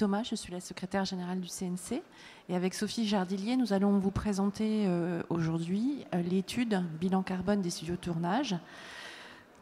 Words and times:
Euh, 0.00 0.06
Thomas, 0.06 0.22
je 0.22 0.34
suis 0.34 0.52
la 0.52 0.60
secrétaire 0.60 1.04
générale 1.04 1.40
du 1.40 1.48
CNC. 1.48 2.02
Et 2.48 2.56
avec 2.56 2.74
Sophie 2.74 3.06
Jardillier, 3.06 3.56
nous 3.56 3.72
allons 3.72 3.98
vous 3.98 4.10
présenter 4.10 4.84
euh, 4.86 5.22
aujourd'hui 5.28 6.04
euh, 6.14 6.22
l'étude 6.22 6.82
bilan 6.98 7.22
carbone 7.22 7.60
des 7.60 7.70
studios 7.70 7.96
de 7.96 8.00
tournage. 8.00 8.56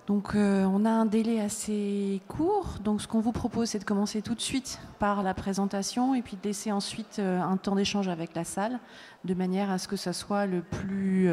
Donc 0.07 0.31
on 0.35 0.87
a 0.87 0.91
un 0.91 1.05
délai 1.05 1.39
assez 1.39 2.23
court. 2.29 2.77
Donc 2.83 3.03
ce 3.03 3.07
qu'on 3.07 3.21
vous 3.21 3.33
propose, 3.33 3.69
c'est 3.69 3.79
de 3.79 3.85
commencer 3.85 4.23
tout 4.23 4.35
de 4.35 4.41
suite 4.41 4.81
par 4.99 5.23
la 5.23 5.35
présentation 5.35 6.15
et 6.15 6.23
puis 6.23 6.39
de 6.39 6.49
laisser 6.49 6.73
ensuite 6.73 7.19
un 7.19 7.59
temps 7.59 7.75
d'échange 7.75 8.09
avec 8.09 8.35
la 8.35 8.45
salle, 8.45 8.81
de 9.27 9.35
manière 9.35 9.71
à 9.71 9.77
ce 9.77 9.87
que 9.87 9.97
ça 9.97 10.15
soit 10.15 10.47
le 10.47 10.63
plus 10.63 11.29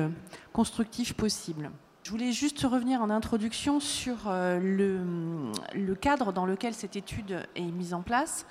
constructif 0.51 1.13
possible. 1.13 1.71
Je 2.05 2.11
voulais 2.11 2.33
juste 2.33 2.61
revenir 2.61 3.01
en 3.01 3.09
introduction 3.09 3.79
sur 3.79 4.27
euh, 4.27 4.59
le, 4.59 5.95
cadre 5.95 6.31
dans 6.33 6.45
lequel 6.45 6.75
cette 6.75 6.95
étude 6.95 7.47
est 7.55 7.61
mise 7.61 7.95
en 7.95 8.03
place. 8.03 8.45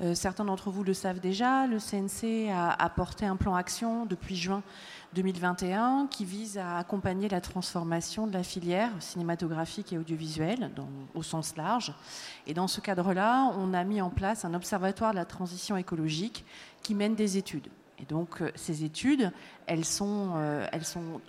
Euh, 0.00 0.14
certains 0.14 0.44
d'entre 0.44 0.70
vous 0.70 0.82
le 0.82 0.94
savent 0.94 1.20
déjà, 1.20 1.66
le 1.66 1.78
CNC 1.78 2.50
a 2.50 2.70
apporté 2.82 3.26
un 3.26 3.36
plan 3.36 3.54
action 3.54 4.06
depuis 4.06 4.36
juin 4.36 4.62
2021 5.14 6.08
qui 6.10 6.24
vise 6.24 6.58
à 6.58 6.78
accompagner 6.78 7.28
la 7.28 7.40
transformation 7.40 8.26
de 8.26 8.32
la 8.32 8.42
filière 8.42 8.90
cinématographique 8.98 9.92
et 9.92 9.98
audiovisuelle 9.98 10.70
au 11.14 11.22
sens 11.22 11.56
large. 11.56 11.94
Et 12.46 12.54
dans 12.54 12.66
ce 12.66 12.80
cadre-là, 12.80 13.52
on 13.56 13.72
a 13.72 13.84
mis 13.84 14.00
en 14.00 14.10
place 14.10 14.44
un 14.44 14.54
observatoire 14.54 15.12
de 15.12 15.16
la 15.16 15.24
transition 15.24 15.76
écologique 15.76 16.44
qui 16.82 16.94
mène 16.94 17.14
des 17.14 17.38
études. 17.38 17.68
Et 18.00 18.04
donc, 18.04 18.42
euh, 18.42 18.50
ces 18.56 18.82
études, 18.82 19.30
elles 19.66 19.84
sont, 19.84 20.32
elles 20.72 20.84
sont 20.84 21.20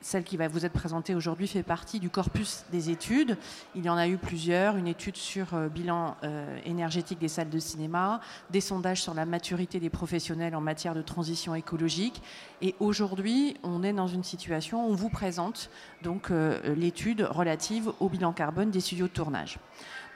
celle 0.00 0.24
qui 0.24 0.36
va 0.36 0.48
vous 0.48 0.64
être 0.64 0.72
présentée 0.72 1.14
aujourd'hui 1.14 1.46
fait 1.46 1.62
partie 1.62 2.00
du 2.00 2.10
corpus 2.10 2.64
des 2.70 2.90
études. 2.90 3.36
Il 3.74 3.84
y 3.84 3.90
en 3.90 3.96
a 3.96 4.08
eu 4.08 4.16
plusieurs, 4.16 4.76
une 4.76 4.86
étude 4.86 5.16
sur 5.16 5.54
euh, 5.54 5.68
bilan 5.68 6.16
euh, 6.22 6.58
énergétique 6.64 7.18
des 7.18 7.28
salles 7.28 7.50
de 7.50 7.58
cinéma, 7.58 8.20
des 8.50 8.60
sondages 8.60 9.02
sur 9.02 9.14
la 9.14 9.26
maturité 9.26 9.80
des 9.80 9.90
professionnels 9.90 10.54
en 10.54 10.60
matière 10.60 10.94
de 10.94 11.02
transition 11.02 11.54
écologique. 11.54 12.22
Et 12.62 12.74
aujourd'hui, 12.80 13.56
on 13.62 13.82
est 13.82 13.92
dans 13.92 14.06
une 14.06 14.24
situation 14.24 14.86
où 14.86 14.92
on 14.92 14.94
vous 14.94 15.10
présente 15.10 15.70
donc 16.02 16.30
euh, 16.30 16.74
l'étude 16.74 17.22
relative 17.22 17.92
au 18.00 18.08
bilan 18.08 18.32
carbone 18.32 18.70
des 18.70 18.80
studios 18.80 19.08
de 19.08 19.12
tournage. 19.12 19.58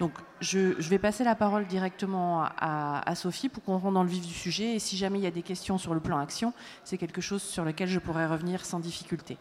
Donc, 0.00 0.12
je, 0.40 0.74
vais 0.88 0.98
passer 0.98 1.22
la 1.22 1.34
parole 1.34 1.66
directement 1.66 2.42
à, 2.42 3.08
à 3.08 3.14
Sophie 3.14 3.48
pour 3.48 3.62
qu'on 3.62 3.78
rentre 3.78 3.94
dans 3.94 4.02
le 4.02 4.08
vif 4.08 4.26
du 4.26 4.32
sujet. 4.32 4.74
Et 4.74 4.78
si 4.78 4.96
jamais 4.96 5.18
il 5.18 5.22
y 5.22 5.28
a 5.28 5.30
des 5.30 5.42
questions 5.42 5.78
sur 5.78 5.94
le 5.94 6.00
plan 6.00 6.18
action, 6.18 6.52
c'est 6.82 6.98
quelque 6.98 7.20
chose 7.20 7.42
sur 7.42 7.64
lequel 7.64 7.88
je 7.88 8.00
pourrais 8.00 8.26
revenir 8.26 8.64
sans 8.64 8.80
difficulté. 8.80 9.38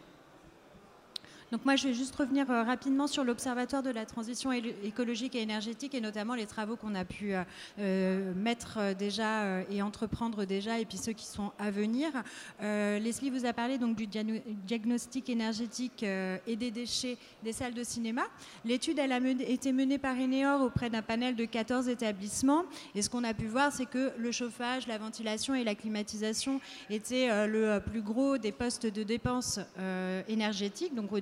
Donc 1.52 1.66
moi, 1.66 1.76
je 1.76 1.88
vais 1.88 1.92
juste 1.92 2.16
revenir 2.16 2.50
euh, 2.50 2.62
rapidement 2.62 3.06
sur 3.06 3.24
l'Observatoire 3.24 3.82
de 3.82 3.90
la 3.90 4.06
transition 4.06 4.52
écologique 4.52 5.34
et 5.34 5.42
énergétique 5.42 5.94
et 5.94 6.00
notamment 6.00 6.34
les 6.34 6.46
travaux 6.46 6.76
qu'on 6.76 6.94
a 6.94 7.04
pu 7.04 7.34
euh, 7.34 7.42
euh, 7.78 8.32
mettre 8.34 8.94
déjà 8.98 9.60
et 9.70 9.82
entreprendre 9.82 10.46
déjà 10.46 10.78
et 10.78 10.86
puis 10.86 10.96
ceux 10.96 11.12
qui 11.12 11.26
sont 11.26 11.52
à 11.58 11.70
venir. 11.70 12.10
Leslie 12.60 13.28
vous 13.28 13.44
a 13.44 13.52
parlé 13.52 13.76
donc 13.76 13.96
du 13.96 14.06
diagnostic 14.06 15.28
énergétique 15.28 16.02
et 16.02 16.56
des 16.56 16.70
déchets 16.70 17.18
des 17.42 17.52
salles 17.52 17.74
de 17.74 17.84
cinéma. 17.84 18.22
L'étude, 18.64 18.98
elle 18.98 19.12
a 19.12 19.18
été 19.18 19.72
menée 19.72 19.98
par 19.98 20.16
Eneor 20.16 20.62
auprès 20.62 20.88
d'un 20.88 21.02
panel 21.02 21.36
de 21.36 21.44
14 21.44 21.88
établissements 21.88 22.64
et 22.94 23.02
ce 23.02 23.10
qu'on 23.10 23.24
a 23.24 23.34
pu 23.34 23.46
voir, 23.46 23.72
c'est 23.72 23.86
que 23.86 24.12
le 24.16 24.32
chauffage, 24.32 24.86
la 24.86 24.98
ventilation 24.98 25.54
et 25.54 25.64
la 25.64 25.74
climatisation 25.74 26.60
étaient 26.88 27.46
le 27.46 27.78
plus 27.80 28.02
gros 28.02 28.38
des 28.38 28.52
postes 28.52 28.86
de 28.86 29.02
dépenses 29.02 29.60
énergétiques, 30.28 30.94
donc 30.94 31.12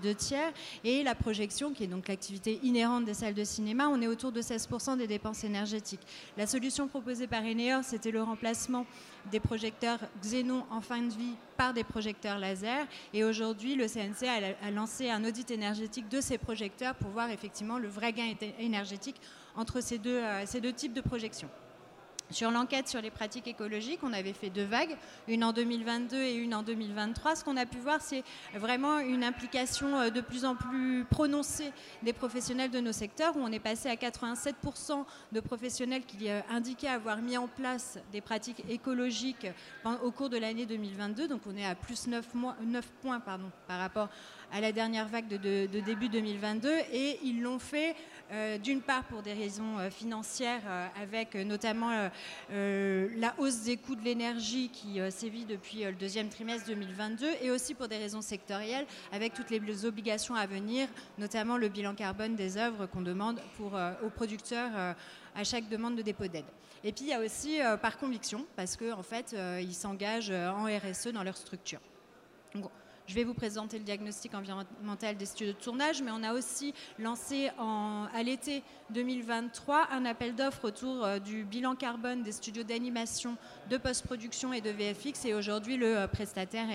et 0.84 1.02
la 1.02 1.14
projection, 1.14 1.72
qui 1.72 1.84
est 1.84 1.86
donc 1.86 2.08
l'activité 2.08 2.60
inhérente 2.62 3.04
des 3.04 3.14
salles 3.14 3.34
de 3.34 3.44
cinéma, 3.44 3.88
on 3.88 4.00
est 4.00 4.06
autour 4.06 4.32
de 4.32 4.40
16% 4.40 4.98
des 4.98 5.06
dépenses 5.06 5.44
énergétiques. 5.44 6.00
La 6.36 6.46
solution 6.46 6.88
proposée 6.88 7.26
par 7.26 7.42
Eneor, 7.42 7.82
c'était 7.84 8.10
le 8.10 8.22
remplacement 8.22 8.86
des 9.30 9.40
projecteurs 9.40 9.98
Xenon 10.22 10.64
en 10.70 10.80
fin 10.80 11.02
de 11.02 11.12
vie 11.12 11.34
par 11.56 11.74
des 11.74 11.84
projecteurs 11.84 12.38
laser. 12.38 12.86
Et 13.12 13.24
aujourd'hui, 13.24 13.74
le 13.74 13.86
CNC 13.86 14.56
a, 14.62 14.70
lancé 14.70 15.10
un 15.10 15.24
audit 15.24 15.50
énergétique 15.50 16.08
de 16.08 16.20
ces 16.20 16.38
projecteurs 16.38 16.94
pour 16.94 17.10
voir 17.10 17.30
effectivement 17.30 17.78
le 17.78 17.88
vrai 17.88 18.12
gain 18.12 18.34
énergétique 18.58 19.16
entre 19.56 19.78
euh, 19.78 20.42
ces 20.46 20.60
deux 20.60 20.72
types 20.72 20.94
de 20.94 21.00
projections. 21.00 21.48
Sur 22.30 22.52
l'enquête 22.52 22.88
sur 22.88 23.00
les 23.00 23.10
pratiques 23.10 23.48
écologiques, 23.48 24.00
on 24.04 24.12
avait 24.12 24.32
fait 24.32 24.50
deux 24.50 24.64
vagues, 24.64 24.96
une 25.26 25.42
en 25.42 25.52
2022 25.52 26.16
et 26.16 26.36
une 26.36 26.54
en 26.54 26.62
2023. 26.62 27.34
Ce 27.34 27.44
qu'on 27.44 27.56
a 27.56 27.66
pu 27.66 27.78
voir, 27.78 28.00
c'est 28.00 28.22
vraiment 28.54 29.00
une 29.00 29.24
implication 29.24 29.98
euh, 29.98 30.10
de 30.10 30.20
plus 30.20 30.44
en 30.44 30.54
plus 30.54 31.04
prononcée 31.10 31.72
des 32.02 32.12
professionnels 32.12 32.70
de 32.70 32.78
nos 32.78 32.92
secteurs, 32.92 33.36
où 33.36 33.40
on 33.40 33.50
est 33.50 33.58
passé 33.58 33.88
à 33.88 33.96
87% 33.96 35.04
de 35.32 35.40
professionnels 35.40 36.04
qui 36.04 36.28
euh, 36.28 36.40
indiquaient 36.50 36.88
avoir 36.88 37.18
mis 37.18 37.36
en 37.36 37.48
place 37.48 37.98
des 38.12 38.20
pratiques 38.20 38.62
écologiques 38.68 39.48
au 40.02 40.10
cours 40.12 40.30
de 40.30 40.38
l'année 40.38 40.66
2022. 40.66 41.26
Donc 41.26 41.40
on 41.46 41.56
est 41.56 41.66
à 41.66 41.74
plus 41.74 42.06
9, 42.06 42.26
points 43.02 43.20
par 43.20 43.78
rapport 43.78 44.08
à 44.52 44.60
la 44.60 44.72
dernière 44.72 45.08
vague 45.08 45.28
de, 45.28 45.66
début 45.80 46.08
2022. 46.08 46.70
Et 46.92 47.18
ils 47.24 47.42
l'ont 47.42 47.58
fait 47.58 47.94
euh, 48.32 48.58
d'une 48.58 48.80
part 48.80 49.02
pour 49.04 49.22
des 49.22 49.32
raisons 49.32 49.78
euh, 49.78 49.90
financières, 49.90 50.62
euh, 50.66 50.86
avec 51.02 51.34
notamment 51.34 51.90
la 52.50 53.34
hausse 53.38 53.62
des 53.62 53.76
coûts 53.76 53.96
de 53.96 54.04
l'énergie 54.04 54.68
qui 54.68 55.00
sévit 55.10 55.44
depuis 55.44 55.84
le 55.84 55.92
deuxième 55.92 56.28
trimestre 56.28 56.66
2022, 56.68 57.26
et 57.42 57.50
aussi 57.50 57.74
pour 57.74 57.88
des 57.88 57.98
raisons 57.98 58.22
sectorielles, 58.22 58.86
avec 59.12 59.34
toutes 59.34 59.50
les 59.50 59.84
obligations 59.84 60.34
à 60.34 60.46
venir, 60.46 60.88
notamment 61.18 61.56
le 61.56 61.68
bilan 61.68 61.94
carbone 61.94 62.36
des 62.36 62.56
œuvres 62.56 62.86
qu'on 62.86 63.02
demande 63.02 63.40
aux 63.60 64.10
producteurs 64.10 64.70
à 65.34 65.44
chaque 65.44 65.68
demande 65.68 65.96
de 65.96 66.02
dépôt 66.02 66.28
d'aide. 66.28 66.44
Et 66.84 66.92
puis 66.92 67.04
il 67.04 67.08
y 67.08 67.14
a 67.14 67.20
aussi 67.20 67.58
par 67.82 67.98
conviction, 67.98 68.46
parce 68.56 68.76
qu'en 68.76 68.98
en 68.98 69.02
fait, 69.02 69.36
ils 69.60 69.74
s'engagent 69.74 70.30
en 70.30 70.64
RSE 70.64 71.08
dans 71.08 71.22
leur 71.22 71.36
structure. 71.36 71.80
Je 73.10 73.16
vais 73.16 73.24
vous 73.24 73.34
présenter 73.34 73.76
le 73.76 73.82
diagnostic 73.82 74.36
environnemental 74.36 75.16
des 75.16 75.26
studios 75.26 75.52
de 75.52 75.58
tournage, 75.58 76.00
mais 76.00 76.12
on 76.12 76.22
a 76.22 76.32
aussi 76.32 76.72
lancé 76.96 77.50
à 77.58 78.22
l'été 78.22 78.62
2023 78.90 79.88
un 79.90 80.04
appel 80.04 80.36
d'offres 80.36 80.68
autour 80.68 81.04
euh, 81.04 81.18
du 81.18 81.42
bilan 81.42 81.74
carbone 81.74 82.22
des 82.22 82.30
studios 82.30 82.62
d'animation, 82.62 83.36
de 83.68 83.78
post-production 83.78 84.52
et 84.52 84.60
de 84.60 84.70
VFX. 84.70 85.24
Et 85.24 85.34
aujourd'hui, 85.34 85.76
le 85.76 85.98
euh, 85.98 86.06
prestataire 86.06 86.68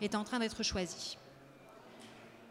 est, 0.00 0.16
en 0.16 0.24
train 0.24 0.40
d'être 0.40 0.64
choisi. 0.64 1.18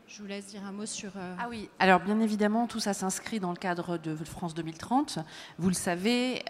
Je 0.07 0.21
vous 0.21 0.29
laisse 0.29 0.45
dire 0.45 0.63
un 0.65 0.71
mot 0.71 0.85
sur. 0.85 1.11
Euh, 1.17 1.35
ah 1.37 1.47
oui, 1.49 1.69
alors 1.79 1.99
bien 1.99 2.21
évidemment, 2.21 2.67
tout 2.67 2.79
ça 2.79 2.93
s'inscrit 2.93 3.41
dans 3.41 3.51
le 3.51 3.57
cadre 3.57 3.97
de 3.97 4.15
France 4.15 4.53
2030. 4.53 5.19
Vous 5.57 5.67
le 5.67 5.75
savez, 5.75 6.41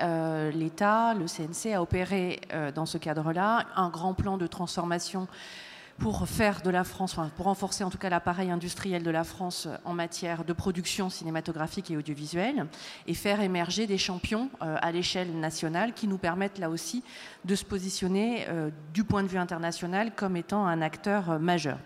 l'État, 0.53 1.16
le 1.16 1.25
CNC 1.25 1.74
a 1.74 1.81
opéré 1.81 2.41
dans 2.75 2.85
ce 2.85 3.00
cadre-là 3.00 3.66
un 3.75 3.90
grand 3.90 4.13
plan 4.13 4.38
de 4.38 4.45
transformation 4.45 5.28
pour 5.97 6.28
faire 6.28 6.61
de 6.61 6.69
la 6.69 6.83
France, 6.83 7.16
pour 7.35 7.45
renforcer 7.45 7.83
en 7.83 7.89
tout 7.89 7.97
cas 7.97 8.09
l'appareil 8.09 8.51
industriel 8.51 9.03
de 9.03 9.11
la 9.11 9.23
France 9.23 9.67
en 9.85 9.94
matière 9.94 10.44
de 10.44 10.53
production 10.53 11.09
cinématographique 11.09 11.89
et 11.89 11.97
audiovisuelle, 11.97 12.67
et 13.07 13.13
faire 13.13 13.41
émerger 13.41 13.88
des 13.88 13.97
champions 13.97 14.50
euh, 14.61 14.78
à 14.81 14.91
l'échelle 14.91 15.39
nationale 15.39 15.94
qui 15.94 16.07
nous 16.07 16.17
permettent 16.17 16.59
là 16.59 16.69
aussi 16.69 17.03
de 17.45 17.56
se 17.56 17.63
positionner 17.63 18.45
euh, 18.50 18.69
du 18.94 19.03
point 19.03 19.23
de 19.23 19.28
vue 19.28 19.38
international 19.38 20.12
comme 20.15 20.36
étant 20.36 20.65
un 20.65 20.81
acteur 20.81 21.31
euh, 21.31 21.39
majeur. 21.39 21.77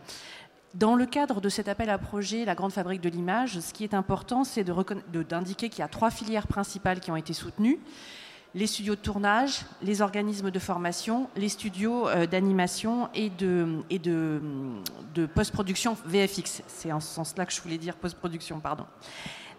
Dans 0.75 0.95
le 0.95 1.05
cadre 1.05 1.41
de 1.41 1.49
cet 1.49 1.67
appel 1.67 1.89
à 1.89 1.97
projet, 1.97 2.45
la 2.45 2.53
grande 2.53 2.71
fabrique 2.71 3.01
de 3.01 3.09
l'image, 3.09 3.59
ce 3.59 3.73
qui 3.73 3.83
est 3.83 3.95
important, 3.95 4.43
c'est 4.43 4.63
d'indiquer 4.63 5.69
qu'il 5.69 5.79
y 5.79 5.83
a 5.83 5.87
trois 5.87 6.11
filières 6.11 6.45
principales 6.45 6.99
qui 6.99 7.09
ont 7.09 7.15
été 7.15 7.33
soutenues 7.33 7.79
les 8.55 8.67
studios 8.67 8.95
de 8.95 8.99
tournage, 8.99 9.61
les 9.81 10.01
organismes 10.01 10.51
de 10.51 10.59
formation, 10.59 11.29
les 11.35 11.49
studios 11.49 12.07
euh, 12.07 12.25
d'animation 12.25 13.09
et 13.13 13.29
de, 13.29 13.83
et 13.89 13.99
de, 13.99 14.41
de 15.13 15.25
post-production 15.25 15.95
VFX. 16.05 16.63
C'est 16.67 16.91
en 16.91 16.99
ce 16.99 17.13
sens-là 17.13 17.45
que 17.45 17.53
je 17.53 17.61
voulais 17.61 17.77
dire 17.77 17.95
post-production, 17.95 18.59
pardon. 18.59 18.85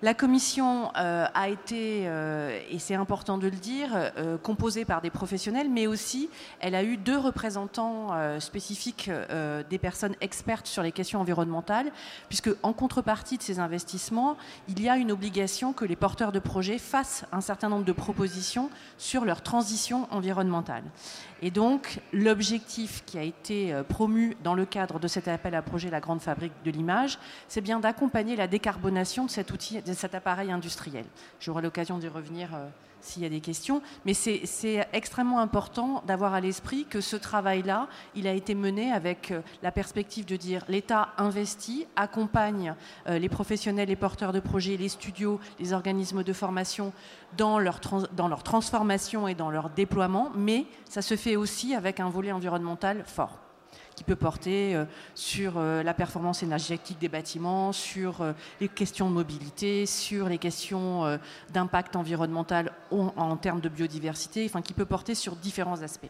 La 0.03 0.15
commission 0.15 0.91
euh, 0.97 1.27
a 1.35 1.51
été, 1.51 2.05
euh, 2.07 2.59
et 2.71 2.79
c'est 2.79 2.95
important 2.95 3.37
de 3.37 3.49
le 3.49 3.57
dire, 3.57 3.91
euh, 3.93 4.39
composée 4.39 4.87
par 4.87 5.03
des 5.03 5.11
professionnels, 5.11 5.69
mais 5.69 5.87
aussi 5.87 6.31
elle 6.61 6.75
a 6.75 6.83
eu 6.83 6.97
deux 6.97 7.19
représentants 7.19 8.09
spécifiques 8.41 9.11
des 9.69 9.79
personnes 9.79 10.15
expertes 10.21 10.67
sur 10.67 10.83
les 10.83 10.93
questions 10.93 11.21
environnementales, 11.21 11.91
puisque 12.29 12.51
en 12.63 12.73
contrepartie 12.73 13.37
de 13.37 13.43
ces 13.43 13.59
investissements, 13.59 14.37
il 14.69 14.81
y 14.81 14.89
a 14.89 14.97
une 14.97 15.13
obligation 15.13 15.73
que 15.73 15.85
les 15.85 15.97
porteurs 15.97 16.33
de 16.33 16.39
projets 16.39 16.79
fassent 16.79 17.25
un 17.33 17.41
certain 17.41 17.69
nombre 17.69 17.85
de 17.85 17.93
propositions 17.93 18.71
sur 18.99 19.25
leur 19.25 19.43
transition 19.43 20.07
environnementale. 20.11 20.85
Et 21.43 21.51
donc, 21.51 22.01
l'objectif 22.13 23.03
qui 23.07 23.19
a 23.19 23.23
été 23.23 23.75
promu 23.89 24.37
dans 24.45 24.55
le 24.55 24.67
cadre 24.67 24.99
de 24.99 25.09
cet 25.09 25.29
appel 25.29 25.55
à 25.55 25.63
projet 25.63 25.91
La 25.91 26.01
Grande 26.01 26.21
Fabrique 26.21 26.53
de 26.65 26.71
l'Image, 26.71 27.19
c'est 27.49 27.63
bien 27.63 27.81
d'accompagner 27.81 28.37
la 28.37 28.47
décarbonation 28.47 29.25
de 29.25 29.31
cet 29.31 29.51
outil 29.51 29.79
cet 29.95 30.15
appareil 30.15 30.51
industriel. 30.51 31.05
J'aurai 31.41 31.63
l'occasion 31.63 31.99
d'y 31.99 32.09
revenir 32.09 32.51
s'il 33.01 33.23
y 33.23 33.27
a 33.27 33.29
des 33.29 33.41
questions. 33.41 33.83
Mais 34.05 34.15
c'est 34.15 34.89
extrêmement 34.93 35.41
important 35.41 36.03
d'avoir 36.07 36.35
à 36.35 36.41
l'esprit 36.41 36.85
que 36.85 37.01
ce 37.01 37.17
travail-là, 37.17 37.89
il 38.15 38.27
a 38.27 38.33
été 38.33 38.55
mené 38.55 38.93
avec 38.93 39.31
euh, 39.31 39.41
la 39.63 39.73
perspective 39.73 40.25
de 40.25 40.37
dire 40.37 40.65
l'État 40.69 41.11
investit, 41.17 41.87
accompagne 41.97 42.75
euh, 43.09 43.19
les 43.19 43.29
professionnels, 43.29 43.89
les 43.89 43.97
porteurs 43.97 44.33
de 44.33 44.41
projets, 44.41 44.77
les 44.77 44.89
studios, 44.89 45.41
les 45.59 45.73
organismes 45.73 46.23
de 46.23 46.33
formation 46.33 46.93
dans 47.37 47.59
leur, 47.59 47.81
dans 48.13 48.29
leur 48.29 48.43
transformation 48.43 49.29
et 49.29 49.35
dans 49.35 49.51
leur 49.51 49.71
déploiement, 49.71 50.31
mais 50.35 50.67
ça 50.85 51.03
se 51.03 51.17
fait 51.17 51.37
aussi 51.37 51.75
avec 51.75 52.01
un 52.01 52.09
volet 52.09 52.33
environnemental 52.33 53.05
fort 53.07 53.39
qui 54.01 54.05
peut 54.05 54.17
porter 54.17 54.75
euh, 54.75 54.87
sur 55.15 55.59
euh, 55.59 55.83
la 55.83 55.93
performance 55.93 56.43
énergétique 56.43 56.99
des 56.99 57.11
bâtiments, 57.11 57.71
sur 57.71 58.23
euh, 58.23 58.33
les 58.59 58.69
questions 58.69 59.11
de 59.11 59.15
mobilité, 59.15 59.85
sur 59.85 60.27
les 60.31 60.39
questions 60.39 61.19
d'impact 61.53 61.97
environnemental 61.97 62.73
en, 62.91 63.37
termes 63.37 63.61
de 63.61 63.69
biodiversité, 63.69 64.47
enfin 64.47 64.63
qui 64.63 64.73
peut 64.73 64.87
porter 64.87 65.15
sur 65.15 65.37
différents 65.37 65.83
aspects. 65.83 66.09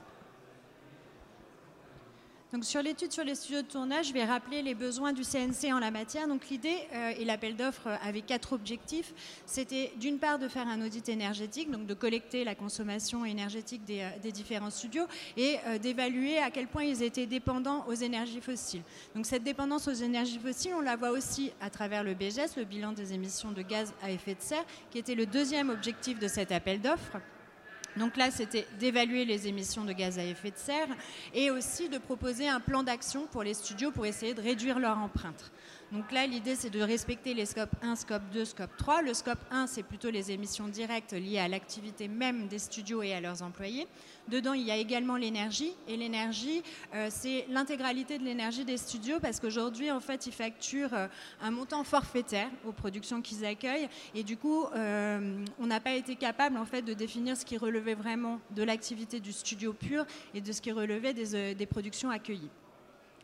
Donc 2.52 2.64
sur 2.64 2.82
l'étude 2.82 3.12
sur 3.12 3.22
les 3.22 3.36
studios 3.36 3.62
de 3.62 3.68
tournage, 3.68 4.08
je 4.08 4.12
vais 4.12 4.24
rappeler 4.24 4.60
les 4.62 4.74
besoins 4.74 5.12
du 5.12 5.22
CNC 5.22 5.72
en 5.72 5.78
la 5.78 5.92
matière. 5.92 6.26
Donc 6.26 6.48
l'idée 6.48 6.76
euh, 6.92 7.12
et 7.16 7.24
l'appel 7.24 7.54
d'offres 7.54 7.88
avait 8.02 8.22
quatre 8.22 8.52
objectifs. 8.54 9.14
C'était 9.46 9.92
d'une 10.00 10.18
part 10.18 10.40
de 10.40 10.48
faire 10.48 10.66
un 10.66 10.84
audit 10.84 11.08
énergétique, 11.08 11.70
donc 11.70 11.86
de 11.86 11.94
collecter 11.94 12.42
la 12.42 12.56
consommation 12.56 13.24
énergétique 13.24 13.84
des, 13.84 14.00
euh, 14.00 14.30
différents 14.32 14.70
studios 14.70 15.04
et 15.36 15.58
euh, 15.68 15.78
d'évaluer 15.78 16.38
à 16.38 16.50
quel 16.50 16.66
point 16.66 16.82
ils 16.82 17.04
étaient 17.04 17.26
dépendants 17.26 17.84
aux 17.86 17.94
énergies 17.94 18.40
fossiles. 18.40 18.82
Donc 19.14 19.26
cette 19.26 19.44
dépendance 19.44 19.86
aux 19.86 19.92
énergies 19.92 20.40
fossiles, 20.40 20.74
on 20.76 20.80
la 20.80 20.96
voit 20.96 21.10
aussi 21.10 21.52
à 21.60 21.70
travers 21.70 22.02
le 22.02 22.14
BGS, 22.14 22.56
le 22.56 22.64
bilan 22.64 22.90
des 22.90 23.12
émissions 23.12 23.52
de 23.52 23.62
gaz 23.62 23.94
à 24.02 24.10
effet 24.10 24.34
de 24.34 24.40
serre, 24.42 24.64
qui 24.90 24.98
était 24.98 25.14
le 25.14 25.26
deuxième 25.26 25.70
objectif 25.70 26.18
de 26.18 26.26
cet 26.26 26.50
appel 26.50 26.80
d'offres. 26.80 27.18
Donc 27.96 28.16
là, 28.16 28.30
c'était 28.30 28.66
d'évaluer 28.78 29.24
les 29.24 29.48
émissions 29.48 29.84
de 29.84 29.92
gaz 29.92 30.18
à 30.18 30.24
effet 30.24 30.50
de 30.50 30.56
serre 30.56 30.88
et 31.34 31.50
aussi 31.50 31.88
de 31.88 31.98
proposer 31.98 32.48
un 32.48 32.60
plan 32.60 32.82
d'action 32.82 33.26
pour 33.26 33.42
les 33.42 33.54
studios 33.54 33.90
pour 33.90 34.06
essayer 34.06 34.34
de 34.34 34.40
réduire 34.40 34.78
leur 34.78 34.98
empreinte. 34.98 35.50
Donc 35.92 36.12
là, 36.12 36.24
l'idée, 36.24 36.54
c'est 36.54 36.70
de 36.70 36.80
respecter 36.80 37.34
les 37.34 37.46
scopes 37.46 37.74
1, 37.82 37.96
scope 37.96 38.22
2, 38.32 38.44
scope 38.44 38.76
3. 38.76 39.02
Le 39.02 39.12
scope 39.12 39.40
1, 39.50 39.66
c'est 39.66 39.82
plutôt 39.82 40.08
les 40.08 40.30
émissions 40.30 40.68
directes 40.68 41.14
liées 41.14 41.40
à 41.40 41.48
l'activité 41.48 42.06
même 42.06 42.46
des 42.46 42.60
studios 42.60 43.02
et 43.02 43.12
à 43.12 43.20
leurs 43.20 43.42
employés. 43.42 43.88
Dedans, 44.28 44.52
il 44.52 44.62
y 44.62 44.70
a 44.70 44.76
également 44.76 45.16
l'énergie. 45.16 45.72
Et 45.88 45.96
l'énergie, 45.96 46.62
euh, 46.94 47.08
c'est 47.10 47.44
l'intégralité 47.48 48.18
de 48.18 48.24
l'énergie 48.24 48.64
des 48.64 48.76
studios 48.76 49.18
parce 49.20 49.40
qu'aujourd'hui, 49.40 49.90
en 49.90 49.98
fait, 49.98 50.28
ils 50.28 50.32
facturent 50.32 50.94
euh, 50.94 51.08
un 51.42 51.50
montant 51.50 51.82
forfaitaire 51.82 52.50
aux 52.64 52.72
productions 52.72 53.20
qu'ils 53.20 53.44
accueillent. 53.44 53.88
Et 54.14 54.22
du 54.22 54.36
coup, 54.36 54.66
euh, 54.76 55.44
on 55.58 55.66
n'a 55.66 55.80
pas 55.80 55.94
été 55.94 56.14
capable, 56.14 56.56
en 56.56 56.66
fait, 56.66 56.82
de 56.82 56.94
définir 56.94 57.36
ce 57.36 57.44
qui 57.44 57.58
relevait 57.58 57.94
vraiment 57.94 58.38
de 58.54 58.62
l'activité 58.62 59.18
du 59.18 59.32
studio 59.32 59.72
pur 59.72 60.06
et 60.34 60.40
de 60.40 60.52
ce 60.52 60.60
qui 60.60 60.70
relevait 60.70 61.14
des 61.14 61.66
productions 61.66 62.10
accueillies. 62.10 62.50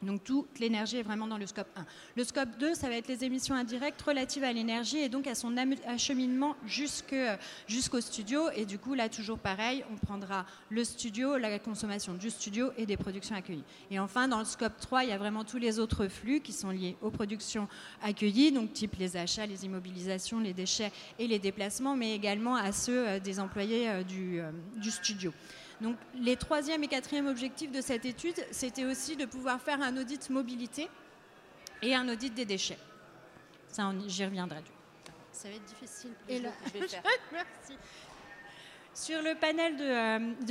Donc 0.02 0.24
toute 0.24 0.58
l'énergie 0.58 0.98
est 0.98 1.02
vraiment 1.02 1.26
dans 1.26 1.38
le 1.38 1.46
scope 1.46 1.68
1. 1.76 1.86
Le 2.16 2.24
scope 2.24 2.58
2, 2.58 2.74
ça 2.74 2.88
va 2.88 2.96
être 2.96 3.08
les 3.08 3.24
émissions 3.24 3.54
indirectes 3.54 4.00
relatives 4.02 4.44
à 4.44 4.52
l'énergie 4.52 4.98
et 4.98 5.08
donc 5.08 5.26
à 5.26 5.34
son 5.34 5.56
acheminement 5.86 6.56
jusqu'au 6.66 8.00
studio. 8.00 8.50
Et 8.54 8.66
du 8.66 8.78
coup, 8.78 8.94
là, 8.94 9.08
toujours 9.08 9.38
pareil, 9.38 9.84
on 9.90 9.96
prendra 9.96 10.44
le 10.70 10.84
studio, 10.84 11.38
la 11.38 11.58
consommation 11.58 12.14
du 12.14 12.30
studio 12.30 12.70
et 12.76 12.86
des 12.86 12.96
productions 12.96 13.34
accueillies. 13.34 13.64
Et 13.90 13.98
enfin, 13.98 14.28
dans 14.28 14.38
le 14.38 14.44
scope 14.44 14.78
3, 14.80 15.04
il 15.04 15.10
y 15.10 15.12
a 15.12 15.18
vraiment 15.18 15.44
tous 15.44 15.58
les 15.58 15.78
autres 15.78 16.08
flux 16.08 16.40
qui 16.40 16.52
sont 16.52 16.70
liés 16.70 16.96
aux 17.00 17.10
productions 17.10 17.68
accueillies, 18.02 18.52
donc 18.52 18.72
type 18.72 18.96
les 18.98 19.16
achats, 19.16 19.46
les 19.46 19.64
immobilisations, 19.64 20.40
les 20.40 20.52
déchets 20.52 20.92
et 21.18 21.26
les 21.26 21.38
déplacements, 21.38 21.96
mais 21.96 22.14
également 22.14 22.56
à 22.56 22.72
ceux 22.72 23.08
euh, 23.08 23.18
des 23.18 23.40
employés 23.40 23.88
euh, 23.88 24.02
euh, 24.12 24.50
du 24.76 24.90
studio. 24.90 25.32
Donc 25.80 25.96
les 26.14 26.36
troisième 26.36 26.82
et 26.84 26.88
quatrième 26.88 27.26
objectifs 27.26 27.70
de 27.70 27.80
cette 27.80 28.04
étude, 28.04 28.36
c'était 28.50 28.84
aussi 28.84 29.16
de 29.16 29.26
pouvoir 29.26 29.60
faire 29.60 29.80
un 29.82 29.96
audit 29.96 30.30
mobilité 30.30 30.88
et 31.82 31.94
un 31.94 32.08
audit 32.08 32.32
des 32.32 32.44
déchets. 32.44 32.78
Ça, 33.68 33.92
j'y 34.06 34.24
reviendrai. 34.24 34.62
Ça 35.32 35.48
va 35.48 35.54
être 35.54 35.64
difficile. 35.64 36.12
Et 36.28 36.40
là, 36.40 36.50
je 36.66 36.78
vais 36.80 36.88
faire. 36.88 37.02
Merci. 37.32 37.78
Sur 38.96 39.20
le 39.20 39.34
panel 39.34 39.76
de, 39.76 39.84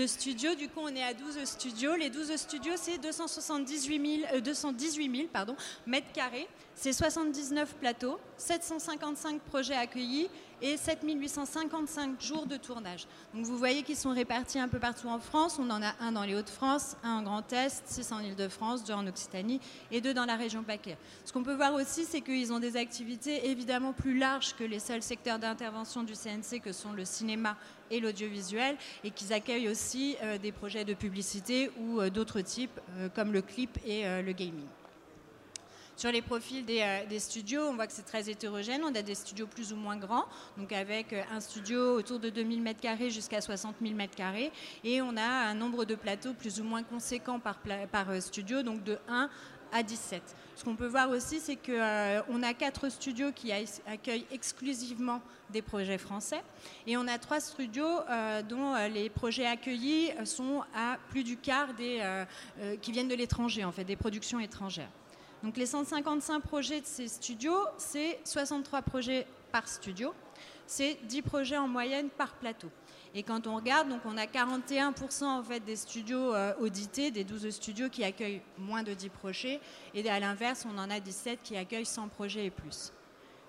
euh, 0.04 0.06
studios, 0.08 0.54
du 0.54 0.70
coup, 0.70 0.82
on 0.84 0.96
est 0.96 1.02
à 1.02 1.16
12 1.16 1.46
studios. 1.46 1.96
Les 1.96 2.12
12 2.12 2.36
studios, 2.36 2.74
c'est 2.76 3.00
278 3.00 4.28
000, 4.30 4.40
218 4.40 5.18
000 5.18 5.28
pardon, 5.34 5.56
mètres 5.88 6.12
carrés. 6.14 6.48
C'est 6.76 6.94
79 6.94 7.74
plateaux, 7.78 8.20
755 8.38 9.42
projets 9.42 9.74
accueillis 9.74 10.30
et 10.62 10.78
7855 10.78 12.22
jours 12.22 12.46
de 12.46 12.58
tournage. 12.58 13.08
Donc 13.34 13.46
vous 13.46 13.58
voyez 13.58 13.82
qu'ils 13.84 13.96
sont 13.96 14.12
répartis 14.14 14.60
un 14.60 14.68
peu 14.68 14.78
partout 14.78 15.08
en 15.08 15.20
France. 15.20 15.58
On 15.60 15.70
en 15.70 15.82
a 15.82 15.94
un 16.00 16.12
dans 16.12 16.24
les 16.24 16.36
Hauts-de-France, 16.36 16.98
un 17.04 17.20
en 17.20 17.24
Grand 17.24 17.54
Est, 17.54 17.84
six 17.88 18.12
en 18.12 18.20
Ile-de-France, 18.20 18.84
deux 18.84 18.94
en 18.94 19.08
Occitanie 19.08 19.60
et 19.90 20.02
deux 20.02 20.14
dans 20.14 20.26
la 20.26 20.36
région 20.36 20.64
PACA. 20.64 20.92
Ce 21.24 21.34
qu'on 21.34 21.44
peut 21.44 21.56
voir 21.56 21.74
aussi, 21.74 22.06
c'est 22.06 22.22
qu'ils 22.22 22.54
ont 22.54 22.60
des 22.60 22.78
activités 22.78 23.50
évidemment 23.50 23.94
plus 23.94 24.18
larges 24.18 24.56
que 24.56 24.64
les 24.64 24.80
seuls 24.80 25.02
secteurs 25.02 25.40
d'intervention 25.40 26.04
du 26.04 26.14
CNC 26.14 26.62
que 26.62 26.74
sont 26.74 26.92
le 26.92 27.06
cinéma 27.06 27.58
et 27.92 28.00
l'audiovisuel 28.00 28.78
et 29.04 29.12
qu'ils 29.12 29.34
accueillent 29.34 29.70
aussi 29.70 30.18
euh, 30.24 30.38
des 30.38 30.52
projets 30.52 30.86
de 30.86 30.94
publicité 30.94 31.72
ou 31.78 32.00
euh, 32.00 32.10
d'autres 32.10 32.42
types 32.42 32.80
euh, 32.98 33.10
comme 33.10 33.34
le 33.34 33.42
clip 33.42 33.78
et 33.86 34.04
le 34.22 34.32
gaming. 34.32 34.66
Sur 35.98 36.12
les 36.12 36.22
profils 36.22 36.66
des, 36.66 37.20
studios, 37.20 37.62
on 37.62 37.76
voit 37.76 37.88
que 37.88 37.94
c'est 37.94 38.06
très 38.06 38.30
hétérogène. 38.30 38.82
On 38.84 38.94
a 38.94 39.02
des 39.02 39.16
studios 39.16 39.48
plus 39.48 39.72
ou 39.72 39.78
moins 39.78 39.96
grands, 39.96 40.26
donc 40.58 40.74
avec 40.74 41.16
un 41.32 41.40
studio 41.40 41.98
autour 41.98 42.20
de 42.20 42.30
2000 42.30 42.62
m2 42.62 43.10
jusqu'à 43.10 43.40
60 43.40 43.78
000 43.82 43.94
m2. 43.94 44.52
Et 44.84 45.02
on 45.02 45.16
a 45.16 45.24
un 45.24 45.54
nombre 45.54 45.86
de 45.86 45.96
plateaux 45.96 46.34
plus 46.34 46.60
ou 46.60 46.66
moins 46.66 46.84
conséquent 46.84 47.40
par, 47.40 47.56
studio, 48.20 48.62
donc 48.62 48.84
de 48.84 48.98
1 49.08 49.30
à 49.76 49.84
17. 49.84 50.24
Ce 50.56 50.64
qu'on 50.64 50.78
peut 50.78 50.88
voir 50.88 51.10
aussi, 51.10 51.42
c'est 51.42 51.58
qu'on 51.58 52.44
a 52.44 52.54
quatre 52.54 52.88
studios 52.88 53.34
qui 53.34 53.52
accueillent 53.52 54.26
exclusivement 54.32 55.22
des 55.50 55.62
projets 55.62 55.98
français 55.98 56.42
et 56.88 56.96
on 56.96 57.08
a 57.10 57.18
trois 57.18 57.42
studios 57.42 58.00
dont 58.48 58.74
les 58.94 59.10
projets 59.10 59.46
accueillis 59.46 60.12
sont 60.24 60.64
à 60.74 60.98
plus 61.10 61.26
du 61.26 61.36
quart 61.36 61.74
des, 61.74 62.02
qui 62.82 62.94
viennent 62.94 63.10
de 63.10 63.16
l'étranger, 63.16 63.66
en 63.66 63.74
fait, 63.74 63.84
des 63.84 63.98
productions 63.98 64.40
étrangères. 64.40 64.90
Donc 65.44 65.58
les 65.58 65.66
155 65.66 66.40
projets 66.42 66.80
de 66.80 66.86
ces 66.86 67.10
studios, 67.10 67.66
c'est 67.78 68.20
63 68.24 68.82
projets 68.82 69.28
par 69.52 69.68
studio, 69.68 70.14
c'est 70.66 70.98
10 71.04 71.22
projets 71.22 71.58
en 71.58 71.68
moyenne 71.68 72.10
par 72.10 72.34
plateau. 72.36 72.70
Et 73.18 73.24
quand 73.24 73.48
on 73.48 73.56
regarde, 73.56 73.88
donc 73.88 74.02
on 74.06 74.18
a 74.18 74.26
41% 74.26 75.24
en 75.24 75.42
fait 75.42 75.62
des 75.62 75.78
studios 75.78 76.34
euh, 76.36 76.54
audités, 76.60 77.12
des 77.12 77.24
12 77.24 77.50
studios 77.50 77.88
qui 77.88 78.04
accueillent 78.04 78.42
moins 78.58 78.84
de 78.84 78.94
10 78.94 79.08
projets, 79.08 79.62
et 79.94 80.08
à 80.10 80.20
l'inverse, 80.20 80.68
on 80.70 80.78
en 80.78 80.90
a 80.90 81.00
17 81.00 81.40
qui 81.42 81.56
accueillent 81.56 81.86
100 81.86 82.10
projets 82.10 82.46
et 82.46 82.50
plus. 82.52 82.92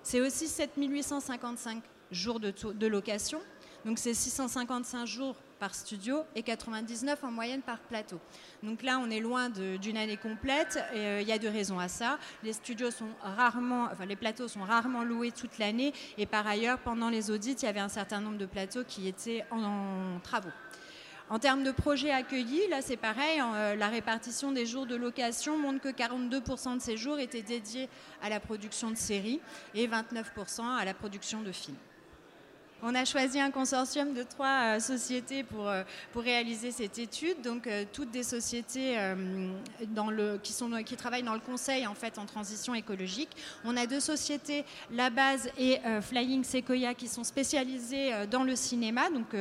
C'est 0.03 0.21
aussi 0.21 0.47
7855 0.47 1.83
jours 2.11 2.39
de, 2.39 2.53
de 2.71 2.87
location, 2.87 3.41
donc 3.83 3.99
c'est 3.99 4.13
655 4.13 5.05
jours 5.05 5.35
par 5.59 5.75
studio 5.75 6.23
et 6.35 6.43
99 6.43 7.23
en 7.23 7.31
moyenne 7.31 7.61
par 7.61 7.79
plateau. 7.79 8.19
Donc 8.63 8.83
là, 8.83 8.99
on 8.99 9.09
est 9.09 9.19
loin 9.19 9.49
d'une 9.49 9.97
année 9.97 10.17
complète 10.17 10.79
euh, 10.93 11.19
il 11.21 11.27
y 11.27 11.31
a 11.31 11.37
deux 11.37 11.49
raisons 11.49 11.79
à 11.79 11.87
ça. 11.87 12.17
Les 12.43 12.53
studios 12.53 12.91
sont 12.91 13.09
rarement, 13.21 13.87
enfin 13.91 14.05
les 14.05 14.15
plateaux 14.15 14.47
sont 14.47 14.61
rarement 14.61 15.03
loués 15.03 15.31
toute 15.31 15.57
l'année 15.57 15.93
et 16.17 16.25
par 16.25 16.47
ailleurs, 16.47 16.79
pendant 16.79 17.09
les 17.09 17.31
audits, 17.31 17.53
il 17.53 17.65
y 17.65 17.67
avait 17.67 17.79
un 17.79 17.89
certain 17.89 18.21
nombre 18.21 18.37
de 18.37 18.45
plateaux 18.45 18.83
qui 18.83 19.07
étaient 19.07 19.45
en, 19.51 20.19
travaux. 20.23 20.49
En 21.29 21.39
termes 21.39 21.63
de 21.63 21.71
projets 21.71 22.11
accueillis, 22.11 22.67
là 22.69 22.81
c'est 22.81 22.95
pareil, 22.95 23.41
euh, 23.41 23.75
la 23.75 23.89
répartition 23.89 24.53
des 24.53 24.65
jours 24.65 24.85
de 24.85 24.95
location 24.95 25.57
montre 25.57 25.81
que 25.81 25.89
42% 25.89 26.75
de 26.75 26.81
ces 26.81 26.95
jours 26.95 27.19
étaient 27.19 27.41
dédiés 27.41 27.89
à 28.21 28.29
la 28.29 28.39
production 28.39 28.89
de 28.91 28.95
séries 28.95 29.41
et 29.75 29.87
29% 29.87 30.77
à 30.77 30.85
la 30.85 30.93
production 30.93 31.41
de 31.41 31.51
films. 31.51 31.75
On 32.83 32.93
a 32.93 33.05
choisi 33.05 33.39
un 33.39 33.49
consortium 33.49 34.13
de 34.13 34.21
trois 34.21 34.75
euh, 34.75 34.79
sociétés 34.79 35.41
pour, 35.43 35.67
euh, 35.67 35.81
pour 36.13 36.21
réaliser 36.21 36.69
cette 36.69 36.99
étude. 36.99 37.41
Donc, 37.41 37.65
euh, 37.65 37.85
toutes 37.91 38.11
des 38.11 38.21
sociétés 38.21 38.97
qui 40.83 40.95
travaillent 40.95 41.23
dans 41.23 41.33
le 41.33 41.39
conseil 41.39 41.87
en, 41.87 41.95
fait, 41.95 42.19
en 42.19 42.25
transition 42.25 42.75
écologique. 42.75 43.29
On 43.65 43.75
a 43.77 43.87
deux 43.87 43.99
sociétés, 43.99 44.63
La 44.91 45.09
Base 45.09 45.49
et 45.57 45.79
Flying 46.01 46.43
Sequoia, 46.43 46.93
qui 46.93 47.07
sont 47.07 47.23
spécialisées 47.23 48.11
dans 48.29 48.43
le 48.43 48.55
cinéma. 48.55 49.09
Donc, 49.09 49.35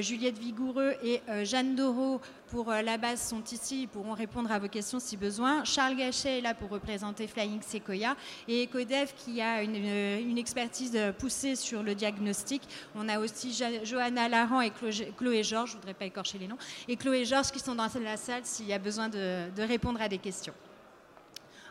Juliette 0.00 0.38
Vigoureux 0.38 0.94
et 1.02 1.20
Jeanne 1.44 1.74
Doro 1.74 2.20
pour 2.48 2.70
la 2.70 2.98
base 2.98 3.20
sont 3.20 3.42
ici, 3.52 3.82
ils 3.82 3.88
pourront 3.88 4.14
répondre 4.14 4.50
à 4.50 4.58
vos 4.58 4.68
questions 4.68 5.00
si 5.00 5.16
besoin. 5.16 5.64
Charles 5.64 5.96
Gachet 5.96 6.38
est 6.38 6.42
là 6.42 6.54
pour 6.54 6.70
représenter 6.70 7.26
Flying 7.26 7.60
Sequoia 7.62 8.16
et 8.48 8.64
Ecodev 8.64 9.12
qui 9.16 9.40
a 9.40 9.62
une, 9.62 9.74
une 9.74 10.38
expertise 10.38 10.98
poussée 11.18 11.56
sur 11.56 11.82
le 11.82 11.94
diagnostic 11.94 12.62
on 12.94 13.08
a 13.08 13.18
aussi 13.18 13.56
Johanna 13.84 14.28
Laran 14.28 14.60
et 14.60 14.70
Chloé 14.70 15.42
Georges, 15.42 15.70
je 15.70 15.76
ne 15.76 15.80
voudrais 15.80 15.94
pas 15.94 16.06
écorcher 16.06 16.38
les 16.38 16.48
noms, 16.48 16.58
et 16.88 16.96
Chloé 16.96 17.24
Georges 17.24 17.50
qui 17.50 17.58
sont 17.58 17.74
dans 17.74 17.88
la 18.02 18.16
salle 18.16 18.42
s'il 18.44 18.66
y 18.66 18.72
a 18.72 18.78
besoin 18.78 19.08
de, 19.08 19.62
répondre 19.62 20.00
à 20.00 20.08
des 20.08 20.18
questions. 20.18 20.54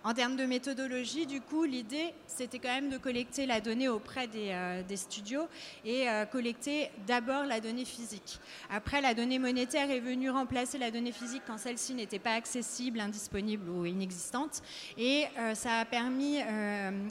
En 0.06 0.14
termes 0.14 0.36
de 0.36 0.46
méthodologie, 0.46 1.26
du 1.26 1.42
coup, 1.42 1.64
l'idée, 1.64 2.14
c'était 2.28 2.60
quand 2.60 2.70
même 2.70 2.92
de 2.92 2.98
collecter 3.00 3.48
la 3.48 3.60
donnée 3.60 3.90
auprès 3.90 4.28
des, 4.28 4.52
euh, 4.52 4.96
studios 4.96 5.48
et 5.84 6.08
euh, 6.08 6.26
collecter 6.26 6.92
d'abord 7.08 7.44
la 7.46 7.60
donnée 7.60 7.86
physique. 7.86 8.40
Après, 8.70 9.02
la 9.02 9.16
donnée 9.16 9.40
monétaire 9.40 9.90
est 9.90 10.00
venue 10.00 10.30
remplacer 10.30 10.78
la 10.78 10.92
donnée 10.92 11.12
physique 11.12 11.42
quand 11.48 11.58
celle-ci 11.58 11.96
n'était 11.96 12.20
pas 12.20 12.34
accessible, 12.34 13.00
indisponible 13.00 13.68
ou 13.68 13.84
inexistante. 13.88 14.62
Et 14.96 15.26
euh, 15.40 15.56
ça 15.56 15.80
a 15.80 15.86
permis 15.86 16.38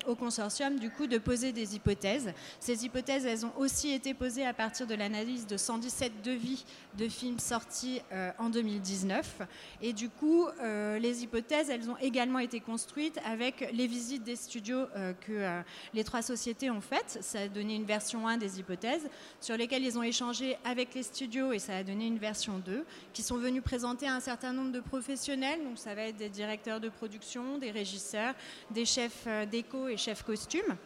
au 0.06 0.14
consortium, 0.14 0.78
du 0.78 0.88
coup, 0.88 1.08
de 1.08 1.18
poser 1.18 1.50
des 1.50 1.74
hypothèses. 1.74 2.32
Ces 2.60 2.84
hypothèses, 2.84 3.26
elles 3.26 3.44
ont 3.44 3.52
aussi 3.58 3.90
été 3.90 4.14
posées 4.14 4.46
à 4.46 4.54
partir 4.54 4.86
de 4.86 4.94
l'analyse 4.94 5.48
de 5.48 5.56
117 5.56 6.22
devis 6.22 6.64
de 6.96 7.08
films 7.08 7.40
sortis 7.40 8.00
en 8.38 8.50
2019. 8.50 9.42
Et 9.82 9.92
du 9.92 10.08
coup, 10.10 10.46
les 10.62 11.24
hypothèses, 11.24 11.70
elles 11.70 11.90
ont 11.90 11.96
également 11.98 12.38
été 12.38 12.60
construites 12.60 12.83
avec 13.24 13.70
les 13.72 13.86
visites 13.86 14.22
des 14.22 14.36
studios 14.36 14.86
euh, 14.96 15.12
que 15.12 15.32
euh, 15.32 15.62
les 15.92 16.04
trois 16.04 16.22
sociétés 16.22 16.70
ont 16.70 16.80
faites. 16.80 17.18
Ça 17.20 17.40
a 17.40 17.48
donné 17.48 17.74
une 17.74 17.84
version 17.84 18.26
1 18.26 18.36
des 18.36 18.60
hypothèses 18.60 19.08
sur 19.40 19.56
lesquelles 19.56 19.84
ils 19.84 19.98
ont 19.98 20.02
échangé 20.02 20.56
avec 20.64 20.94
les 20.94 21.02
studios 21.02 21.52
et 21.52 21.58
ça 21.58 21.76
a 21.76 21.82
donné 21.82 22.06
une 22.06 22.18
version 22.18 22.58
2 22.58 22.84
qui 23.12 23.22
sont 23.22 23.36
venus 23.36 23.62
présenter 23.62 24.08
un 24.08 24.20
certain 24.20 24.52
nombre 24.52 24.72
de 24.72 24.80
professionnels. 24.80 25.62
Donc 25.64 25.78
ça 25.78 25.94
va 25.94 26.02
être 26.02 26.16
des 26.16 26.28
directeurs 26.28 26.80
de 26.80 26.88
production, 26.88 27.58
des 27.58 27.70
régisseurs, 27.70 28.34
des 28.70 28.84
chefs 28.84 29.24
euh, 29.26 29.46
déco 29.46 29.88
et 29.88 29.96
chefs 29.96 30.22
costumes. 30.22 30.76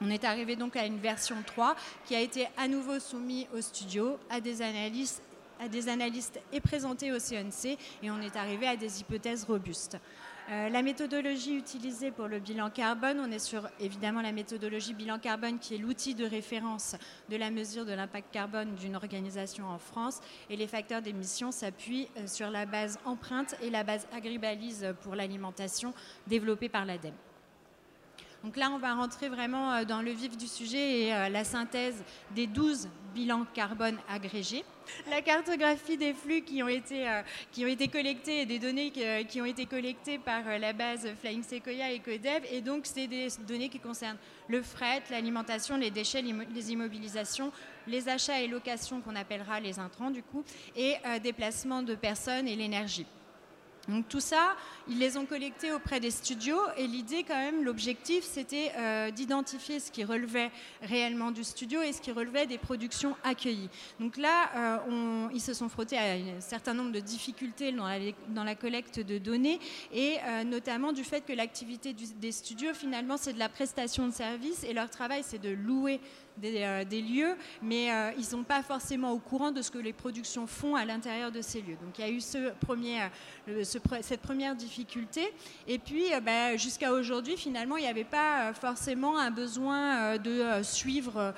On 0.00 0.10
est 0.10 0.24
arrivé 0.24 0.56
donc 0.56 0.76
à 0.76 0.84
une 0.84 0.98
version 0.98 1.36
3 1.46 1.76
qui 2.06 2.14
a 2.14 2.20
été 2.20 2.48
à 2.56 2.66
nouveau 2.66 2.98
soumise 2.98 3.46
à 4.30 4.40
des 4.40 4.62
analystes 4.62 5.22
à 5.62 5.68
des 5.68 5.88
analystes 5.88 6.40
et 6.52 6.60
présentée 6.60 7.12
au 7.12 7.18
CNC 7.18 7.78
et 8.02 8.10
on 8.10 8.20
est 8.20 8.34
arrivé 8.36 8.66
à 8.66 8.76
des 8.76 9.00
hypothèses 9.00 9.44
robustes. 9.44 9.96
Euh, 10.50 10.68
la 10.68 10.82
méthodologie 10.82 11.56
utilisée 11.56 12.10
pour 12.10 12.26
le 12.26 12.40
bilan 12.40 12.68
carbone, 12.68 13.20
on 13.20 13.30
est 13.30 13.38
sur 13.38 13.68
évidemment 13.78 14.22
la 14.22 14.32
méthodologie 14.32 14.92
bilan 14.92 15.18
carbone 15.18 15.58
qui 15.58 15.76
est 15.76 15.78
l'outil 15.78 16.14
de 16.14 16.24
référence 16.24 16.96
de 17.28 17.36
la 17.36 17.50
mesure 17.50 17.84
de 17.84 17.92
l'impact 17.92 18.32
carbone 18.32 18.74
d'une 18.74 18.96
organisation 18.96 19.66
en 19.66 19.78
France 19.78 20.20
et 20.50 20.56
les 20.56 20.66
facteurs 20.66 21.00
d'émission 21.00 21.52
s'appuient 21.52 22.08
euh, 22.16 22.26
sur 22.26 22.50
la 22.50 22.66
base 22.66 22.98
empreinte 23.04 23.54
et 23.62 23.70
la 23.70 23.84
base 23.84 24.06
agribalise 24.12 24.94
pour 25.02 25.14
l'alimentation 25.14 25.94
développée 26.26 26.68
par 26.68 26.84
l'ADEME. 26.84 27.14
Donc 28.44 28.56
là, 28.56 28.70
on 28.72 28.78
va 28.78 28.94
rentrer 28.94 29.28
vraiment 29.28 29.72
euh, 29.72 29.84
dans 29.84 30.02
le 30.02 30.10
vif 30.10 30.36
du 30.36 30.48
sujet 30.48 31.02
et 31.02 31.14
euh, 31.14 31.28
la 31.28 31.44
synthèse 31.44 32.02
des 32.32 32.48
12 32.48 32.88
bilans 33.14 33.46
carbone 33.54 33.96
agrégés. 34.08 34.64
La 35.10 35.22
cartographie 35.22 35.96
des 35.96 36.12
flux 36.12 36.42
qui 36.42 36.60
ont 36.60 36.68
été, 36.68 37.08
euh, 37.08 37.22
qui 37.52 37.64
ont 37.64 37.68
été 37.68 37.86
collectés 37.86 38.40
et 38.40 38.46
des 38.46 38.58
données 38.58 38.90
qui, 38.90 39.40
ont 39.40 39.44
été 39.44 39.66
collectées 39.66 40.18
par 40.18 40.42
la 40.58 40.72
base 40.72 41.06
Flying 41.20 41.44
Sequoia 41.44 41.92
et 41.92 42.00
Codev. 42.00 42.44
Et 42.50 42.60
donc, 42.60 42.80
c'est 42.84 43.06
des 43.06 43.28
données 43.46 43.68
qui 43.68 43.78
concernent 43.78 44.18
le 44.48 44.60
fret, 44.60 45.02
l'alimentation, 45.10 45.76
les 45.76 45.92
déchets, 45.92 46.22
les 46.22 46.72
immobilisations, 46.72 47.52
les 47.86 48.08
achats 48.08 48.40
et 48.40 48.48
locations 48.48 49.00
qu'on 49.02 49.14
appellera 49.14 49.60
les 49.60 49.78
intrants 49.78 50.10
du 50.10 50.22
coup, 50.22 50.42
et 50.74 50.96
déplacement 51.22 51.82
de 51.82 51.94
personnes 51.94 52.48
et 52.48 52.56
l'énergie. 52.56 53.06
Donc 53.88 54.08
tout 54.08 54.20
ça, 54.20 54.54
ils 54.88 54.98
les 54.98 55.16
ont 55.16 55.26
collectés 55.26 55.72
auprès 55.72 55.98
des 55.98 56.12
studios 56.12 56.60
et 56.76 56.86
l'idée 56.86 57.24
quand 57.26 57.36
même, 57.36 57.64
l'objectif, 57.64 58.24
c'était 58.24 58.70
euh, 58.76 59.10
d'identifier 59.10 59.80
ce 59.80 59.90
qui 59.90 60.04
relevait 60.04 60.50
réellement 60.82 61.32
du 61.32 61.42
studio 61.42 61.82
et 61.82 61.92
ce 61.92 62.00
qui 62.00 62.12
relevait 62.12 62.46
des 62.46 62.58
productions 62.58 63.16
accueillies. 63.24 63.68
Donc 63.98 64.16
là, 64.16 64.78
euh, 64.86 65.28
ils 65.34 65.40
se 65.40 65.52
sont 65.52 65.68
frottés 65.68 65.98
à 65.98 66.12
un 66.12 66.40
certain 66.40 66.74
nombre 66.74 66.92
de 66.92 67.00
difficultés 67.00 67.72
dans 67.72 68.44
la, 68.44 68.54
collecte 68.54 69.00
de 69.00 69.18
données 69.18 69.58
et 69.92 70.16
euh, 70.24 70.44
notamment 70.44 70.92
du 70.92 71.02
fait 71.02 71.22
que 71.22 71.32
l'activité 71.32 71.92
des 71.92 72.32
studios, 72.32 72.74
finalement, 72.74 73.16
c'est 73.16 73.32
de 73.32 73.38
la 73.38 73.48
prestation 73.48 74.06
de 74.06 74.12
services 74.12 74.62
et 74.62 74.72
leur 74.72 74.90
travail, 74.90 75.22
c'est 75.24 75.40
de 75.40 75.50
louer 75.50 76.00
euh, 76.44 76.84
des, 76.84 77.02
lieux, 77.02 77.36
mais 77.60 77.92
euh, 77.92 78.10
ils 78.16 78.20
ne 78.20 78.26
sont 78.26 78.42
pas 78.42 78.62
forcément 78.62 79.12
au 79.12 79.18
courant 79.18 79.52
de 79.52 79.60
ce 79.62 79.70
que 79.70 79.78
les 79.78 79.92
productions 79.92 80.46
font 80.46 80.74
à 80.74 80.84
l'intérieur 80.84 81.30
de 81.30 81.40
ces 81.40 81.60
lieux. 81.60 81.76
Donc 81.84 81.98
il 81.98 82.00
y 82.00 82.08
a 82.08 82.10
eu 82.10 82.20
euh, 82.34 83.64
cette 83.64 84.22
première 84.22 84.56
difficulté. 84.56 85.32
Et 85.68 85.78
puis 85.78 86.04
bah, 86.24 86.56
jusqu'à 86.56 86.92
aujourd'hui, 86.92 87.36
finalement, 87.36 87.76
il 87.76 87.82
n'y 87.82 87.88
avait 87.88 88.02
pas 88.04 88.52
forcément 88.54 89.18
un 89.18 89.30
besoin 89.30 90.16
de 90.18 90.62
suivre 90.62 91.34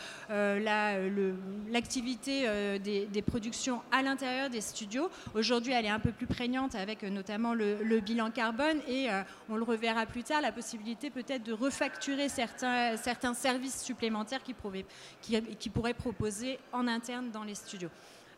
l'activité 1.70 2.78
des, 2.78 3.22
productions 3.22 3.82
à 3.90 4.02
l'intérieur 4.02 4.48
des 4.48 4.60
studios. 4.60 5.10
Aujourd'hui, 5.34 5.72
elle 5.72 5.86
est 5.86 5.90
un 5.90 6.00
peu 6.00 6.12
plus 6.12 6.26
prégnante 6.26 6.74
avec 6.74 7.02
notamment 7.02 7.52
le, 7.54 8.00
bilan 8.00 8.30
carbone 8.30 8.78
et 8.88 9.08
on 9.48 9.56
le 9.56 9.64
reverra 9.64 10.06
plus 10.06 10.22
tard, 10.22 10.40
la 10.40 10.52
possibilité 10.52 11.10
peut-être 11.10 11.42
de 11.42 11.52
refacturer 11.52 12.28
certains, 12.28 12.96
services 13.34 13.82
supplémentaires 13.82 14.42
qui 14.42 14.54
pouvaient 14.54 14.83
qui, 15.22 15.70
pourraient 15.70 15.94
proposer 15.94 16.58
en 16.72 16.86
interne 16.86 17.30
dans 17.30 17.44
les 17.44 17.54
studios. 17.54 17.90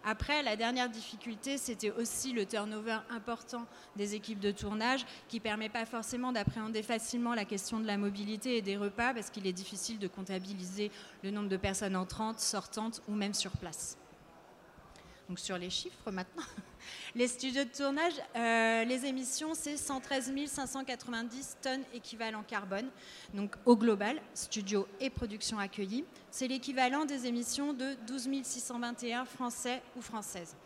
Après, 0.05 0.43
la 0.45 0.55
dernière 0.55 0.89
difficulté, 0.89 1.59
c'était 1.59 1.91
aussi 1.91 2.33
le 2.33 2.47
turnover 2.47 2.99
important 3.11 3.67
des 3.97 4.15
équipes 4.15 4.39
de 4.39 4.53
tournage, 4.53 5.05
qui 5.29 5.39
ne 5.39 5.43
permet 5.43 5.69
pas 5.69 5.85
forcément 5.85 6.31
d'appréhender 6.31 6.85
facilement 6.85 7.35
la 7.35 7.45
question 7.45 7.81
de 7.81 7.87
la 7.87 7.97
mobilité 7.97 8.57
et 8.57 8.63
des 8.63 8.77
repas, 8.77 9.15
parce 9.15 9.31
qu'il 9.31 9.47
est 9.49 9.53
difficile 9.53 9.99
de 9.99 10.07
comptabiliser 10.07 10.93
le 11.25 11.33
nombre 11.33 11.49
de 11.49 11.57
personnes 11.57 11.97
entrantes, 11.97 12.39
sortantes 12.39 13.03
ou 13.09 13.15
même 13.15 13.35
sur 13.35 13.51
place. 13.51 13.99
Donc 15.29 15.41
sur 15.41 15.59
les 15.59 15.71
chiffres 15.71 16.13
maintenant. 16.13 16.45
Les 17.15 17.29
studios 17.29 17.65
de 17.65 17.71
tournage, 17.71 18.15
euh, 18.37 18.85
les 18.85 19.07
émissions, 19.07 19.55
c'est 19.55 19.77
113 19.77 20.33
590 20.47 21.57
tonnes 21.63 21.83
équivalent 21.95 22.43
carbone, 22.47 22.89
donc 23.35 23.55
au 23.65 23.77
global, 23.77 24.21
studio 24.35 24.87
et 25.01 25.11
production 25.11 25.59
accueillies. 25.59 26.05
C'est 26.31 26.49
l'équivalent 26.49 27.05
des 27.05 27.27
émissions 27.27 27.73
de 27.73 27.95
12 28.07 28.29
621 28.43 29.25
français 29.25 29.83
ou 29.97 30.03
françaises. 30.03 30.57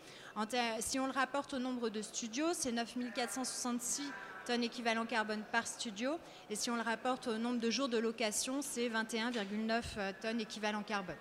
si 0.79 0.99
on 0.99 1.05
le 1.05 1.13
rapporte 1.13 1.53
au 1.53 1.59
nombre 1.59 1.89
de 1.89 2.01
studios, 2.01 2.53
c'est 2.53 2.71
9 2.71 2.95
466 3.13 4.03
tonnes 4.45 4.63
équivalent 4.63 5.05
carbone 5.05 5.43
par 5.51 5.67
studio. 5.67 6.17
Et 6.49 6.55
si 6.55 6.69
on 6.69 6.75
le 6.75 6.81
rapporte 6.81 7.27
au 7.27 7.37
nombre 7.37 7.59
de 7.59 7.69
jours 7.69 7.89
de 7.89 7.97
location, 7.97 8.61
c'est 8.61 8.89
21,9 8.89 9.81
euh, 9.97 10.11
tonnes 10.21 10.41
équivalent 10.41 10.83
carbone. 10.83 11.15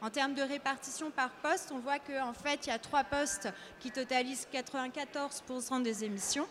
En 0.00 0.10
termes 0.10 0.34
de 0.34 0.42
répartition 0.42 1.10
par 1.10 1.30
poste, 1.30 1.72
on 1.74 1.78
voit 1.78 1.98
qu'en 1.98 2.32
fait, 2.32 2.66
il 2.66 2.68
y 2.68 2.72
a 2.72 2.78
trois 2.78 3.04
postes 3.04 3.48
qui 3.80 3.90
totalisent 3.90 4.46
94% 4.52 5.82
des 5.82 6.04
émissions. 6.04 6.46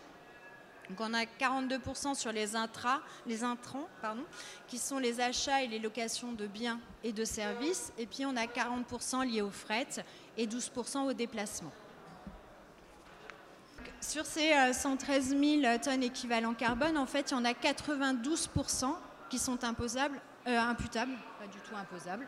Donc 0.90 1.00
on 1.00 1.14
a 1.14 1.24
42% 1.24 2.14
sur 2.14 2.32
les, 2.32 2.56
intras, 2.56 3.00
intrants, 3.42 3.88
pardon, 4.00 4.24
qui 4.66 4.78
sont 4.78 4.98
les 4.98 5.20
achats 5.20 5.62
et 5.62 5.66
les 5.66 5.78
locations 5.78 6.32
de 6.32 6.46
biens 6.46 6.80
et 7.04 7.12
de 7.12 7.24
services. 7.24 7.92
Et 7.98 8.06
puis 8.06 8.24
on 8.24 8.36
a 8.36 8.46
40% 8.46 9.26
liés 9.26 9.42
au 9.42 9.50
fret 9.50 9.88
et 10.36 10.46
12% 10.46 11.08
au 11.08 11.12
déplacement. 11.12 11.72
Sur 14.00 14.24
ces 14.24 14.52
113 14.72 15.34
euh, 15.34 15.60
000 15.62 15.78
tonnes 15.78 16.02
équivalent 16.02 16.54
carbone, 16.54 16.96
en 16.96 17.06
fait, 17.06 17.30
il 17.30 17.34
y 17.34 17.36
en 17.36 17.44
a 17.44 17.52
92% 17.52 18.94
qui 19.28 19.38
sont 19.38 19.64
imposables, 19.64 20.20
euh, 20.46 20.58
imputables, 20.58 21.12
pas 21.38 21.46
du 21.46 21.58
tout 21.58 21.76
imposables, 21.76 22.26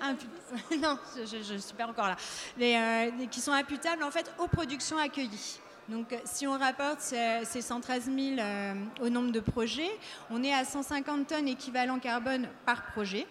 non, 0.82 0.98
je 1.16 1.52
ne 1.52 1.58
suis 1.58 1.74
pas 1.74 1.86
encore 1.86 2.08
là, 2.08 2.16
euh, 2.60 3.26
qui 3.30 3.40
sont 3.40 3.52
imputables 3.52 4.02
en 4.02 4.10
fait 4.10 4.30
aux 4.38 4.48
productions 4.48 4.98
accueillies. 4.98 5.60
Donc, 5.88 6.14
si 6.24 6.46
on 6.46 6.56
rapporte 6.56 7.00
ces, 7.00 7.60
113 7.60 8.04
000 8.04 8.16
euh, 8.38 8.74
au 9.00 9.08
nombre 9.08 9.32
de 9.32 9.40
projets, 9.40 9.90
on 10.30 10.42
est 10.44 10.54
à 10.54 10.64
150 10.64 11.26
tonnes 11.26 11.48
équivalent 11.48 11.98
carbone 11.98 12.48
par 12.64 12.86
projet. 12.92 13.26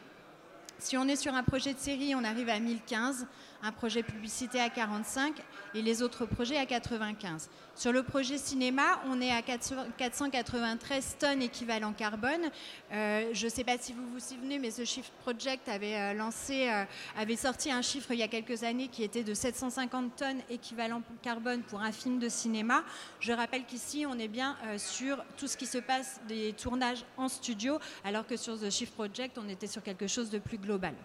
Si 0.77 0.97
on 0.97 1.07
est 1.07 1.15
sur 1.15 1.33
un 1.33 1.43
projet 1.43 1.73
de 1.73 1.79
série, 1.79 2.15
on 2.15 2.23
arrive 2.23 2.49
à 2.49 2.59
1015 2.59 3.27
un 3.63 3.71
projet 3.71 4.03
publicité 4.03 4.59
à 4.59 4.69
45 4.69 5.35
et 5.75 5.81
les 5.81 6.01
autres 6.01 6.25
projets 6.25 6.57
à 6.57 6.65
95. 6.65 7.49
Sur 7.75 7.93
le 7.93 8.03
projet 8.03 8.37
cinéma, 8.37 9.01
on 9.07 9.21
est 9.21 9.31
à 9.31 9.41
493 9.41 11.17
tonnes 11.19 11.41
équivalent 11.41 11.93
carbone. 11.93 12.49
Euh, 12.91 13.29
je 13.31 13.45
ne 13.45 13.49
sais 13.49 13.63
pas 13.63 13.77
si 13.77 13.93
vous 13.93 14.05
vous 14.07 14.19
souvenez, 14.19 14.59
mais 14.59 14.71
ce 14.71 14.83
Shift 14.83 15.13
Project 15.21 15.69
avait 15.69 15.95
euh, 15.95 16.29
euh, 16.49 16.85
avait 17.17 17.35
sorti 17.35 17.71
un 17.71 17.81
chiffre 17.81 18.11
il 18.11 18.19
y 18.19 18.23
a 18.23 18.27
quelques 18.27 18.63
années 18.63 18.89
qui 18.89 19.03
était 19.03 19.23
de 19.23 19.33
750 19.33 20.15
tonnes 20.15 20.41
équivalent 20.49 21.01
carbone 21.21 21.61
pour 21.61 21.79
un 21.79 21.91
film 21.91 22.19
de 22.19 22.27
cinéma. 22.27 22.83
Je 23.19 23.31
rappelle 23.31 23.63
qu'ici, 23.65 24.05
on 24.05 24.17
est 24.19 24.27
bien 24.27 24.57
sur 24.77 25.23
tout 25.37 25.47
ce 25.47 25.55
qui 25.55 25.65
se 25.65 25.77
passe 25.77 26.19
des 26.27 26.53
tournages 26.53 27.05
en 27.17 27.29
studio, 27.29 27.79
alors 28.03 28.27
que 28.27 28.35
sur 28.35 28.59
The 28.59 28.69
Shift 28.69 28.93
Project, 28.93 29.37
on 29.37 29.47
était 29.47 29.67
sur 29.67 29.83
quelque 29.83 30.07
chose 30.07 30.29
de 30.29 30.39
plus 30.39 30.57
global. 30.57 30.95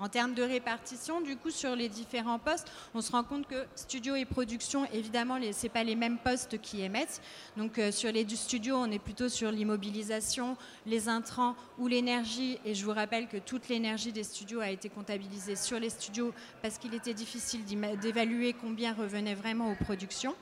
En 0.00 0.08
termes 0.08 0.32
de 0.32 0.42
répartition, 0.42 1.20
du 1.20 1.36
coup, 1.36 1.50
sur 1.50 1.76
les 1.76 1.90
différents 1.90 2.38
postes, 2.38 2.72
on 2.94 3.02
se 3.02 3.12
rend 3.12 3.22
compte 3.22 3.46
que 3.46 3.66
studio 3.74 4.14
et 4.14 4.24
production, 4.24 4.86
évidemment, 4.94 5.38
ce 5.38 5.62
n'est 5.62 5.68
pas 5.68 5.84
les 5.84 5.94
mêmes 5.94 6.16
postes 6.16 6.58
qui 6.58 6.80
émettent. 6.80 7.20
Donc, 7.58 7.78
euh, 7.78 7.92
sur 7.92 8.10
les 8.10 8.24
du 8.24 8.34
studio, 8.34 8.76
on 8.76 8.90
est 8.90 8.98
plutôt 8.98 9.28
sur 9.28 9.52
l'immobilisation, 9.52 10.56
les 10.86 11.10
intrants 11.10 11.54
ou 11.78 11.86
l'énergie. 11.86 12.58
Et 12.64 12.74
je 12.74 12.82
vous 12.86 12.94
rappelle 12.94 13.28
que 13.28 13.36
toute 13.36 13.68
l'énergie 13.68 14.10
des 14.10 14.24
studios 14.24 14.60
a 14.60 14.70
été 14.70 14.88
comptabilisée 14.88 15.54
sur 15.54 15.78
les 15.78 15.90
studios 15.90 16.32
parce 16.62 16.78
qu'il 16.78 16.94
était 16.94 17.14
difficile 17.14 17.66
d'évaluer 18.00 18.54
combien 18.54 18.94
revenait 18.94 19.34
vraiment 19.34 19.70
aux 19.70 19.84
productions. 19.84 20.34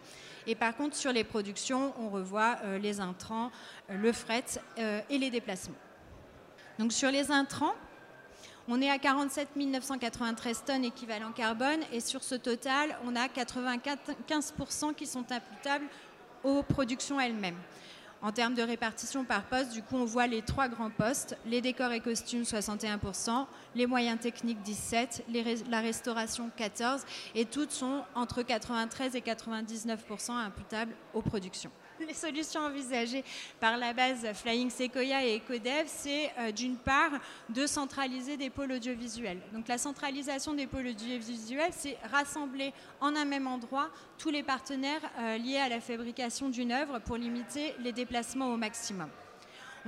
Et 0.47 0.55
par 0.55 0.77
contre, 0.77 0.95
sur 0.95 1.13
les 1.13 1.25
productions, 1.25 1.93
on 1.99 2.11
revoit 2.11 2.59
les 2.81 3.01
intrants, 3.01 3.51
le 3.91 4.13
fret 4.13 4.45
et 5.11 5.19
les 5.19 5.31
déplacements. 5.31 5.75
Donc 6.79 6.93
sur 6.93 7.11
les 7.11 7.31
intrants, 7.31 7.75
on 8.69 8.83
est 8.83 8.91
à 8.91 8.99
47 8.99 9.57
993 9.57 10.65
tonnes 10.65 10.85
équivalent 10.85 11.33
carbone 11.33 11.81
et 11.93 12.01
sur 12.01 12.23
ce 12.23 12.35
total, 12.35 12.97
on 13.05 13.17
a 13.17 13.27
95% 13.27 14.95
qui 14.95 15.07
sont 15.07 15.25
imputables 15.33 15.87
aux 16.45 16.63
productions 16.63 17.19
elles-mêmes. 17.19 17.57
En 18.21 18.33
termes 18.33 18.55
de 18.55 18.63
répartition 18.63 19.25
par 19.25 19.45
poste, 19.45 19.73
du 19.73 19.83
coup, 19.83 19.97
on 19.97 20.05
voit 20.05 20.27
les 20.27 20.43
trois 20.43 20.69
grands 20.69 20.91
postes 20.91 21.37
les 21.47 21.61
décors 21.61 21.93
et 21.93 22.01
costumes 22.01 22.43
61%, 22.43 23.47
les 23.75 23.87
moyens 23.87 24.19
techniques 24.19 24.59
17%, 24.67 25.71
la 25.71 25.81
restauration 25.81 26.51
14, 26.57 27.05
et 27.37 27.45
toutes 27.45 27.71
sont 27.71 28.03
entre 28.15 28.43
93 28.43 29.15
et 29.15 29.21
99% 29.21 30.33
imputables 30.33 30.95
aux 31.15 31.23
productions 31.23 31.71
les 32.07 32.15
solutions 32.15 32.61
envisagées 32.61 33.25
par 33.61 33.77
la 33.77 33.93
base 33.93 34.27
Flying 34.35 34.71
Sequoia 34.71 35.25
et 35.25 35.37
EcoDev, 35.37 35.85
c'est 35.87 36.31
euh, 36.39 36.53
d'une 36.53 36.77
part 36.77 37.11
de 37.49 37.67
centraliser 37.67 38.37
des 38.37 38.51
pôles 38.51 38.73
audiovisuels. 38.73 39.41
Donc 39.53 39.69
la 39.69 39.79
centralisation 39.79 40.55
des 40.55 40.67
pôles 40.67 40.89
audiovisuels, 40.89 41.73
c'est 41.73 41.97
rassembler 42.13 42.73
en 43.01 43.15
un 43.17 43.25
même 43.25 43.47
endroit 43.47 43.91
tous 44.19 44.31
les 44.31 44.43
partenaires 44.43 45.03
euh, 45.19 45.39
liés 45.39 45.59
à 45.59 45.69
la 45.69 45.81
fabrication 45.81 46.49
d'une 46.49 46.73
œuvre 46.73 46.99
pour 47.01 47.17
limiter 47.17 47.75
les 47.81 47.93
déplacements 47.93 48.49
au 48.53 48.57
maximum. 48.57 49.09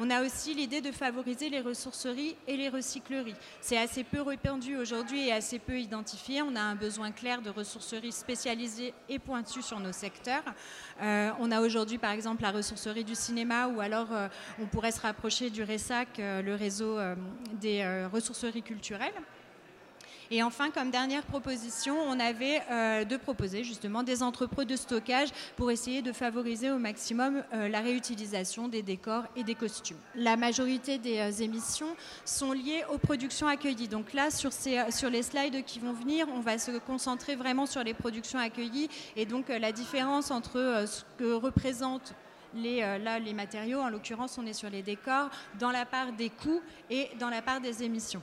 On 0.02 0.09
a 0.09 0.23
aussi 0.23 0.54
l'idée 0.54 0.80
de 0.80 0.92
favoriser 0.92 1.50
les 1.50 1.61
ressourceries 1.61 2.35
et 2.49 2.57
les 2.57 2.71
recycleries. 2.71 3.35
C'est 3.61 3.76
assez 3.76 4.02
peu 4.02 4.23
répandu 4.23 4.75
aujourd'hui 4.76 5.28
et 5.28 5.33
assez 5.33 5.59
peu 5.59 5.78
identifié. 5.78 6.40
On 6.40 6.57
a 6.57 6.61
un 6.62 6.75
besoin 6.75 7.11
clair 7.11 7.42
de 7.42 7.50
ressourceries 7.50 8.11
spécialisées 8.11 8.95
et 9.11 9.19
pointues 9.19 9.61
sur 9.61 9.78
nos 9.78 9.92
secteurs. 9.92 10.42
Euh, 11.02 11.33
on 11.38 11.50
a 11.50 11.61
aujourd'hui 11.61 11.99
par 11.99 12.12
exemple 12.12 12.40
la 12.40 12.50
ressourcerie 12.50 13.04
du 13.04 13.14
cinéma 13.14 13.69
ou 13.69 13.80
alors 13.80 14.11
euh, 14.12 14.28
on 14.59 14.64
pourrait 14.64 14.92
se 14.92 15.02
rapprocher 15.02 15.50
du 15.50 15.62
RESAC, 15.62 16.19
euh, 16.19 16.40
le 16.40 16.54
réseau 16.54 16.97
des 17.61 17.85
ressourceries 18.11 18.62
culturelles. 18.62 19.12
Et 20.32 20.44
enfin, 20.44 20.70
comme 20.70 20.92
dernière 20.92 21.25
proposition, 21.25 21.96
on 22.06 22.20
avait 22.20 22.62
euh, 22.70 23.04
de 23.04 23.16
proposer 23.16 23.64
justement 23.64 24.04
des 24.04 24.22
entrepôts 24.22 24.62
de 24.62 24.76
stockage 24.76 25.30
pour 25.56 25.72
essayer 25.72 26.02
de 26.02 26.12
favoriser 26.12 26.70
au 26.70 26.78
maximum 26.78 27.42
euh, 27.52 27.68
la 27.68 27.80
réutilisation 27.80 28.68
des 28.68 28.82
décors 28.82 29.25
et 29.34 29.42
des 29.42 29.56
costumes. 29.56 29.96
La 30.14 30.37
majorité 30.37 30.99
des 30.99 31.18
euh, 31.18 31.42
émissions 31.42 31.96
sont 32.25 32.52
liées 32.52 32.84
aux 32.94 32.99
productions 32.99 33.49
accueillies. 33.49 33.88
Donc 33.88 34.12
là, 34.12 34.30
sur, 34.30 34.50
les 35.10 35.22
slides 35.25 35.64
qui 35.64 35.80
vont 35.80 35.94
venir, 35.94 36.28
on 36.32 36.40
va 36.40 36.58
se 36.58 36.78
concentrer 36.78 37.34
vraiment 37.34 37.66
sur 37.66 37.82
les 37.82 37.94
productions 37.94 38.38
accueillies 38.38 38.88
et 39.16 39.26
donc 39.26 39.49
la 39.49 39.72
différence 39.72 40.30
entre 40.30 40.84
ce 40.87 41.02
que 41.18 41.32
représentent 41.32 42.14
les, 42.54 42.80
là, 42.80 43.18
les 43.18 43.34
matériaux, 43.34 43.80
en 43.80 43.88
l'occurrence 43.88 44.38
on 44.38 44.46
est 44.46 44.52
sur 44.52 44.70
les 44.70 44.82
décors, 44.82 45.30
dans 45.58 45.70
la 45.70 45.87
part 45.87 46.12
des 46.12 46.30
coûts 46.30 46.60
et 46.88 47.08
dans 47.18 47.30
la 47.30 47.42
part 47.42 47.60
des 47.60 47.82
émissions 47.82 48.22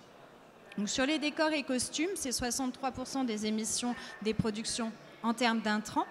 sur 0.85 1.05
les 1.05 1.17
décors 1.17 1.51
et 1.53 1.63
costumes, 1.63 2.09
c'est 2.15 2.29
63% 2.29 3.25
des 3.25 3.45
émissions 3.45 3.95
des 4.21 4.33
productions 4.33 4.91
en 5.23 5.33
termes 5.33 5.61
d'intrants. 5.61 6.05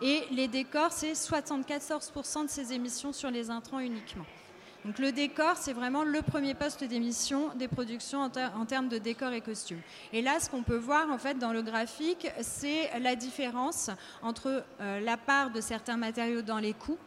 Et 0.00 0.22
les 0.30 0.48
décors, 0.48 0.92
c'est 0.92 1.12
74% 1.12 2.44
de 2.44 2.50
ces 2.50 2.72
émissions 2.72 3.12
sur 3.12 3.30
les 3.30 3.50
intrants 3.50 3.80
uniquement. 3.80 4.24
Donc 4.84 4.98
le 4.98 5.12
décor, 5.12 5.56
c'est 5.56 5.72
vraiment 5.72 6.02
le 6.02 6.22
premier 6.22 6.54
poste 6.54 6.82
d'émission 6.82 7.50
des 7.54 7.68
productions 7.68 8.20
en, 8.20 8.66
termes 8.66 8.88
de 8.88 8.98
décor 8.98 9.32
et 9.32 9.40
costumes. 9.40 9.80
Et 10.12 10.22
là, 10.22 10.40
ce 10.40 10.50
qu'on 10.50 10.64
peut 10.64 10.76
voir 10.76 11.08
en 11.10 11.18
fait 11.18 11.38
dans 11.38 11.52
le 11.52 11.62
graphique, 11.62 12.26
c'est 12.40 12.90
la 12.98 13.14
différence 13.14 13.90
entre 14.22 14.64
euh, 14.80 15.00
la 15.00 15.16
part 15.16 15.50
de 15.50 15.60
certains 15.60 15.96
matériaux 15.96 16.42
dans 16.42 16.58
les 16.58 16.72
coûts 16.72 16.98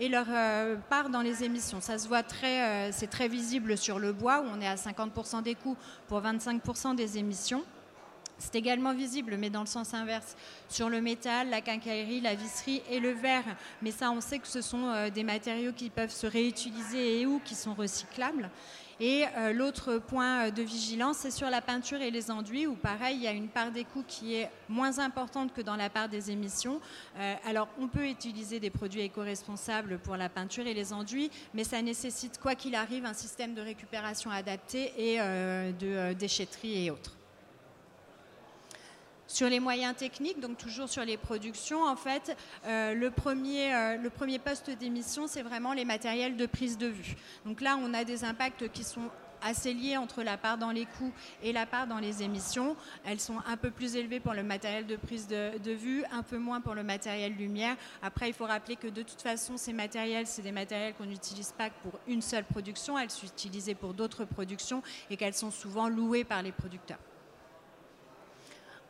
et 0.00 0.08
leur 0.08 0.26
euh, 0.28 0.76
part 0.88 1.10
dans 1.10 1.20
les 1.20 1.44
émissions. 1.44 1.80
Ça 1.80 1.98
se 1.98 2.08
voit 2.08 2.22
très, 2.22 2.88
euh, 2.88 2.92
c'est 2.92 3.06
très 3.06 3.28
visible 3.28 3.76
sur 3.76 3.98
le 3.98 4.12
bois 4.12 4.40
où 4.40 4.46
on 4.54 4.60
est 4.60 4.66
à 4.66 4.74
50% 4.74 5.42
des 5.42 5.54
coûts 5.54 5.76
pour 6.08 6.20
25% 6.20 6.94
des 6.94 7.18
émissions. 7.18 7.62
C'est 8.38 8.56
également 8.56 8.92
visible, 8.92 9.36
mais 9.38 9.48
dans 9.48 9.60
le 9.60 9.66
sens 9.66 9.94
inverse, 9.94 10.36
sur 10.68 10.90
le 10.90 11.00
métal, 11.00 11.50
la 11.50 11.60
quincaillerie, 11.60 12.20
la 12.20 12.34
visserie 12.34 12.82
et 12.90 12.98
le 12.98 13.10
verre. 13.10 13.44
Mais 13.80 13.92
ça, 13.92 14.10
on 14.10 14.20
sait 14.20 14.40
que 14.40 14.48
ce 14.48 14.60
sont 14.60 14.88
euh, 14.88 15.10
des 15.10 15.22
matériaux 15.22 15.72
qui 15.72 15.88
peuvent 15.88 16.10
se 16.10 16.26
réutiliser 16.26 17.20
et 17.20 17.26
ou 17.26 17.40
qui 17.44 17.54
sont 17.54 17.74
recyclables. 17.74 18.50
Et 19.00 19.24
euh, 19.36 19.52
l'autre 19.52 19.98
point 19.98 20.46
euh, 20.46 20.50
de 20.50 20.62
vigilance, 20.62 21.18
c'est 21.18 21.30
sur 21.30 21.50
la 21.50 21.60
peinture 21.60 22.00
et 22.00 22.10
les 22.10 22.30
enduits, 22.30 22.66
où 22.66 22.74
pareil, 22.74 23.16
il 23.16 23.22
y 23.22 23.26
a 23.26 23.32
une 23.32 23.48
part 23.48 23.70
des 23.70 23.84
coûts 23.84 24.04
qui 24.06 24.34
est 24.34 24.50
moins 24.68 24.98
importante 24.98 25.52
que 25.52 25.60
dans 25.60 25.76
la 25.76 25.90
part 25.90 26.08
des 26.08 26.30
émissions. 26.30 26.80
Euh, 27.18 27.34
alors, 27.44 27.68
on 27.80 27.88
peut 27.88 28.06
utiliser 28.08 28.60
des 28.60 28.70
produits 28.70 29.00
éco-responsables 29.00 29.98
pour 29.98 30.16
la 30.16 30.28
peinture 30.28 30.66
et 30.66 30.74
les 30.74 30.92
enduits, 30.92 31.30
mais 31.54 31.64
ça 31.64 31.82
nécessite, 31.82 32.38
quoi 32.38 32.54
qu'il 32.54 32.74
arrive, 32.74 33.04
un 33.04 33.14
système 33.14 33.54
de 33.54 33.62
récupération 33.62 34.30
adapté 34.30 34.92
et 34.96 35.18
de 35.18 36.12
déchetterie 36.12 36.86
et 36.86 36.90
autres. 36.90 37.16
Sur 39.34 39.48
les 39.48 39.58
moyens 39.58 39.96
techniques, 39.96 40.38
donc 40.38 40.58
toujours 40.58 40.88
sur 40.88 41.04
les 41.04 41.16
productions, 41.16 41.82
en 41.82 41.96
fait, 41.96 42.36
euh, 42.66 42.94
le, 42.94 43.10
premier, 43.10 43.74
euh, 43.74 43.96
le 43.96 44.08
premier 44.08 44.38
poste 44.38 44.70
d'émission, 44.70 45.26
c'est 45.26 45.42
vraiment 45.42 45.72
les 45.72 45.84
matériels 45.84 46.36
de 46.36 46.46
prise 46.46 46.78
de 46.78 46.86
vue. 46.86 47.16
Donc 47.44 47.60
là, 47.60 47.76
on 47.82 47.92
a 47.94 48.04
des 48.04 48.22
impacts 48.22 48.70
qui 48.70 48.84
sont 48.84 49.10
assez 49.42 49.74
liés 49.74 49.96
entre 49.96 50.22
la 50.22 50.36
part 50.36 50.56
dans 50.56 50.70
les 50.70 50.86
coûts 50.86 51.10
et 51.42 51.52
la 51.52 51.66
part 51.66 51.88
dans 51.88 51.98
les 51.98 52.22
émissions. 52.22 52.76
Elles 53.04 53.18
sont 53.18 53.38
un 53.48 53.56
peu 53.56 53.72
plus 53.72 53.96
élevées 53.96 54.20
pour 54.20 54.34
le 54.34 54.44
matériel 54.44 54.86
de 54.86 54.94
prise 54.94 55.26
de, 55.26 55.58
de, 55.58 55.72
vue, 55.72 56.04
un 56.12 56.22
peu 56.22 56.38
moins 56.38 56.60
pour 56.60 56.76
le 56.76 56.84
matériel 56.84 57.34
lumière. 57.34 57.74
Après, 58.02 58.28
il 58.28 58.34
faut 58.34 58.46
rappeler 58.46 58.76
que 58.76 58.86
de 58.86 59.02
toute 59.02 59.20
façon, 59.20 59.56
ces 59.56 59.72
matériels, 59.72 60.28
c'est 60.28 60.42
des 60.42 60.52
matériels 60.52 60.94
qu'on 60.94 61.06
n'utilise 61.06 61.50
pas 61.50 61.70
pour 61.82 61.98
une 62.06 62.22
seule 62.22 62.44
production, 62.44 62.96
elles 62.96 63.10
sont 63.10 63.26
utilisées 63.26 63.74
pour 63.74 63.94
d'autres 63.94 64.26
productions 64.26 64.80
et 65.10 65.16
qu'elles 65.16 65.34
sont 65.34 65.50
souvent 65.50 65.88
louées 65.88 66.22
par 66.22 66.40
les 66.40 66.52
producteurs. 66.52 67.00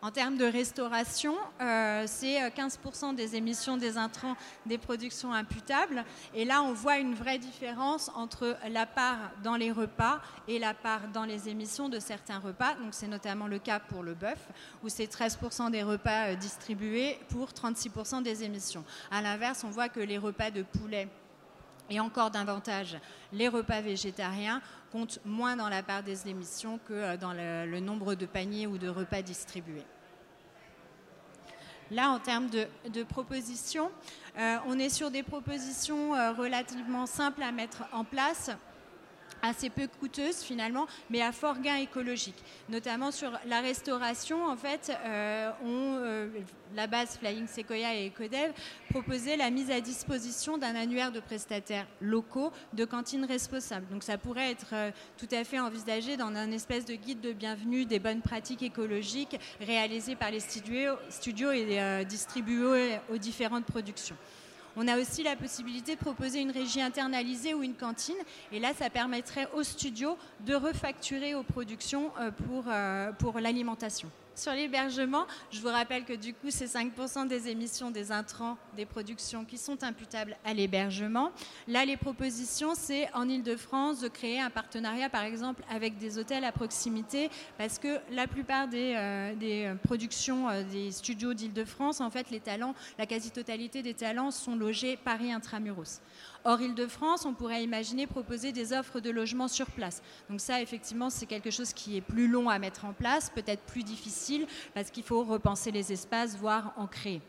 En 0.04 0.10
termes 0.10 0.36
de 0.36 0.44
restauration, 0.44 1.34
euh, 1.62 2.04
c'est 2.06 2.38
15% 2.50 3.12
euh, 3.12 3.12
des 3.14 3.36
émissions 3.36 3.78
des 3.78 3.96
intrants 3.96 4.36
des 4.66 4.76
productions 4.76 5.32
imputables. 5.32 6.04
Et 6.34 6.44
là, 6.44 6.62
on 6.62 6.74
voit 6.74 6.98
une 6.98 7.14
vraie 7.14 7.38
différence 7.38 8.10
entre 8.14 8.54
la 8.68 8.84
part 8.84 9.16
dans 9.42 9.56
les 9.56 9.72
repas 9.72 10.20
et 10.46 10.58
la 10.58 10.74
part 10.74 11.08
dans 11.14 11.24
les 11.24 11.48
émissions 11.48 11.88
de 11.88 11.98
certains 11.98 12.38
repas. 12.38 12.74
Donc, 12.74 12.88
c'est 12.90 13.06
notamment 13.06 13.46
le 13.46 13.58
cas 13.58 13.80
pour 13.80 14.02
le 14.02 14.12
bœuf, 14.12 14.46
où 14.82 14.90
c'est 14.90 15.10
13% 15.10 15.70
des 15.70 15.82
repas 15.82 16.32
euh, 16.32 16.34
distribués 16.34 17.18
pour 17.30 17.48
36% 17.52 18.22
des 18.22 18.44
émissions. 18.44 18.84
À 19.10 19.22
l'inverse, 19.22 19.64
on 19.64 19.70
voit 19.70 19.88
que 19.88 20.00
les 20.00 20.18
repas 20.18 20.50
de 20.50 20.64
poulet 20.64 21.08
et 21.88 21.98
encore 21.98 22.30
davantage, 22.30 22.98
les 23.32 23.48
repas 23.48 23.80
végétariens 23.80 24.60
comptent 24.92 25.20
moins 25.24 25.56
dans 25.56 25.70
la 25.70 25.82
part 25.82 26.02
des 26.02 26.28
émissions 26.28 26.78
que 26.86 27.16
dans 27.16 27.32
le 27.32 27.80
nombre 27.80 28.14
de 28.14 28.26
paniers 28.26 28.66
ou 28.66 28.76
de 28.76 28.88
repas 28.88 29.22
distribués. 29.22 29.84
Là, 31.90 32.10
en 32.10 32.18
termes 32.18 32.48
de, 32.48 33.02
propositions, 33.02 33.90
euh, 34.38 34.56
on 34.66 34.78
est 34.78 34.88
sur 34.88 35.10
des 35.10 35.22
propositions 35.22 36.14
euh, 36.14 36.32
relativement 36.32 37.06
simples 37.06 37.42
à 37.42 37.52
mettre 37.52 37.84
en 37.92 38.04
place 38.04 38.50
assez 39.44 39.68
peu 39.70 39.86
coûteuse 40.00 40.38
finalement, 40.38 40.86
mais 41.10 41.20
à 41.20 41.32
fort 41.32 41.60
gain 41.60 41.76
écologique. 41.76 42.42
Notamment 42.68 43.10
sur 43.10 43.30
la 43.46 43.60
restauration, 43.60 44.46
en 44.46 44.56
fait, 44.56 44.90
euh, 45.04 45.50
euh, 45.64 46.28
la 46.74 46.86
base 46.86 47.18
Flying 47.18 47.46
Sequoia 47.46 47.94
et 47.94 48.08
Ecodev 48.08 48.52
proposait 48.90 49.36
la 49.36 49.50
mise 49.50 49.70
à 49.70 49.80
disposition 49.80 50.56
d'un 50.56 50.74
annuaire 50.74 51.12
de 51.12 51.20
prestataires 51.20 51.86
locaux 52.00 52.52
de 52.72 52.84
cantines 52.84 53.24
responsables. 53.24 53.86
Donc 53.90 54.02
ça 54.02 54.16
pourrait 54.18 54.50
être 54.50 54.72
euh, 54.72 54.90
tout 55.18 55.28
à 55.30 55.44
fait 55.44 55.60
envisagé 55.60 56.16
dans 56.16 56.34
un 56.34 56.50
espèce 56.50 56.86
de 56.86 56.94
guide 56.94 57.20
de 57.20 57.32
bienvenue 57.32 57.84
des 57.84 57.98
bonnes 57.98 58.22
pratiques 58.22 58.62
écologiques 58.62 59.38
réalisées 59.60 60.16
par 60.16 60.30
les 60.30 60.40
studios, 60.40 60.94
studios 61.10 61.52
et 61.52 62.04
distribués 62.04 62.98
aux 63.10 63.18
différentes 63.18 63.66
productions. 63.66 64.16
On 64.76 64.88
a 64.88 64.98
aussi 64.98 65.22
la 65.22 65.36
possibilité 65.36 65.94
de 65.94 66.00
proposer 66.00 66.40
une 66.40 66.50
régie 66.50 66.82
internalisée 66.82 67.54
ou 67.54 67.62
une 67.62 67.74
cantine. 67.74 68.16
Et 68.50 68.58
là, 68.58 68.72
ça 68.76 68.90
permettrait 68.90 69.48
aux 69.54 69.62
studios 69.62 70.18
de 70.46 70.54
refacturer 70.54 71.34
aux 71.34 71.44
productions 71.44 72.10
euh, 72.20 72.30
pour, 72.30 72.64
euh, 72.68 73.12
pour 73.12 73.38
l'alimentation. 73.38 74.10
Sur 74.36 74.52
l'hébergement, 74.52 75.26
je 75.52 75.60
vous 75.60 75.68
rappelle 75.68 76.04
que 76.04 76.12
du 76.12 76.34
coup, 76.34 76.50
c'est 76.50 76.64
5% 76.66 77.28
des 77.28 77.48
émissions 77.48 77.92
des 77.92 78.10
intrants 78.10 78.56
des 78.76 78.84
productions 78.84 79.44
qui 79.44 79.56
sont 79.58 79.84
imputables 79.84 80.36
à 80.44 80.52
l'hébergement. 80.52 81.30
Là, 81.68 81.84
les 81.84 81.96
propositions, 81.96 82.74
c'est 82.74 83.08
en 83.14 83.28
Ile-de-France 83.28 84.00
de 84.00 84.08
créer 84.08 84.40
un 84.40 84.50
partenariat, 84.50 85.08
par 85.08 85.22
exemple, 85.22 85.62
avec 85.70 85.98
des 85.98 86.18
hôtels 86.18 86.42
à 86.42 86.50
proximité, 86.50 87.30
parce 87.58 87.78
que 87.78 88.00
la 88.10 88.26
plupart 88.26 88.66
des, 88.66 88.94
euh, 88.96 89.74
productions 89.84 90.48
euh, 90.48 90.64
des 90.64 90.90
studios 90.90 91.32
d'Île-de-France, 91.32 92.00
en 92.00 92.10
fait, 92.10 92.30
les 92.30 92.40
talents, 92.40 92.74
la 92.98 93.06
quasi-totalité 93.06 93.82
des 93.82 93.94
talents 93.94 94.32
sont 94.32 94.56
logés 94.56 94.96
Paris 94.96 95.32
intramuros. 95.32 96.00
Hors 96.46 96.60
Île-de-France, 96.60 97.24
on 97.24 97.32
pourrait 97.32 97.64
imaginer 97.64 98.06
proposer 98.06 98.52
des 98.52 98.74
offres 98.74 99.00
de 99.00 99.08
logement 99.08 99.48
sur 99.48 99.66
place. 99.66 100.02
Donc 100.28 100.40
ça, 100.40 100.60
effectivement, 100.60 101.08
c'est 101.08 101.24
quelque 101.24 101.50
chose 101.50 101.72
qui 101.72 101.96
est 101.96 102.02
plus 102.02 102.28
long 102.28 102.50
à 102.50 102.58
mettre 102.58 102.84
en 102.84 102.92
place, 102.92 103.30
peut-être 103.30 103.62
plus 103.62 103.82
difficile, 103.82 104.46
parce 104.74 104.90
qu'il 104.90 105.04
faut 105.04 105.24
repenser 105.24 105.70
les 105.70 105.90
espaces, 105.90 106.36
voire 106.36 106.74
en 106.76 106.86
créer. 106.86 107.22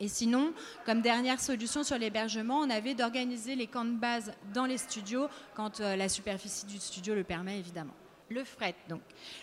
Et 0.00 0.08
sinon, 0.08 0.52
comme 0.84 1.00
dernière 1.00 1.40
solution 1.40 1.84
sur 1.84 1.98
l'hébergement, 1.98 2.58
on 2.58 2.70
avait 2.70 2.94
d'organiser 2.94 3.54
les 3.54 3.66
camps 3.66 3.84
de 3.84 3.96
base 3.96 4.32
dans 4.52 4.66
les 4.66 4.78
studios 4.78 5.28
quand 5.54 5.80
la 5.80 6.08
superficie 6.08 6.66
du 6.66 6.78
studio 6.78 7.14
le 7.14 7.24
permet 7.24 7.58
évidemment. 7.58 7.94
Le 8.30 8.44
fret, 8.44 8.74
donc. 8.90 9.00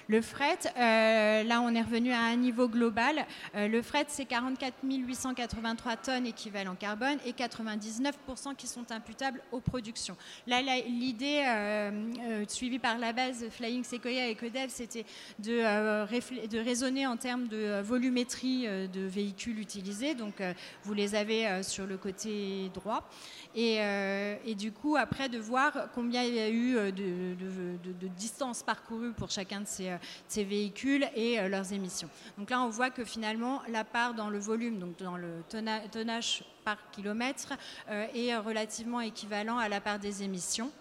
Le 0.08 0.22
fret, 0.22 0.60
euh, 0.78 1.44
là, 1.44 1.62
on 1.62 1.74
est 1.74 1.82
revenu 1.82 2.12
à 2.12 2.22
un 2.22 2.36
niveau 2.36 2.68
global. 2.68 3.26
Euh, 3.56 3.68
le 3.68 3.82
fret, 3.82 4.06
c'est 4.10 4.26
44 4.26 4.76
883 4.84 5.98
tonnes 5.98 6.28
équivalent 6.28 6.76
carbone 6.76 7.18
et 7.26 7.32
99% 7.32 8.56
qui 8.56 8.68
sont 8.68 8.92
imputables 8.92 9.42
aux 9.52 9.60
productions. 9.60 10.16
Là, 10.46 10.62
l'idée 10.88 11.44
euh, 11.48 12.46
suivie 12.48 12.78
par 12.78 13.00
la 13.00 13.12
base 13.12 13.50
Flying 13.50 13.84
Sequoia 13.84 14.28
et 14.28 14.36
Codev, 14.36 14.70
c'était 14.70 15.06
de, 15.40 16.48
de 16.48 16.60
raisonner 16.60 17.08
en 17.08 17.18
termes 17.18 17.48
de 17.48 17.82
volumétrie 17.82 18.68
de 18.68 19.02
véhicules 19.02 19.60
utilisés. 19.60 20.14
Donc, 20.14 20.44
vous 20.84 20.94
les 20.94 21.16
avez 21.16 21.64
sur 21.64 21.88
le 21.88 21.98
côté 21.98 22.70
droit. 22.74 23.10
Et, 23.56 24.56
du 24.56 24.72
coup, 24.72 24.96
après, 24.96 25.28
de 25.28 25.40
voir 25.40 25.90
combien 25.96 26.24
il 26.24 26.36
y 26.36 26.40
a 26.40 26.50
eu 26.50 26.92
de, 26.92 27.36
de 27.36 28.08
distance 28.16 28.62
par 28.62 28.75
parcouru 28.76 29.14
pour 29.14 29.30
chacun 29.30 29.62
de 29.62 29.68
ces, 29.68 29.90
euh, 29.90 30.44
véhicules 30.44 31.08
et 31.16 31.40
euh, 31.40 31.48
leurs 31.48 31.72
émissions. 31.72 32.10
Donc 32.38 32.50
là, 32.50 32.62
on 32.62 32.70
voit 32.70 32.90
que 32.90 33.06
finalement, 33.06 33.62
la 33.70 33.84
part 33.86 34.14
dans 34.14 34.30
le 34.30 34.38
volume, 34.38 34.80
donc 34.80 34.98
dans 34.98 35.18
le 35.18 35.44
tonnage 35.92 36.44
par 36.66 36.78
kilomètre, 36.92 37.54
euh, 37.90 38.08
est 38.14 38.36
relativement 38.36 39.00
équivalent 39.00 39.58
à 39.58 39.70
la 39.70 39.80
part 39.80 40.00
des 40.00 40.24
émissions 40.24 40.72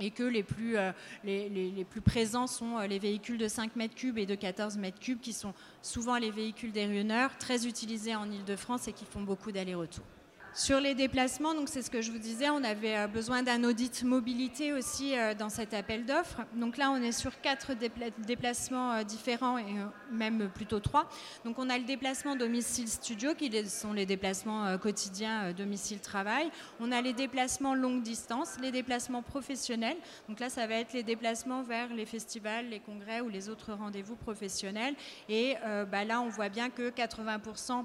et 0.00 0.10
que 0.10 0.24
les 0.24 0.42
plus, 0.42 0.76
les, 1.22 1.48
les, 1.48 1.84
plus, 1.84 2.00
présents 2.00 2.48
sont 2.48 2.78
les 2.78 2.98
véhicules 2.98 3.38
de 3.38 3.46
5 3.46 3.76
mètres 3.76 3.94
cubes 3.94 4.18
et 4.18 4.26
de 4.26 4.34
14 4.34 4.76
mètres 4.78 4.98
cubes, 4.98 5.20
qui 5.20 5.32
sont 5.32 5.54
souvent 5.80 6.16
les 6.16 6.32
véhicules 6.32 6.72
des 6.72 6.86
runners, 6.86 7.28
très 7.38 7.68
utilisés 7.68 8.16
en 8.16 8.28
Ile-de-France 8.28 8.88
et 8.88 8.94
qui 8.94 9.04
font 9.04 9.20
beaucoup 9.20 9.52
d'allers-retours. 9.52 10.06
Sur 10.54 10.80
les 10.80 10.94
déplacements, 10.94 11.54
donc 11.54 11.70
c'est 11.70 11.80
ce 11.80 11.90
que 11.90 12.02
je 12.02 12.12
vous 12.12 12.18
disais, 12.18 12.50
on 12.50 12.62
avait 12.62 12.98
euh, 12.98 13.06
besoin 13.06 13.42
d'un 13.42 13.64
audit 13.64 14.02
mobilité 14.04 14.74
aussi 14.74 15.16
euh, 15.16 15.32
dans 15.32 15.48
cet 15.48 15.72
appel 15.72 16.04
d'offres. 16.04 16.42
Donc 16.56 16.76
là, 16.76 16.90
on 16.90 16.96
est 16.96 17.12
sur 17.12 17.40
quatre 17.40 17.72
déplacements 18.18 18.92
euh, 18.92 19.02
différents 19.02 19.56
et 19.56 19.64
même 20.10 20.50
plutôt 20.50 20.78
trois. 20.78 21.08
Donc 21.46 21.58
on 21.58 21.70
a 21.70 21.78
le 21.78 21.84
déplacement 21.84 22.36
domicile 22.36 22.86
studio, 22.88 23.34
qui 23.34 23.50
sont 23.66 23.94
les 23.94 24.04
déplacements 24.04 24.76
quotidiens 24.76 25.54
domicile-travail. 25.54 26.50
On 26.80 26.92
a 26.92 27.00
les 27.00 27.14
déplacements 27.14 27.74
longue 27.74 28.02
distance, 28.02 28.56
les 28.60 28.70
déplacements 28.70 29.22
professionnels. 29.22 29.96
Donc 30.28 30.38
là, 30.38 30.50
ça 30.50 30.66
va 30.66 30.74
être 30.74 30.92
les 30.92 31.02
déplacements 31.02 31.62
vers 31.62 31.94
les 31.94 32.04
festivals, 32.04 32.68
les 32.68 32.80
congrès 32.80 33.22
ou 33.22 33.30
les 33.30 33.48
autres 33.48 33.72
rendez-vous 33.72 34.16
professionnels. 34.16 34.94
Et 35.30 35.56
bah 35.90 36.04
là, 36.04 36.20
on 36.20 36.28
voit 36.28 36.50
bien 36.50 36.68
que 36.68 36.90
80% 36.90 37.84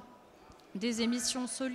des 0.76 1.02
émissions 1.02 1.48
sont 1.48 1.66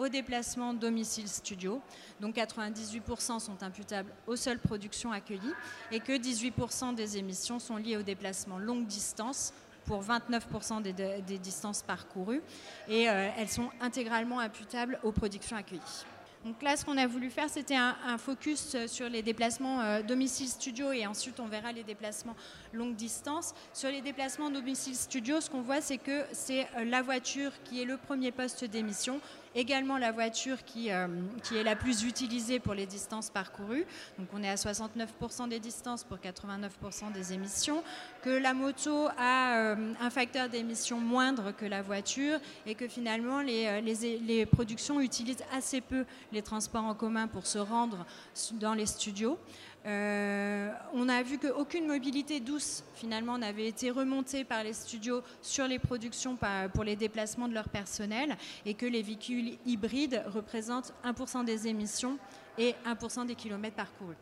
liées 0.00 0.06
au 0.06 0.08
déplacement 0.08 0.74
domicile-studio. 0.74 1.80
Donc 2.20 2.36
98% 2.36 3.40
sont 3.40 3.62
imputables 3.62 4.10
aux 4.26 4.36
seules 4.36 4.58
productions 4.58 5.12
accueillies 5.12 5.54
et 5.90 6.00
que 6.00 6.12
18% 6.12 6.94
des 6.94 7.18
émissions 7.18 7.58
sont 7.58 7.76
liées 7.76 7.96
au 7.96 8.02
déplacement 8.02 8.58
longue 8.58 8.86
distance 8.86 9.52
pour 9.86 10.02
29% 10.02 10.82
des, 10.82 11.38
distances 11.38 11.82
parcourues 11.82 12.42
et 12.88 13.08
euh, 13.08 13.28
elles 13.36 13.48
sont 13.48 13.70
intégralement 13.80 14.38
imputables 14.38 15.00
aux 15.02 15.10
productions 15.10 15.56
accueillies. 15.56 16.04
Donc 16.44 16.62
là, 16.62 16.74
ce 16.74 16.86
qu'on 16.86 16.96
a 16.96 17.06
voulu 17.06 17.28
faire, 17.28 17.50
c'était 17.50 17.76
un, 17.76 18.16
focus 18.16 18.74
sur 18.86 19.10
les 19.10 19.20
déplacements 19.20 19.82
euh, 19.82 20.02
domicile-studio 20.02 20.90
et 20.92 21.06
ensuite 21.06 21.38
on 21.38 21.46
verra 21.46 21.70
les 21.70 21.82
déplacements 21.82 22.34
longue 22.72 22.94
distance. 22.94 23.52
Sur 23.74 23.90
les 23.90 24.00
déplacements 24.00 24.48
domicile-studio, 24.48 25.42
ce 25.42 25.50
qu'on 25.50 25.60
voit, 25.60 25.82
c'est 25.82 25.98
que 25.98 26.24
c'est 26.32 26.66
euh, 26.78 26.84
la 26.86 27.02
voiture 27.02 27.52
qui 27.64 27.82
est 27.82 27.84
le 27.84 27.98
premier 27.98 28.32
poste 28.32 28.64
d'émission, 28.64 29.20
également 29.54 29.98
la 29.98 30.12
voiture 30.12 30.64
qui, 30.64 30.90
euh, 30.90 31.08
qui, 31.42 31.56
est 31.56 31.62
la 31.62 31.76
plus 31.76 32.04
utilisée 32.04 32.60
pour 32.60 32.74
les 32.74 32.86
distances 32.86 33.30
parcourues. 33.30 33.86
Donc 34.18 34.28
on 34.32 34.42
est 34.42 34.48
à 34.48 34.54
69% 34.54 35.48
des 35.48 35.60
distances 35.60 36.04
pour 36.04 36.18
89% 36.18 37.12
des 37.12 37.32
émissions. 37.32 37.82
Que 38.22 38.30
la 38.30 38.54
moto 38.54 39.08
a 39.18 39.74
un 40.00 40.10
facteur 40.10 40.48
d'émission 40.48 41.00
moindre 41.00 41.52
que 41.52 41.66
la 41.66 41.82
voiture 41.82 42.38
et 42.66 42.74
que 42.74 42.88
finalement 42.88 43.40
les, 43.40 43.80
les, 43.80 44.18
les 44.18 44.46
productions 44.46 45.00
utilisent 45.00 45.44
assez 45.52 45.80
peu 45.80 46.04
les 46.32 46.42
transports 46.42 46.84
en 46.84 46.94
commun 46.94 47.26
pour 47.26 47.46
se 47.46 47.58
rendre 47.58 48.06
dans 48.52 48.74
les 48.74 48.86
studios. 48.86 49.38
Euh, 49.86 50.70
on 50.92 51.08
a 51.08 51.22
vu 51.22 51.38
qu'aucune 51.38 51.86
mobilité 51.86 52.40
douce 52.40 52.84
finalement 52.94 53.38
n'avait 53.38 53.66
été 53.66 53.90
remontée 53.90 54.44
par 54.44 54.62
les 54.62 54.74
studios 54.74 55.22
sur 55.40 55.66
les 55.66 55.78
productions 55.78 56.36
pour 56.74 56.84
les 56.84 56.96
déplacements 56.96 57.48
de 57.48 57.54
leur 57.54 57.68
personnel 57.68 58.36
et 58.66 58.74
que 58.74 58.86
les 58.86 59.02
véhicules 59.02 59.56
hybrides 59.64 60.22
représentent 60.26 60.92
1% 61.04 61.44
des 61.44 61.66
émissions 61.66 62.18
et 62.58 62.74
1% 62.86 63.26
des 63.26 63.34
kilomètres 63.34 63.76
parcourus. 63.76 64.16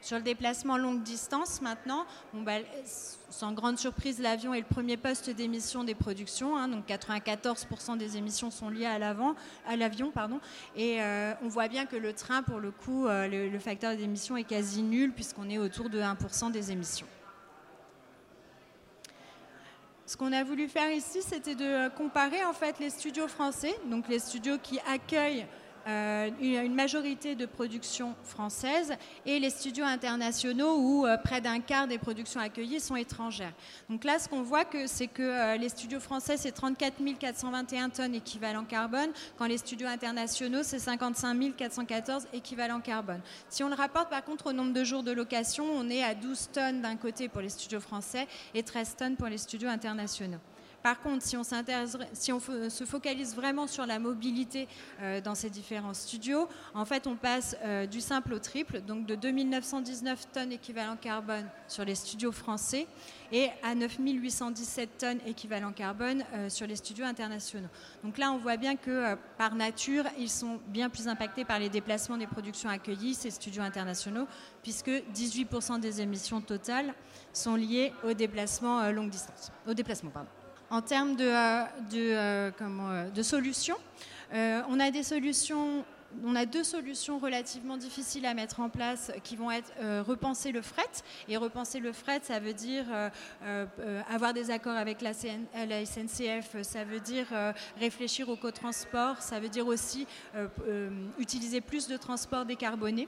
Sur 0.00 0.16
le 0.16 0.22
déplacement 0.22 0.78
longue 0.78 1.02
distance, 1.02 1.60
maintenant, 1.60 2.06
bah, 2.32 2.58
sans 3.30 3.52
grande 3.52 3.78
surprise, 3.78 4.20
l'avion 4.20 4.54
est 4.54 4.60
le 4.60 4.66
premier 4.66 4.96
poste 4.96 5.28
d'émission 5.30 5.82
des 5.82 5.94
productions. 5.94 6.56
Hein, 6.56 6.68
donc 6.68 6.86
94% 6.86 7.96
des 7.96 8.16
émissions 8.16 8.50
sont 8.50 8.68
liées 8.68 8.86
à 8.86 8.98
l'avion. 8.98 9.34
Et 10.76 11.02
euh, 11.02 11.34
on 11.42 11.48
voit 11.48 11.68
bien 11.68 11.86
que 11.86 11.96
le 11.96 12.12
train, 12.12 12.42
pour 12.42 12.58
le 12.60 12.70
coup, 12.70 13.06
euh, 13.06 13.26
le, 13.28 13.58
facteur 13.58 13.96
d'émission 13.96 14.36
est 14.36 14.44
quasi 14.44 14.82
nul 14.82 15.12
puisqu'on 15.12 15.50
est 15.50 15.58
autour 15.58 15.90
de 15.90 16.00
1% 16.00 16.52
des 16.52 16.70
émissions. 16.70 17.06
Ce 20.06 20.16
qu'on 20.16 20.32
a 20.32 20.42
voulu 20.42 20.68
faire 20.68 20.90
ici, 20.90 21.20
c'était 21.20 21.54
de 21.54 21.88
comparer 21.90 22.44
en 22.44 22.54
fait 22.54 22.78
les 22.78 22.88
studios 22.88 23.28
français, 23.28 23.74
donc 23.90 24.08
les 24.08 24.20
studios 24.20 24.56
qui 24.62 24.80
accueillent 24.90 25.46
euh, 25.88 26.28
une 26.40 26.74
majorité 26.74 27.34
de 27.34 27.46
productions 27.46 28.14
françaises 28.22 28.92
et 29.24 29.38
les 29.38 29.48
studios 29.48 29.86
internationaux 29.86 30.76
où 30.76 31.06
euh, 31.06 31.16
près 31.16 31.40
d'un 31.40 31.60
quart 31.60 31.86
des 31.86 31.96
productions 31.96 32.40
accueillies 32.40 32.80
sont 32.80 32.96
étrangères. 32.96 33.54
Donc 33.88 34.04
là, 34.04 34.18
ce 34.18 34.28
qu'on 34.28 34.42
voit, 34.42 34.64
c'est 34.86 35.06
que 35.06 35.22
euh, 35.22 35.56
les 35.56 35.70
studios 35.70 36.00
français, 36.00 36.36
c'est 36.36 36.52
34 36.52 36.96
421 37.18 37.88
tonnes 37.88 38.14
équivalent 38.14 38.64
carbone, 38.64 39.10
quand 39.38 39.46
les 39.46 39.56
studios 39.56 39.88
internationaux, 39.88 40.62
c'est 40.62 40.78
55 40.78 41.56
414 41.56 42.26
équivalent 42.34 42.80
carbone. 42.80 43.20
Si 43.48 43.64
on 43.64 43.68
le 43.68 43.74
rapporte 43.74 44.10
par 44.10 44.24
contre 44.24 44.48
au 44.48 44.52
nombre 44.52 44.74
de 44.74 44.84
jours 44.84 45.02
de 45.02 45.12
location, 45.12 45.64
on 45.72 45.88
est 45.88 46.02
à 46.02 46.14
12 46.14 46.50
tonnes 46.52 46.82
d'un 46.82 46.96
côté 46.96 47.28
pour 47.28 47.40
les 47.40 47.48
studios 47.48 47.80
français 47.80 48.26
et 48.52 48.62
13 48.62 48.96
tonnes 48.96 49.16
pour 49.16 49.28
les 49.28 49.38
studios 49.38 49.70
internationaux. 49.70 50.40
Par 50.82 51.00
contre, 51.00 51.24
si 51.24 51.36
on, 51.36 51.42
se 52.40 52.84
focalise 52.84 53.34
vraiment 53.34 53.66
sur 53.66 53.84
la 53.84 53.98
mobilité 53.98 54.68
euh, 55.00 55.20
dans 55.20 55.34
ces 55.34 55.50
différents 55.50 55.94
studios, 55.94 56.48
en 56.72 56.84
fait, 56.84 57.06
on 57.08 57.16
passe 57.16 57.56
euh, 57.64 57.86
du 57.86 58.00
simple 58.00 58.34
au 58.34 58.38
triple, 58.38 58.80
donc 58.80 59.04
de 59.04 59.16
2919 59.16 60.30
tonnes 60.32 60.52
équivalent 60.52 60.96
carbone 60.96 61.46
sur 61.66 61.84
les 61.84 61.96
studios 61.96 62.30
français 62.30 62.86
et 63.32 63.48
à 63.64 63.74
9817 63.74 64.98
tonnes 64.98 65.18
équivalent 65.26 65.72
carbone 65.72 66.24
euh, 66.32 66.48
sur 66.48 66.66
les 66.66 66.76
studios 66.76 67.04
internationaux. 67.04 67.68
Donc 68.04 68.16
là, 68.16 68.30
on 68.30 68.38
voit 68.38 68.56
bien 68.56 68.76
que 68.76 69.16
par 69.36 69.56
nature, 69.56 70.04
ils 70.16 70.30
sont 70.30 70.60
bien 70.68 70.88
plus 70.88 71.08
impactés 71.08 71.44
par 71.44 71.58
les 71.58 71.68
déplacements 71.68 72.16
des 72.16 72.28
productions 72.28 72.70
accueillies, 72.70 73.14
ces 73.14 73.30
studios 73.30 73.62
internationaux, 73.62 74.26
puisque 74.62 74.88
18% 74.88 75.80
des 75.80 76.00
émissions 76.00 76.40
totales 76.40 76.94
sont 77.32 77.56
liées 77.56 77.92
au 78.04 78.12
déplacement 78.12 78.90
longue 78.92 79.10
distance, 79.10 79.50
au 79.66 79.74
déplacement, 79.74 80.10
pardon. 80.10 80.37
En 80.70 80.82
termes 80.82 81.16
de, 81.16 81.24
euh, 81.24 81.64
euh, 81.94 82.50
euh, 82.60 83.10
de 83.10 83.22
solutions, 83.22 83.76
on 84.32 84.80
a 84.80 84.90
des 84.90 85.02
solutions 85.02 85.84
on 86.24 86.34
a 86.34 86.46
deux 86.46 86.64
solutions 86.64 87.18
relativement 87.18 87.76
difficiles 87.76 88.24
à 88.24 88.32
mettre 88.32 88.60
en 88.60 88.70
place 88.70 89.12
qui 89.24 89.36
vont 89.36 89.50
être 89.50 89.70
repenser 90.06 90.52
le 90.52 90.62
fret. 90.62 90.88
Et 91.28 91.36
repenser 91.36 91.80
le 91.80 91.92
fret, 91.92 92.20
ça 92.22 92.40
veut 92.40 92.54
dire 92.54 92.86
avoir 94.10 94.32
des 94.32 94.50
accords 94.50 94.78
avec 94.78 95.02
la, 95.02 95.10
la 95.66 95.84
SNCF, 95.84 96.62
ça 96.62 96.84
veut 96.84 97.00
dire 97.00 97.26
réfléchir 97.78 98.30
au 98.30 98.36
co-transport, 98.36 99.20
ça 99.20 99.38
veut 99.38 99.50
dire 99.50 99.66
aussi 99.66 100.06
utiliser 101.18 101.60
plus 101.60 101.88
de 101.88 101.98
transports 101.98 102.46
décarbonés. 102.46 103.06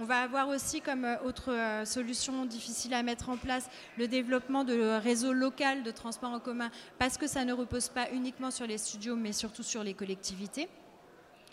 On 0.00 0.04
va 0.04 0.22
avoir 0.22 0.48
aussi 0.48 0.80
comme 0.80 1.04
euh, 1.04 1.16
autre 1.24 1.52
euh, 1.52 1.84
solution 1.84 2.46
difficile 2.46 2.94
à 2.94 3.04
mettre 3.04 3.28
en 3.28 3.36
place 3.36 3.70
le 3.96 4.08
développement 4.08 4.64
de 4.64 4.98
réseaux 4.98 5.32
local 5.32 5.84
de 5.84 5.90
transport 5.92 6.32
en 6.32 6.40
commun 6.40 6.70
parce 6.98 7.16
que 7.16 7.28
ça 7.28 7.44
ne 7.44 7.52
repose 7.52 7.88
pas 7.90 8.10
uniquement 8.12 8.50
sur 8.50 8.66
les 8.66 8.78
studios 8.78 9.14
mais 9.14 9.32
surtout 9.32 9.62
sur 9.62 9.84
les 9.84 9.94
collectivités. 9.94 10.68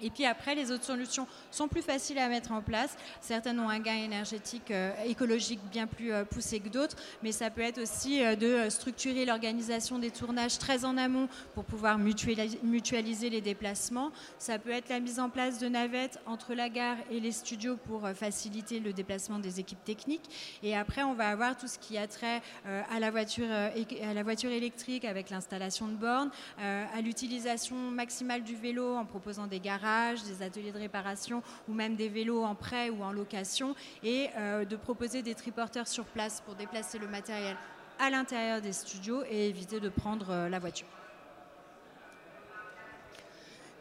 Et 0.02 0.10
puis 0.10 0.26
après, 0.26 0.56
les 0.56 0.72
autres 0.72 0.84
solutions 0.84 1.28
sont 1.52 1.68
plus 1.68 1.82
faciles 1.82 2.18
à 2.18 2.28
mettre 2.28 2.52
en 2.52 2.62
place. 2.62 2.98
Certaines 3.22 3.60
ont 3.60 3.70
un 3.70 3.80
gain 3.80 3.96
énergétique, 3.96 4.72
euh, 4.72 4.92
écologique 5.06 5.60
bien 5.72 5.88
plus 5.88 6.12
euh, 6.12 6.24
poussé 6.24 6.60
que 6.60 6.70
d'autres, 6.70 6.98
mais 7.22 7.32
ça 7.32 7.50
peut 7.50 7.62
être 7.62 7.82
aussi 7.82 8.24
euh, 8.24 8.36
de 8.36 8.70
structurer 8.70 9.26
l'organisation 9.26 10.00
des 10.00 10.12
tournages 10.12 10.58
très 10.58 10.86
en 10.86 10.98
amont 10.98 11.28
pour 11.54 11.64
pouvoir 11.64 11.98
mutualiser, 11.98 13.30
les 13.30 13.42
déplacements. 13.42 14.12
Ça 14.40 14.58
peut 14.58 14.72
être 14.72 14.90
la 14.90 15.00
mise 15.00 15.20
en 15.20 15.30
place 15.30 15.60
de 15.60 15.68
navettes 15.68 16.20
entre 16.26 16.54
la 16.54 16.70
gare 16.70 16.98
et 17.12 17.20
les 17.20 17.32
studios 17.32 17.78
pour 17.78 18.08
faciliter 18.10 18.80
le 18.80 18.94
déplacement 18.94 19.40
des 19.40 19.60
équipes 19.60 19.84
techniques. 19.84 20.24
Et 20.64 20.76
après, 20.76 21.04
on 21.04 21.14
va 21.14 21.30
avoir 21.30 21.58
tout 21.58 21.68
ce 21.68 21.78
qui 21.78 21.98
a 21.98 22.08
trait 22.08 22.42
à 22.66 23.00
la 23.00 23.12
voiture, 23.12 23.50
à 23.50 24.14
la 24.14 24.24
voiture 24.24 24.52
électrique 24.52 25.06
avec 25.06 25.30
l'installation 25.30 25.88
de 25.88 25.94
bornes, 25.94 26.32
à 26.60 27.02
l'utilisation 27.02 27.76
maximale 27.76 28.44
du 28.44 28.56
vélo 28.56 28.96
en 28.96 29.06
proposant 29.06 29.48
des 29.48 29.60
garages 29.60 29.91
des 30.26 30.42
ateliers 30.42 30.72
de 30.72 30.78
réparation 30.78 31.44
ou 31.68 31.74
même 31.74 31.96
des 31.96 32.08
vélos 32.08 32.44
en 32.44 32.56
prêt 32.56 32.90
ou 32.90 33.04
en 33.04 33.12
location 33.12 33.76
et 34.04 34.30
euh, 34.38 34.64
de 34.64 34.76
proposer 34.78 35.22
des 35.22 35.36
triporteurs 35.36 35.88
sur 35.88 36.06
place 36.06 36.42
pour 36.42 36.56
déplacer 36.56 36.98
le 36.98 37.08
matériel 37.08 37.58
à 38.00 38.10
l'intérieur 38.10 38.62
des 38.62 38.72
studios 38.72 39.24
et 39.30 39.50
éviter 39.50 39.80
de 39.80 39.90
prendre 39.90 40.30
euh, 40.30 40.50
la 40.50 40.60
voiture. 40.60 40.88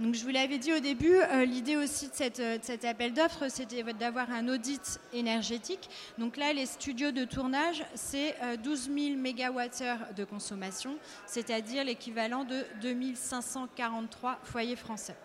Donc, 0.01 0.15
je 0.15 0.25
vous 0.25 0.31
l'avais 0.31 0.59
dit 0.59 0.73
au 0.73 0.81
début, 0.81 1.15
euh, 1.15 1.45
l'idée 1.45 1.77
aussi 1.77 2.09
de, 2.09 2.59
cet 2.63 2.85
appel 2.85 3.13
d'offres, 3.13 3.49
c'était 3.49 3.83
d'avoir 3.93 4.31
un 4.31 4.49
audit 4.49 4.99
énergétique. 5.13 5.91
Donc 6.17 6.39
là, 6.39 6.53
les 6.55 6.67
studios 6.67 7.13
de 7.13 7.25
tournage, 7.25 7.85
c'est 7.95 8.35
12 8.65 8.91
000 8.93 8.99
MWh 9.19 10.15
de 10.17 10.25
consommation, 10.25 10.97
c'est-à-dire 11.27 11.85
l'équivalent 11.85 12.45
de 12.45 12.65
2543 12.81 14.41
foyers 14.43 14.77
français. 14.77 15.17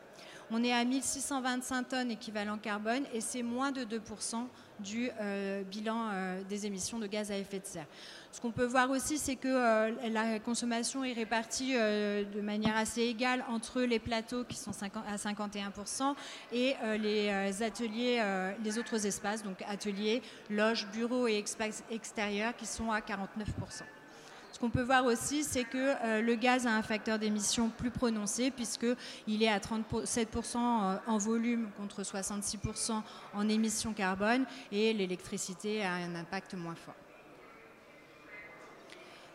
On 0.51 0.63
est 0.63 0.73
à 0.73 0.85
1625 0.85 1.87
tonnes 1.87 2.11
équivalent 2.11 2.57
carbone 2.57 3.03
et 3.13 3.21
c'est 3.21 3.41
moins 3.41 3.71
de 3.71 3.81
2% 3.81 4.45
du 4.79 5.09
euh, 5.19 5.63
bilan 5.63 6.09
euh, 6.11 6.43
des 6.47 6.65
émissions 6.65 6.99
de 6.99 7.07
gaz 7.07 7.31
à 7.31 7.37
effet 7.37 7.59
de 7.59 7.65
serre. 7.65 7.87
Ce 8.31 8.41
qu'on 8.41 8.51
peut 8.51 8.65
voir 8.65 8.89
aussi, 8.91 9.17
c'est 9.17 9.37
que 9.37 9.47
euh, 9.47 9.91
la 10.09 10.39
consommation 10.39 11.03
est 11.03 11.13
répartie 11.13 11.73
de 11.73 12.41
manière 12.41 12.75
assez 12.75 13.01
égale 13.01 13.43
entre 13.49 13.81
les 13.81 13.99
plateaux 13.99 14.43
qui 14.43 14.57
sont 14.57 14.71
à 14.71 15.15
51% 15.15 16.15
et 16.51 16.75
les 16.99 17.63
ateliers, 17.63 18.21
les 18.63 18.77
autres 18.77 19.05
espaces, 19.05 19.41
donc 19.41 19.63
ateliers, 19.67 20.21
loges, 20.49 20.87
bureaux 20.91 21.27
et 21.27 21.39
espaces 21.39 21.83
extérieurs 21.89 22.55
qui 22.55 22.65
sont 22.65 22.91
à 22.91 22.99
49%. 22.99 23.83
Ce 24.55 24.59
qu'on 24.61 24.69
peut 24.69 24.83
voir 24.83 25.03
aussi, 25.03 25.43
c'est 25.43 25.65
que 25.65 25.77
euh, 26.05 26.21
le 26.21 26.35
gaz 26.35 26.65
a 26.65 26.71
un 26.71 26.81
facteur 26.81 27.19
d'émission 27.19 27.67
plus 27.67 27.91
prononcé 27.91 28.51
puisqu'il 28.51 29.43
est 29.43 29.49
à 29.49 29.59
37% 29.59 30.57
en 31.05 31.17
volume 31.17 31.67
contre 31.75 32.03
66% 32.03 33.01
en 33.33 33.49
émissions 33.49 33.91
carbone 33.91 34.45
et 34.71 34.93
l'électricité 34.93 35.83
a 35.83 35.95
un 35.95 36.15
impact 36.15 36.53
moins 36.53 36.75
fort. 36.75 36.95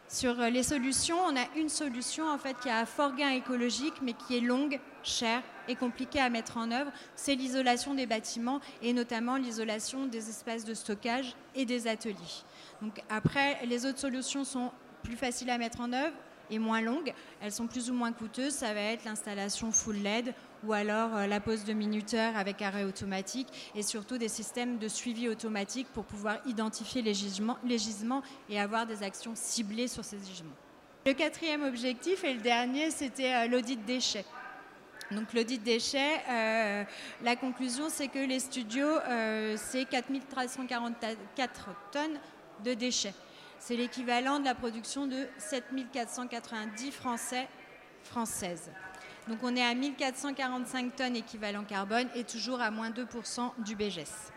Sur 0.09 0.41
euh, 0.41 0.49
les 0.49 0.63
solutions, 0.63 1.19
on 1.29 1.37
a 1.37 1.45
une 1.55 1.69
solution 1.69 2.27
en 2.27 2.39
fait 2.39 2.59
qui 2.59 2.71
a 2.71 2.79
un 2.79 2.87
fort 2.87 3.15
gain 3.15 3.29
écologique 3.29 4.01
mais 4.01 4.15
qui 4.15 4.39
est 4.39 4.41
longue, 4.41 4.81
chère 5.03 5.43
et 5.69 5.77
compliquée 5.77 6.21
à 6.21 6.31
mettre 6.31 6.57
en 6.57 6.71
œuvre. 6.71 6.91
C'est 7.15 7.35
l'isolation 7.35 7.93
des 7.93 8.07
bâtiments 8.07 8.61
et 8.81 8.95
notamment 8.95 9.37
l'isolation 9.37 10.07
des 10.07 10.31
espaces 10.31 10.65
de 10.65 10.73
stockage 10.73 11.37
et 11.55 11.67
des 11.67 11.89
ateliers. 11.89 12.17
Donc 12.81 13.03
après, 13.11 13.59
les 13.67 13.85
autres 13.85 13.99
solutions 13.99 14.45
sont 14.45 14.73
plus 15.03 15.17
faciles 15.17 15.51
à 15.51 15.59
mettre 15.59 15.81
en 15.81 15.93
œuvre 15.93 16.15
et 16.51 16.59
moins 16.59 16.81
longues. 16.81 17.13
Elles 17.41 17.53
sont 17.53 17.67
plus 17.67 17.91
ou 17.91 17.95
moins 17.95 18.13
coûteuses. 18.13 18.55
Ça 18.55 18.75
va 18.75 18.81
être 18.81 19.05
l'installation 19.05 19.73
full 19.73 19.97
LED 19.97 20.35
ou 20.65 20.73
alors 20.73 21.17
euh, 21.17 21.27
la 21.27 21.41
pose 21.41 21.65
de 21.65 21.73
minuteur 21.73 22.37
avec 22.37 22.61
arrêt 22.61 22.85
automatique 22.85 23.49
et 23.75 23.83
surtout 23.83 24.19
des 24.19 24.29
systèmes 24.29 24.79
de 24.79 24.89
suivi 24.89 25.29
automatique 25.29 25.87
pour 25.95 26.05
pouvoir 26.05 26.39
identifier 26.47 27.03
les 27.03 27.15
gisements, 27.15 27.59
les 27.65 27.79
gisements 27.79 28.23
et 28.49 28.61
avoir 28.61 28.87
des 28.87 29.03
actions 29.03 29.33
ciblées 29.35 29.89
sur 29.89 30.05
ces 30.05 30.19
gisements. 30.19 30.57
Le 31.07 31.15
quatrième 31.15 31.63
objectif 31.63 32.25
et 32.25 32.35
le 32.35 32.41
dernier, 32.41 32.91
c'était 32.91 33.33
euh, 33.33 33.47
l'audit 33.49 33.83
déchets. 33.85 34.27
Donc 35.11 35.33
l'audit 35.33 35.61
déchets, 35.61 36.21
euh, 36.29 36.85
la 37.25 37.35
conclusion, 37.35 37.89
c'est 37.89 38.07
que 38.07 38.21
les 38.21 38.39
studios, 38.39 38.95
c'est 39.57 39.85
4344 39.87 41.71
tonnes 41.91 42.21
de 42.63 42.75
déchets. 42.75 43.15
C'est 43.61 43.77
l'équivalent 43.77 44.40
de 44.40 44.46
la 44.46 44.55
production 44.55 45.07
de 45.07 45.29
7490 45.37 46.90
Français, 46.92 47.46
Françaises. 48.03 48.70
Donc 49.29 49.38
on 49.42 49.55
est 49.55 49.62
à 49.62 49.75
1445 49.75 50.96
tonnes 50.96 51.14
équivalent 51.16 51.62
carbone 51.64 52.09
et 52.14 52.25
toujours 52.25 52.62
à 52.62 52.70
moins 52.70 52.90
2% 52.90 53.53
du 53.59 53.77
BGS. 53.77 54.33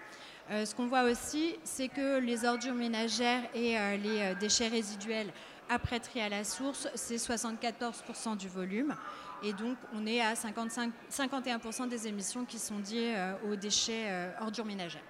Euh, 0.52 0.66
ce 0.66 0.76
qu'on 0.76 0.88
voit 0.88 1.04
aussi, 1.04 1.56
c'est 1.64 1.88
que 1.88 2.20
les 2.20 2.44
ordures 2.44 2.74
ménagères 2.74 3.44
et 3.56 3.80
euh, 3.80 3.96
les 3.96 4.22
euh, 4.22 4.36
déchets 4.36 4.68
résiduels 4.68 5.32
après 5.70 6.02
tri 6.02 6.20
à 6.20 6.28
la 6.28 6.44
source, 6.44 6.90
c'est 6.94 7.16
74% 7.16 8.36
du 8.36 8.50
volume. 8.50 8.94
Et 9.42 9.54
donc, 9.54 9.78
on 9.96 10.06
est 10.06 10.20
à 10.20 10.36
55, 10.36 10.92
51% 11.10 11.88
des 11.88 12.10
émissions 12.10 12.44
qui 12.44 12.60
sont 12.60 12.80
liées 12.80 13.16
aux 13.50 13.56
déchets 13.56 14.30
ordures 14.42 14.66
ménagères. 14.66 15.02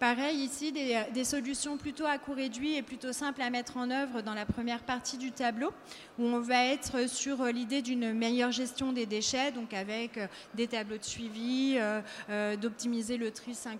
Pareil 0.00 0.38
ici, 0.38 0.72
des, 0.72 1.24
solutions 1.24 1.76
plutôt 1.76 2.06
à 2.06 2.16
coût 2.16 2.32
réduit 2.32 2.74
et 2.74 2.80
plutôt 2.80 3.12
simples 3.12 3.42
à 3.42 3.50
mettre 3.50 3.76
en 3.76 3.90
œuvre 3.90 4.22
dans 4.22 4.32
la 4.32 4.46
première 4.46 4.82
partie 4.82 5.18
du 5.18 5.30
tableau, 5.30 5.74
où 6.18 6.24
on 6.24 6.40
va 6.40 6.64
être 6.64 7.06
sur 7.06 7.44
l'idée 7.44 7.82
d'une 7.82 8.14
meilleure 8.14 8.50
gestion 8.50 8.94
des 8.94 9.04
déchets, 9.04 9.52
donc 9.52 9.74
avec 9.74 10.16
euh, 10.16 10.26
des 10.54 10.68
tableaux 10.68 10.96
de 10.96 11.04
suivi, 11.04 11.74
euh, 11.76 12.00
euh, 12.30 12.56
d'optimiser 12.56 13.18
le 13.18 13.30
tri 13.30 13.54
5, 13.54 13.78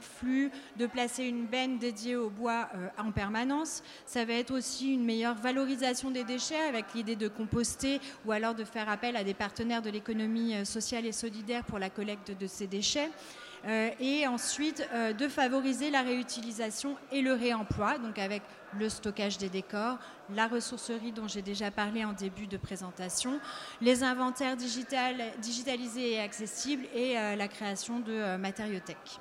flux, 0.00 0.52
de 0.76 0.86
placer 0.86 1.24
une 1.24 1.46
benne 1.46 1.76
dédiée 1.76 2.14
au 2.14 2.30
bois 2.30 2.68
en 2.96 3.10
permanence. 3.10 3.82
Ça 4.06 4.24
va 4.24 4.34
être 4.34 4.52
aussi 4.52 4.94
une 4.94 5.04
meilleure 5.04 5.34
valorisation 5.34 6.12
des 6.12 6.22
déchets 6.22 6.68
avec 6.68 6.94
l'idée 6.94 7.16
de 7.16 7.26
composter 7.26 8.00
ou 8.26 8.30
alors 8.30 8.54
de 8.54 8.62
faire 8.62 8.88
appel 8.88 9.16
à 9.16 9.24
des 9.24 9.34
partenaires 9.34 9.82
de 9.82 9.90
l'économie 9.90 10.64
sociale 10.64 11.04
et 11.04 11.10
solidaire 11.10 11.64
pour 11.64 11.80
la 11.80 11.90
collecte 11.90 12.30
de 12.30 12.46
ces 12.46 12.68
déchets. 12.68 13.10
Euh, 13.64 13.90
et 14.00 14.26
ensuite 14.26 14.86
euh, 14.92 15.12
de 15.12 15.28
favoriser 15.28 15.90
la 15.90 16.02
réutilisation 16.02 16.96
et 17.12 17.22
le 17.22 17.32
réemploi, 17.32 17.98
donc 17.98 18.18
avec 18.18 18.42
le 18.76 18.88
stockage 18.88 19.38
des 19.38 19.48
décors, 19.48 19.98
la 20.34 20.48
ressourcerie 20.48 21.12
dont 21.12 21.28
j'ai 21.28 21.42
déjà 21.42 21.70
parlé 21.70 22.04
en 22.04 22.12
début 22.12 22.48
de 22.48 22.56
présentation, 22.56 23.38
les 23.80 24.02
inventaires 24.02 24.56
digitalisés 24.56 26.14
et 26.14 26.20
accessibles 26.20 26.86
et 26.92 27.16
euh, 27.16 27.36
la 27.36 27.46
création 27.46 28.00
de 28.00 28.36
matériothèques. 28.36 29.20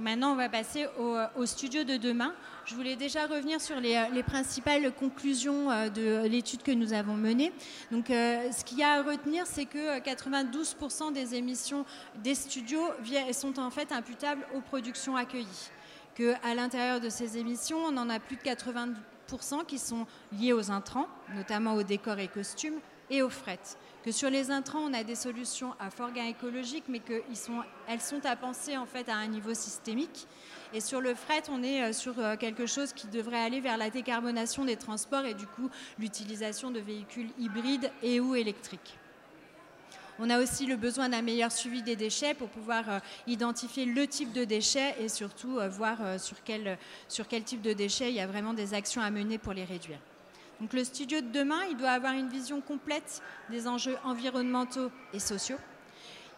Maintenant, 0.00 0.32
on 0.32 0.36
va 0.36 0.48
passer 0.48 0.86
au, 0.98 1.46
studio 1.46 1.84
de 1.84 1.96
demain. 1.96 2.34
Je 2.64 2.76
voulais 2.76 2.94
déjà 2.94 3.26
revenir 3.26 3.60
sur 3.60 3.80
les, 3.80 4.22
principales 4.22 4.92
conclusions 4.92 5.70
euh, 5.70 5.88
de 5.88 6.28
l'étude 6.28 6.62
que 6.62 6.70
nous 6.70 6.92
avons 6.92 7.14
menée. 7.14 7.52
Donc, 7.90 8.08
euh, 8.08 8.52
ce 8.52 8.64
qu'il 8.64 8.78
y 8.78 8.84
a 8.84 8.92
à 8.92 9.02
retenir, 9.02 9.46
c'est 9.48 9.64
que 9.64 9.98
92% 9.98 11.12
des 11.12 11.34
émissions 11.34 11.84
des 12.22 12.36
studios 12.36 12.86
sont 13.32 13.58
en 13.58 13.70
fait 13.70 13.90
imputables 13.90 14.46
aux 14.54 14.60
productions 14.60 15.16
accueillies. 15.16 15.70
Qu'à 16.14 16.54
l'intérieur 16.54 17.00
de 17.00 17.08
ces 17.08 17.36
émissions, 17.36 17.78
on 17.78 17.96
en 17.96 18.08
a 18.08 18.20
plus 18.20 18.36
de 18.36 18.42
80% 18.42 19.66
qui 19.66 19.78
sont 19.78 20.06
liées 20.32 20.52
aux 20.52 20.70
intrants, 20.70 21.08
notamment 21.34 21.74
aux 21.74 21.82
décors 21.82 22.20
et 22.20 22.28
costumes, 22.28 22.78
et 23.10 23.22
aux 23.22 23.30
fret 23.30 23.58
que 24.02 24.10
sur 24.10 24.30
les 24.30 24.50
intrants, 24.50 24.80
on 24.80 24.92
a 24.94 25.04
des 25.04 25.14
solutions 25.14 25.74
à 25.78 25.90
fort 25.90 26.12
gain 26.12 26.24
écologique, 26.24 26.84
mais 26.88 26.98
qu'elles 26.98 27.22
sont, 27.36 28.20
à 28.24 28.36
penser 28.36 28.76
en 28.76 28.86
fait 28.86 29.08
à 29.08 29.14
un 29.14 29.28
niveau 29.28 29.54
systémique. 29.54 30.26
Et 30.74 30.80
sur 30.80 31.00
le 31.00 31.14
fret, 31.14 31.42
on 31.50 31.62
est 31.62 31.82
euh, 31.82 31.92
sur 31.92 32.18
euh, 32.18 32.36
quelque 32.36 32.66
chose 32.66 32.92
qui 32.92 33.06
devrait 33.06 33.40
aller 33.40 33.60
vers 33.60 33.76
la 33.76 33.90
décarbonation 33.90 34.64
des 34.64 34.76
transports 34.76 35.24
et 35.24 35.34
du 35.34 35.46
coup 35.46 35.70
l'utilisation 35.98 36.70
de 36.70 36.80
véhicules 36.80 37.28
hybrides 37.38 37.90
et 38.02 38.20
ou 38.20 38.34
électriques. 38.34 38.98
On 40.18 40.30
a 40.30 40.40
aussi 40.40 40.66
le 40.66 40.76
besoin 40.76 41.08
d'un 41.08 41.22
meilleur 41.22 41.52
suivi 41.52 41.82
des 41.82 41.96
déchets 41.96 42.34
pour 42.34 42.48
pouvoir 42.48 42.90
euh, 42.90 42.98
identifier 43.26 43.84
le 43.84 44.06
type 44.06 44.32
de 44.32 44.44
déchets 44.44 44.96
et 44.98 45.08
surtout 45.08 45.58
voir 45.70 45.98
sur 46.18 46.36
quel 46.44 47.44
type 47.44 47.62
de 47.62 47.72
déchets 47.72 48.10
il 48.10 48.14
y 48.14 48.20
a 48.20 48.26
vraiment 48.26 48.52
des 48.52 48.74
actions 48.74 49.02
à 49.02 49.10
mener 49.10 49.38
pour 49.38 49.52
les 49.52 49.64
réduire. 49.64 49.98
Donc 50.60 50.72
le 50.72 50.84
studio 50.84 51.20
de 51.20 51.28
demain, 51.28 51.60
il 51.70 51.76
doit 51.76 51.90
avoir 51.90 52.12
une 52.12 52.28
vision 52.28 52.60
complète 52.60 53.22
des 53.50 53.66
enjeux 53.66 53.96
environnementaux 54.04 54.90
et 55.12 55.18
sociaux. 55.18 55.58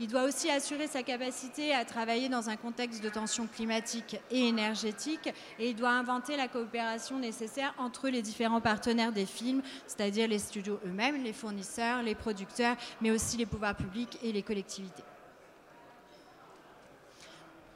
Il 0.01 0.09
doit 0.09 0.25
aussi 0.25 0.51
assurer 0.51 0.89
sa 0.89 1.05
capacité 1.05 1.73
à 1.73 1.85
travailler 1.85 2.29
dans 2.29 2.51
un 2.51 2.57
contexte 2.57 3.03
de 3.03 3.09
tension 3.09 3.47
climatique 3.47 4.17
et 4.31 4.49
énergétique 4.49 5.33
et 5.61 5.71
il 5.71 5.77
doit 5.77 5.91
inventer 5.91 6.37
la 6.37 6.49
coopération 6.49 7.19
nécessaire 7.19 7.73
entre 7.79 8.09
les 8.09 8.21
différents 8.21 8.61
partenaires 8.61 9.13
des 9.13 9.27
films, 9.27 9.63
c'est-à-dire 9.87 10.27
les 10.27 10.41
studios 10.41 10.81
eux-mêmes, 10.85 11.23
les 11.23 11.33
fournisseurs, 11.33 12.03
les 12.03 12.17
producteurs, 12.17 12.77
mais 13.01 13.13
aussi 13.13 13.37
les 13.37 13.47
pouvoirs 13.47 13.77
publics 13.77 14.19
et 14.25 14.33
les 14.33 14.43
collectivités. 14.43 15.05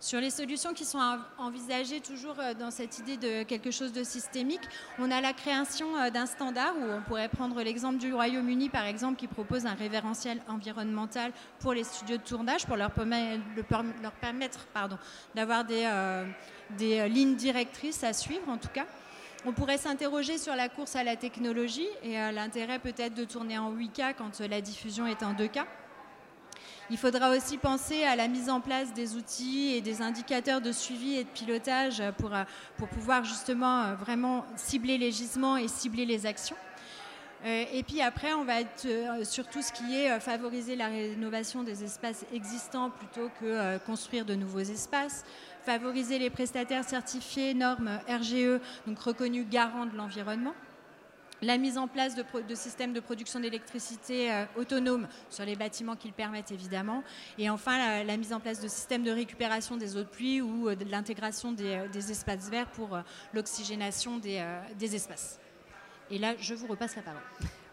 Sur 0.08 0.22
les 0.22 0.30
solutions 0.30 0.72
qui 0.72 0.86
sont 0.86 1.18
envisagées 1.36 2.00
toujours 2.00 2.40
euh, 2.40 2.54
dans 2.54 2.70
cette 2.70 2.98
idée 2.98 3.18
de 3.18 3.42
quelque 3.42 3.70
chose 3.70 3.92
de 3.92 4.02
systémique, 4.02 4.62
on 4.98 5.10
a 5.10 5.20
la 5.20 5.34
création 5.34 5.98
euh, 5.98 6.08
d'un 6.08 6.24
standard 6.24 6.72
où 6.78 6.84
on 6.90 7.02
pourrait 7.02 7.28
prendre 7.28 7.60
l'exemple 7.60 7.98
du 7.98 8.14
Royaume-Uni 8.14 8.70
par 8.70 8.86
exemple 8.86 9.16
qui 9.18 9.26
propose 9.26 9.66
un 9.66 9.74
référentiel 9.74 10.40
environnemental 10.48 11.30
pour 11.58 11.74
les 11.74 11.84
studios 11.84 12.16
de 12.16 12.22
tournage 12.22 12.64
pour 12.64 12.78
leur, 12.78 12.90
permettre 12.90 14.66
d'avoir 15.34 15.66
des, 15.66 15.82
euh, 15.84 16.24
des 16.78 17.06
lignes 17.10 17.36
directrices 17.36 18.02
à 18.02 18.14
suivre 18.14 18.48
en 18.48 18.56
tout 18.56 18.70
cas. 18.72 18.86
On 19.44 19.52
pourrait 19.52 19.76
s'interroger 19.76 20.38
sur 20.38 20.56
la 20.56 20.70
course 20.70 20.96
à 20.96 21.04
la 21.04 21.16
technologie 21.16 21.86
et 22.02 22.14
l'intérêt 22.32 22.78
peut-être 22.78 23.12
de 23.12 23.24
tourner 23.24 23.58
en 23.58 23.74
8K 23.74 24.14
quand 24.16 24.40
la 24.40 24.62
diffusion 24.62 25.06
est 25.06 25.22
en 25.22 25.34
2K. 25.34 25.66
Il 26.90 26.96
faudra 26.96 27.36
aussi 27.36 27.58
penser 27.58 28.04
à 28.04 28.16
la 28.16 28.28
mise 28.28 28.48
en 28.48 28.62
place 28.62 28.94
des 28.94 29.14
outils 29.14 29.74
et 29.74 29.82
des 29.82 30.00
indicateurs 30.00 30.62
de 30.62 30.72
suivi 30.72 31.16
et 31.16 31.24
de 31.24 31.28
pilotage 31.28 32.02
pour, 32.16 32.34
euh, 32.34 32.44
pouvoir 32.90 33.24
justement 33.24 33.82
euh, 33.82 33.94
vraiment 33.94 34.46
cibler 34.56 34.96
les 34.96 35.12
gisements 35.12 35.58
et 35.58 35.68
cibler 35.68 36.06
les 36.06 36.24
actions. 36.24 36.56
Euh, 37.44 37.64
et 37.74 37.82
puis 37.82 38.00
après, 38.00 38.32
on 38.32 38.44
va 38.44 38.62
être 38.62 38.88
sur 39.24 39.46
tout 39.48 39.60
ce 39.60 39.70
qui 39.70 39.96
est 39.96 40.18
favoriser 40.18 40.76
la 40.76 40.86
rénovation 40.88 41.62
des 41.62 41.84
espaces 41.84 42.24
existants 42.32 42.88
plutôt 42.88 43.30
que 43.38 43.76
construire 43.84 44.24
de 44.24 44.34
nouveaux 44.34 44.58
espaces, 44.60 45.26
favoriser 45.66 46.18
les 46.18 46.30
prestataires 46.30 46.88
certifiés 46.88 47.52
normes 47.52 48.00
RGE, 48.08 48.60
donc 48.86 48.98
reconnus 48.98 49.46
garants 49.46 49.84
de 49.84 49.94
l'environnement 49.94 50.54
la 51.42 51.58
mise 51.58 51.78
en 51.78 51.88
place 51.88 52.14
de, 52.14 52.54
systèmes 52.54 52.92
de 52.92 53.00
production 53.00 53.40
d'électricité 53.40 54.32
euh, 54.32 54.44
autonomes 54.56 55.08
sur 55.30 55.44
les 55.44 55.56
bâtiments 55.56 55.96
qui 55.96 56.08
le 56.08 56.14
permettent 56.14 56.52
évidemment, 56.52 57.02
et 57.38 57.50
enfin 57.50 58.04
la, 58.04 58.16
mise 58.16 58.32
en 58.32 58.40
place 58.40 58.60
de 58.60 58.68
systèmes 58.68 59.04
de 59.04 59.10
récupération 59.10 59.76
des 59.76 59.96
eaux 59.96 60.02
de 60.02 60.08
pluie 60.08 60.40
ou 60.40 60.68
euh, 60.68 60.74
de 60.74 60.84
l'intégration 60.90 61.52
des, 61.52 61.76
euh, 61.76 61.92
espaces 61.92 62.48
verts 62.48 62.70
pour 62.70 62.98
l'oxygénation 63.34 64.18
des 64.18 64.94
espaces. 64.94 65.38
Et 66.10 66.18
là, 66.18 66.34
je 66.38 66.54
vous 66.54 66.66
repasse 66.66 66.96
la 66.96 67.02
parole. 67.02 67.20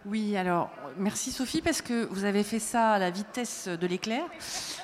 Oui, 0.07 0.37
alors 0.37 0.69
merci 0.99 1.31
Sophie 1.31 1.63
parce 1.63 1.81
que 1.81 2.05
vous 2.11 2.25
avez 2.25 2.43
fait 2.43 2.59
ça 2.59 2.91
à 2.91 2.99
la 2.99 3.09
vitesse 3.09 3.67
de 3.67 3.87
l'éclair. 3.87 4.21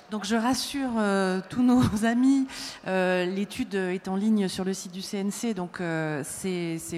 Donc 0.09 0.25
je 0.25 0.35
rassure 0.35 0.89
euh, 0.97 1.39
tous 1.47 1.61
nos 1.61 1.81
amis, 2.05 2.47
euh, 2.87 3.25
l'étude 3.25 3.75
est 3.75 4.07
en 4.07 4.15
ligne 4.15 4.47
sur 4.47 4.65
le 4.65 4.73
site 4.73 4.91
du 4.91 5.01
CNC, 5.01 5.53
donc 5.53 5.79
euh, 5.79 6.23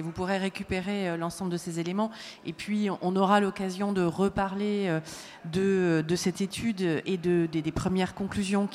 vous 0.02 0.10
pourrez 0.10 0.38
récupérer 0.38 1.16
l'ensemble 1.18 1.52
de 1.52 1.58
ces 1.58 1.78
éléments. 1.78 2.10
Et 2.46 2.54
puis 2.54 2.88
on 3.02 3.14
aura 3.14 3.40
l'occasion 3.40 3.92
de 3.92 4.02
reparler 4.02 5.00
de, 5.44 6.02
cette 6.16 6.40
étude 6.40 7.02
et 7.04 7.18
de, 7.18 7.46
des, 7.46 7.72
premières 7.72 8.14
conclusions 8.14 8.68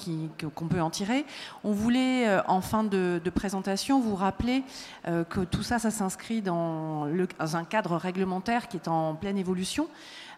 qu'on 0.56 0.68
peut 0.68 0.82
en 0.82 0.90
tirer. 0.90 1.26
On 1.64 1.72
voulait 1.72 2.40
en 2.48 2.62
fin 2.62 2.84
de, 2.84 3.20
présentation 3.34 4.00
vous 4.00 4.16
rappeler 4.16 4.64
que 5.06 5.44
tout 5.44 5.64
ça, 5.64 5.80
ça 5.80 5.92
s'inscrit 5.92 6.42
dans, 6.42 7.08
dans 7.40 7.56
un 7.58 7.64
cadre 7.64 7.96
réglementaire 7.98 8.68
qui 8.68 8.78
est 8.78 8.88
en 8.88 9.16
pleine 9.16 9.39
évolution. 9.40 9.88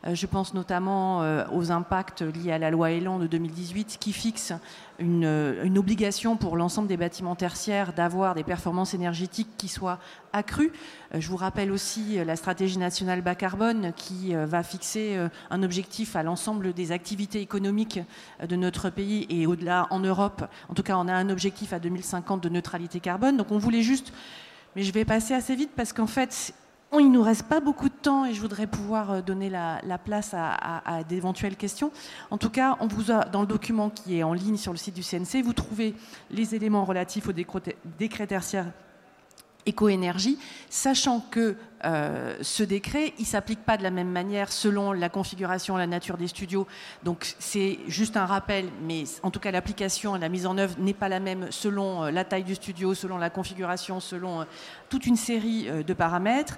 Euh, 0.07 0.15
je 0.15 0.25
pense 0.25 0.53
notamment 0.53 1.21
euh, 1.21 1.45
aux 1.51 1.71
impacts 1.71 2.21
liés 2.21 2.51
à 2.51 2.57
la 2.57 2.71
loi 2.71 2.91
Elan 2.91 3.19
de 3.19 3.27
2018 3.27 3.97
qui 3.99 4.13
fixe 4.13 4.53
euh, 4.99 5.63
une, 5.63 5.77
obligation 5.77 6.37
pour 6.37 6.57
l'ensemble 6.57 6.87
des 6.87 6.97
bâtiments 6.97 7.35
tertiaires 7.35 7.93
d'avoir 7.93 8.33
des 8.35 8.43
performances 8.43 8.93
énergétiques 8.93 9.49
qui 9.57 9.67
soient 9.67 9.99
accrues. 10.33 10.71
Je 11.13 11.27
vous 11.27 11.37
rappelle 11.37 11.71
aussi 11.71 12.23
la 12.23 12.35
stratégie 12.35 12.77
nationale 12.77 13.21
bas 13.21 13.35
carbone 13.35 13.93
qui 13.95 14.33
va 14.33 14.63
fixer 14.63 15.17
un 15.49 15.63
objectif 15.63 16.15
à 16.15 16.23
l'ensemble 16.23 16.73
des 16.73 16.91
activités 16.91 17.41
économiques 17.41 17.99
de 18.47 18.55
notre 18.55 18.89
pays 18.89 19.25
et 19.29 19.45
au-delà 19.45 19.87
en 19.89 19.99
Europe. 19.99 20.47
En 20.69 20.73
tout 20.73 20.83
cas, 20.83 20.95
on 20.95 21.07
a 21.07 21.13
un 21.13 21.29
objectif 21.29 21.73
à 21.73 21.79
2050 21.79 22.41
de 22.41 22.49
neutralité 22.49 22.99
carbone. 22.99 23.35
Donc 23.37 23.51
on 23.51 23.57
voulait 23.57 23.81
juste 23.81 24.13
mais 24.75 24.83
je 24.83 24.93
vais 24.93 25.05
passer 25.05 25.33
assez 25.33 25.55
vite 25.55 25.71
parce 25.75 25.91
qu'en 25.91 26.07
fait, 26.07 26.53
il 26.99 27.08
ne 27.08 27.13
nous 27.13 27.23
reste 27.23 27.43
pas 27.43 27.60
beaucoup 27.60 27.88
de 27.88 27.93
temps 27.93 28.25
et 28.25 28.34
je 28.34 28.41
voudrais 28.41 28.67
pouvoir 28.67 29.12
euh, 29.12 29.21
donner 29.21 29.49
la, 29.49 29.80
place 30.04 30.34
à, 30.34 31.04
d'éventuelles 31.08 31.56
questions. 31.56 31.91
En 32.32 32.38
tout 32.38 32.49
cas, 32.49 32.77
on 32.80 32.88
vous 32.88 33.12
a, 33.12 33.25
dans 33.25 33.41
le 33.41 33.47
document 33.47 33.89
qui 33.89 34.17
est 34.17 34.23
en 34.23 34.34
ligne 34.34 34.58
sur 34.58 34.71
le 34.71 34.77
site 34.77 34.95
du 34.95 35.04
CNC, 35.04 35.43
vous 35.43 35.54
trouvez 35.54 35.95
les 36.30 36.56
éléments 36.56 36.86
relatifs 36.86 37.27
au 37.27 37.34
décret 37.34 38.27
tertiaire 38.27 38.67
éco-énergie, 39.65 40.38
sachant 40.69 41.19
que 41.19 41.56
euh, 41.84 42.36
ce 42.41 42.63
décret, 42.63 43.13
il 43.19 43.26
s'applique 43.26 43.63
pas 43.63 43.78
de 43.78 43.84
la 43.84 43.91
même 43.91 44.10
manière 44.10 44.52
selon 44.52 44.91
la 44.91 45.10
configuration, 45.10 45.78
la 45.78 45.88
nature 45.88 46.17
des 46.17 46.28
studios. 46.28 46.67
Donc 47.04 47.36
c'est 47.39 47.80
juste 47.88 48.17
un 48.17 48.26
rappel, 48.26 48.65
mais 48.84 49.04
en 49.24 49.32
tout 49.32 49.39
cas 49.39 49.52
l'application, 49.52 50.15
la 50.15 50.30
mise 50.30 50.45
en 50.45 50.58
œuvre 50.58 50.76
n'est 50.80 50.93
pas 50.93 51.10
la 51.10 51.19
même 51.19 51.47
selon 51.52 52.04
euh, 52.04 52.12
la 52.12 52.24
taille 52.24 52.43
du 52.43 52.56
studio, 52.56 52.93
selon 52.93 53.17
la 53.17 53.30
configuration, 53.30 54.00
selon 54.00 54.45
toute 54.89 55.06
une 55.06 55.15
série 55.15 55.67
de 55.84 55.93
paramètres. 55.93 56.58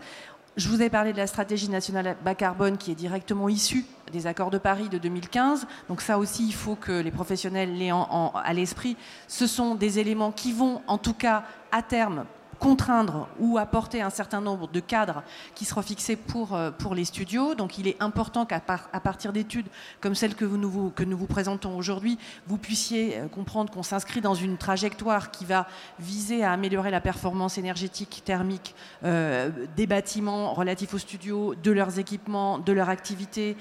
Je 0.55 0.69
vous 0.69 0.83
ai 0.83 0.89
parlé 0.91 1.13
de 1.13 1.17
la 1.17 1.25
stratégie 1.25 1.67
nationale 1.67 2.15
bas 2.23 2.35
carbone 2.35 2.77
qui 2.77 2.91
est 2.91 2.95
directement 2.95 3.49
issue 3.49 3.85
des 4.11 4.27
accords 4.27 4.51
de 4.51 4.59
Paris 4.59 4.87
de 4.87 4.99
2015. 4.99 5.65
Donc 5.89 6.01
ça 6.01 6.19
aussi, 6.19 6.45
il 6.45 6.53
faut 6.53 6.75
que 6.75 6.91
les 6.91 7.09
professionnels 7.09 7.75
l'aient 7.75 7.89
à 7.89 8.53
l'esprit. 8.53 8.95
Ce 9.27 9.47
sont 9.47 9.73
des 9.73 9.97
éléments 9.97 10.31
qui 10.31 10.53
vont, 10.53 10.83
en 10.85 10.99
tout 10.99 11.15
cas, 11.15 11.43
à 11.71 11.81
terme, 11.81 12.25
contraindre 12.63 13.27
ou 13.39 13.57
apporter 13.57 14.01
un 14.01 14.09
certain 14.09 14.39
nombre 14.39 14.69
de 14.69 14.79
cadres 14.79 15.21
qui 15.53 15.65
seront 15.65 15.81
fixés 15.81 16.15
pour, 16.15 16.55
euh, 16.55 16.71
pour 16.71 16.95
les 16.95 17.03
studios. 17.03 17.55
Donc 17.55 17.77
il 17.77 17.89
est 17.89 18.01
important 18.01 18.45
qu'à 18.45 18.61
partir 18.61 19.33
d'études 19.33 19.67
comme 19.99 20.15
celles 20.15 20.33
que, 20.33 20.45
vous 20.45 20.55
nous, 20.55 20.89
que 20.95 21.03
nous 21.03 21.17
vous 21.17 21.27
présentons 21.27 21.75
aujourd'hui, 21.75 22.17
vous 22.47 22.57
puissiez 22.57 23.17
euh, 23.17 23.27
comprendre 23.27 23.69
qu'on 23.69 23.83
s'inscrit 23.83 24.21
dans 24.21 24.33
une 24.33 24.55
trajectoire 24.57 25.29
qui 25.29 25.43
va 25.43 25.67
viser 25.99 26.45
à 26.45 26.53
améliorer 26.53 26.89
la 26.89 27.01
performance 27.01 27.57
énergétique 27.57 28.21
thermique 28.23 28.75
euh, 29.03 29.49
des 29.75 29.85
bâtiments 29.85 30.53
relatifs 30.53 30.93
aux 30.93 30.99
studios, 30.99 31.55
de 31.55 31.71
leurs 31.71 31.99
équipements, 31.99 32.59
de 32.59 32.71
leur 32.71 32.87
activité. 32.87 33.57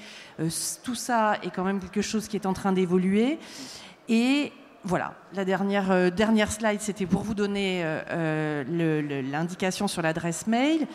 tout 0.83 0.95
ça 0.95 1.37
est 1.43 1.49
quand 1.49 1.65
même 1.65 1.81
quelque 1.81 2.01
chose 2.01 2.29
qui 2.29 2.37
est 2.37 2.45
en 2.45 2.53
train 2.53 2.71
d'évoluer. 2.71 3.37
Et 4.07 4.53
voilà, 4.85 5.13
la 5.33 5.45
dernière, 5.45 5.91
euh, 5.91 6.09
dernière 6.09 6.51
slide, 6.51 6.81
c'était 6.81 7.05
pour 7.05 7.21
vous 7.21 7.33
donner 7.33 7.83
euh, 7.85 8.01
euh, 8.67 9.21
l'indication 9.31 9.87
sur 9.87 10.01
l'adresse 10.01 10.45
mail. 10.45 10.87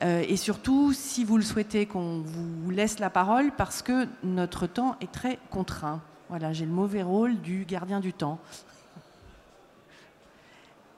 et 0.00 0.36
surtout, 0.36 0.92
si 0.92 1.24
vous 1.24 1.36
le 1.36 1.42
souhaitez, 1.42 1.86
qu'on 1.86 2.22
vous 2.22 2.70
laisse 2.70 2.98
la 2.98 3.10
parole 3.10 3.52
parce 3.56 3.82
que 3.82 4.08
notre 4.24 4.66
temps 4.66 4.96
est 5.00 5.12
très 5.12 5.38
contraint. 5.50 6.00
Voilà, 6.28 6.52
j'ai 6.52 6.66
le 6.66 6.72
mauvais 6.72 7.02
rôle 7.02 7.40
du 7.40 7.64
gardien 7.64 8.00
du 8.00 8.12
temps. 8.12 8.38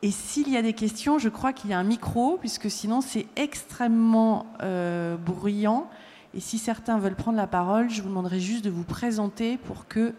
Et 0.01 0.11
s'il 0.11 0.49
y 0.51 0.57
a 0.57 0.63
des 0.63 0.73
questions, 0.73 1.19
je 1.19 1.29
crois 1.29 1.53
qu'il 1.53 1.71
y 1.71 1.75
a 1.75 1.79
un 1.79 1.85
micro, 1.85 2.39
puisque 2.39 2.71
sinon 2.71 3.03
c'est 3.03 3.27
extrêmement 3.37 4.47
bruyant. 5.27 5.91
Et 6.33 6.41
si 6.41 6.57
certains 6.57 6.99
veulent 6.99 7.15
prendre 7.15 7.37
la 7.37 7.47
parole, 7.47 7.91
je 7.91 8.01
vous 8.01 8.09
demanderai 8.09 8.41
juste 8.41 8.65
de 8.65 8.71
vous 8.71 8.85
présenter 8.85 9.59
pour 9.59 9.87
que 9.87 10.15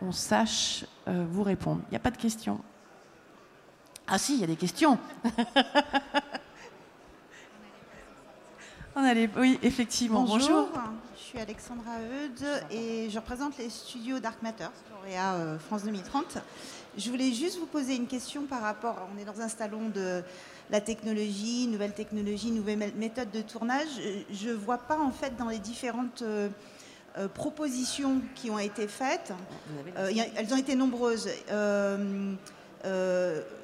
on 0.00 0.12
sache 0.12 0.84
euh, 1.06 1.26
vous 1.30 1.42
répondre. 1.42 1.80
Il 1.88 1.90
n'y 1.90 1.96
a 1.96 2.00
pas 2.00 2.10
de 2.10 2.16
questions 2.16 2.60
Ah 4.06 4.18
si, 4.18 4.34
il 4.34 4.40
y 4.40 4.44
a 4.44 4.46
des 4.46 4.56
questions. 4.56 4.98
on 8.96 9.02
allait, 9.02 9.28
oui, 9.36 9.58
effectivement. 9.62 10.22
Bonjour. 10.22 10.68
Je 11.16 11.20
suis 11.20 11.38
Alexandra 11.38 12.00
Eudes 12.00 12.62
et 12.70 13.10
je 13.10 13.18
représente 13.18 13.58
les 13.58 13.68
studios 13.68 14.18
Dark 14.18 14.40
Matter, 14.40 14.68
lauréat 14.94 15.34
euh, 15.34 15.58
France 15.58 15.82
2030. 15.84 16.38
Je 16.96 17.10
voulais 17.10 17.32
juste 17.32 17.58
vous 17.58 17.66
poser 17.66 17.96
une 17.96 18.06
question 18.06 18.44
par 18.46 18.62
rapport, 18.62 18.96
on 19.14 19.18
est 19.20 19.24
dans 19.24 19.40
un 19.40 19.48
salon 19.48 19.90
de 19.90 20.22
la 20.70 20.80
technologie, 20.80 21.66
nouvelles 21.66 21.92
technologies, 21.92 22.50
nouvelles 22.50 22.92
méthodes 22.96 23.30
de 23.30 23.42
tournage. 23.42 23.88
Je 24.30 24.48
ne 24.48 24.54
vois 24.54 24.78
pas 24.78 24.98
en 24.98 25.10
fait 25.10 25.36
dans 25.36 25.48
les 25.48 25.58
différentes... 25.58 26.22
Euh, 26.22 26.48
euh, 27.18 27.26
propositions 27.26 28.20
qui 28.36 28.48
ont 28.50 28.58
été 28.58 28.86
faites. 28.86 29.32
Euh, 29.96 30.10
elles 30.36 30.54
ont 30.54 30.56
été 30.56 30.76
nombreuses. 30.76 31.28
Euh, 31.50 32.34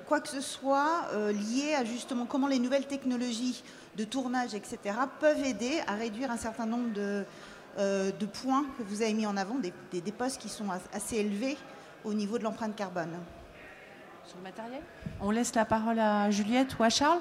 quoi 0.07 0.21
que 0.21 0.29
ce 0.29 0.41
soit 0.41 1.09
lié 1.31 1.75
à 1.79 1.85
justement 1.85 2.27
comment 2.27 2.49
les 2.49 2.59
nouvelles 2.59 2.87
technologies 2.87 3.63
de 3.97 4.05
tournage, 4.05 4.55
etc., 4.55 4.79
peuvent 5.21 5.45
aider 5.45 5.81
à 5.87 5.95
réduire 5.95 6.31
un 6.31 6.37
certain 6.37 6.67
nombre 6.67 6.93
de, 6.93 7.25
de 7.79 8.27
points 8.27 8.67
que 8.77 8.83
vous 8.83 9.03
avez 9.03 9.15
mis 9.15 9.25
en 9.25 9.37
avant, 9.37 9.55
des, 9.55 9.73
des, 9.93 10.13
postes 10.13 10.41
qui 10.41 10.49
sont 10.49 10.67
assez 10.93 11.17
élevés 11.17 11.57
au 12.05 12.13
niveau 12.13 12.39
de 12.39 12.43
l'empreinte 12.43 12.75
carbone. 12.75 13.17
Sur 14.27 14.37
le 14.39 14.43
matériel? 14.43 14.83
On 15.21 15.31
laisse 15.31 15.55
la 15.55 15.65
parole 15.65 16.01
à 16.01 16.31
Juliette 16.31 16.77
ou 16.79 16.83
à 16.83 16.91
Charles? 16.91 17.21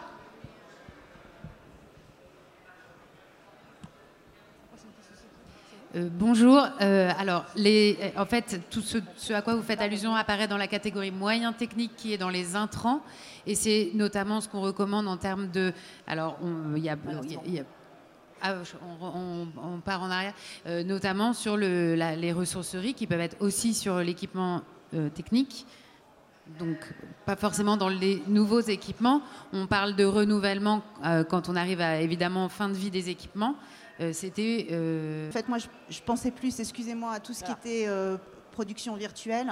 Euh, 5.95 6.09
bonjour. 6.11 6.59
Euh, 6.81 7.11
alors, 7.19 7.45
les, 7.55 7.95
en 8.17 8.25
fait, 8.25 8.61
tout 8.71 8.81
ce, 8.81 8.97
à 9.31 9.43
quoi 9.43 9.53
vous 9.53 9.61
faites 9.61 9.79
allusion 9.79 10.15
apparaît 10.15 10.47
dans 10.47 10.57
la 10.57 10.67
catégorie 10.67 11.11
moyen 11.11 11.53
technique 11.53 11.95
qui 11.95 12.13
est 12.13 12.17
dans 12.17 12.29
les 12.29 12.55
intrants. 12.55 13.01
Et 13.45 13.53
c'est 13.53 13.91
notamment 13.93 14.41
ce 14.41 14.49
qu'on 14.49 14.61
recommande 14.61 15.07
en 15.07 15.17
termes 15.17 15.51
de. 15.51 15.71
Alors, 16.07 16.39
on, 16.41 16.81
part 19.85 20.01
en 20.01 20.09
arrière, 20.09 20.33
euh, 20.65 20.83
notamment 20.83 21.33
sur 21.33 21.57
le, 21.57 21.93
les 21.93 22.33
ressourceries 22.33 22.95
qui 22.95 23.05
peuvent 23.05 23.19
être 23.21 23.37
aussi 23.39 23.75
sur 23.75 23.99
l'équipement 23.99 24.61
technique. 25.15 25.65
donc 26.59 26.77
pas 27.25 27.35
forcément 27.35 27.77
dans 27.77 27.89
les 27.89 28.21
nouveaux 28.27 28.59
équipements. 28.59 29.21
On 29.53 29.67
parle 29.67 29.95
de 29.95 30.05
renouvellement 30.05 30.83
euh, 31.05 31.23
quand 31.23 31.49
on 31.49 31.55
arrive 31.55 31.81
à 31.81 32.01
évidemment 32.01 32.49
fin 32.49 32.69
de 32.69 32.73
vie 32.73 32.91
des 32.91 33.09
équipements. 33.09 33.55
Euh, 33.99 34.13
c'était. 34.13 34.67
En 35.29 35.31
fait, 35.31 35.47
moi, 35.47 35.57
je, 35.89 36.01
pensais 36.01 36.31
plus, 36.31 36.59
excusez-moi, 36.59 37.11
à 37.13 37.19
tout 37.19 37.33
ce 37.33 37.43
qui 37.43 37.51
était 37.51 37.87
production 38.51 38.95
virtuelle, 38.95 39.51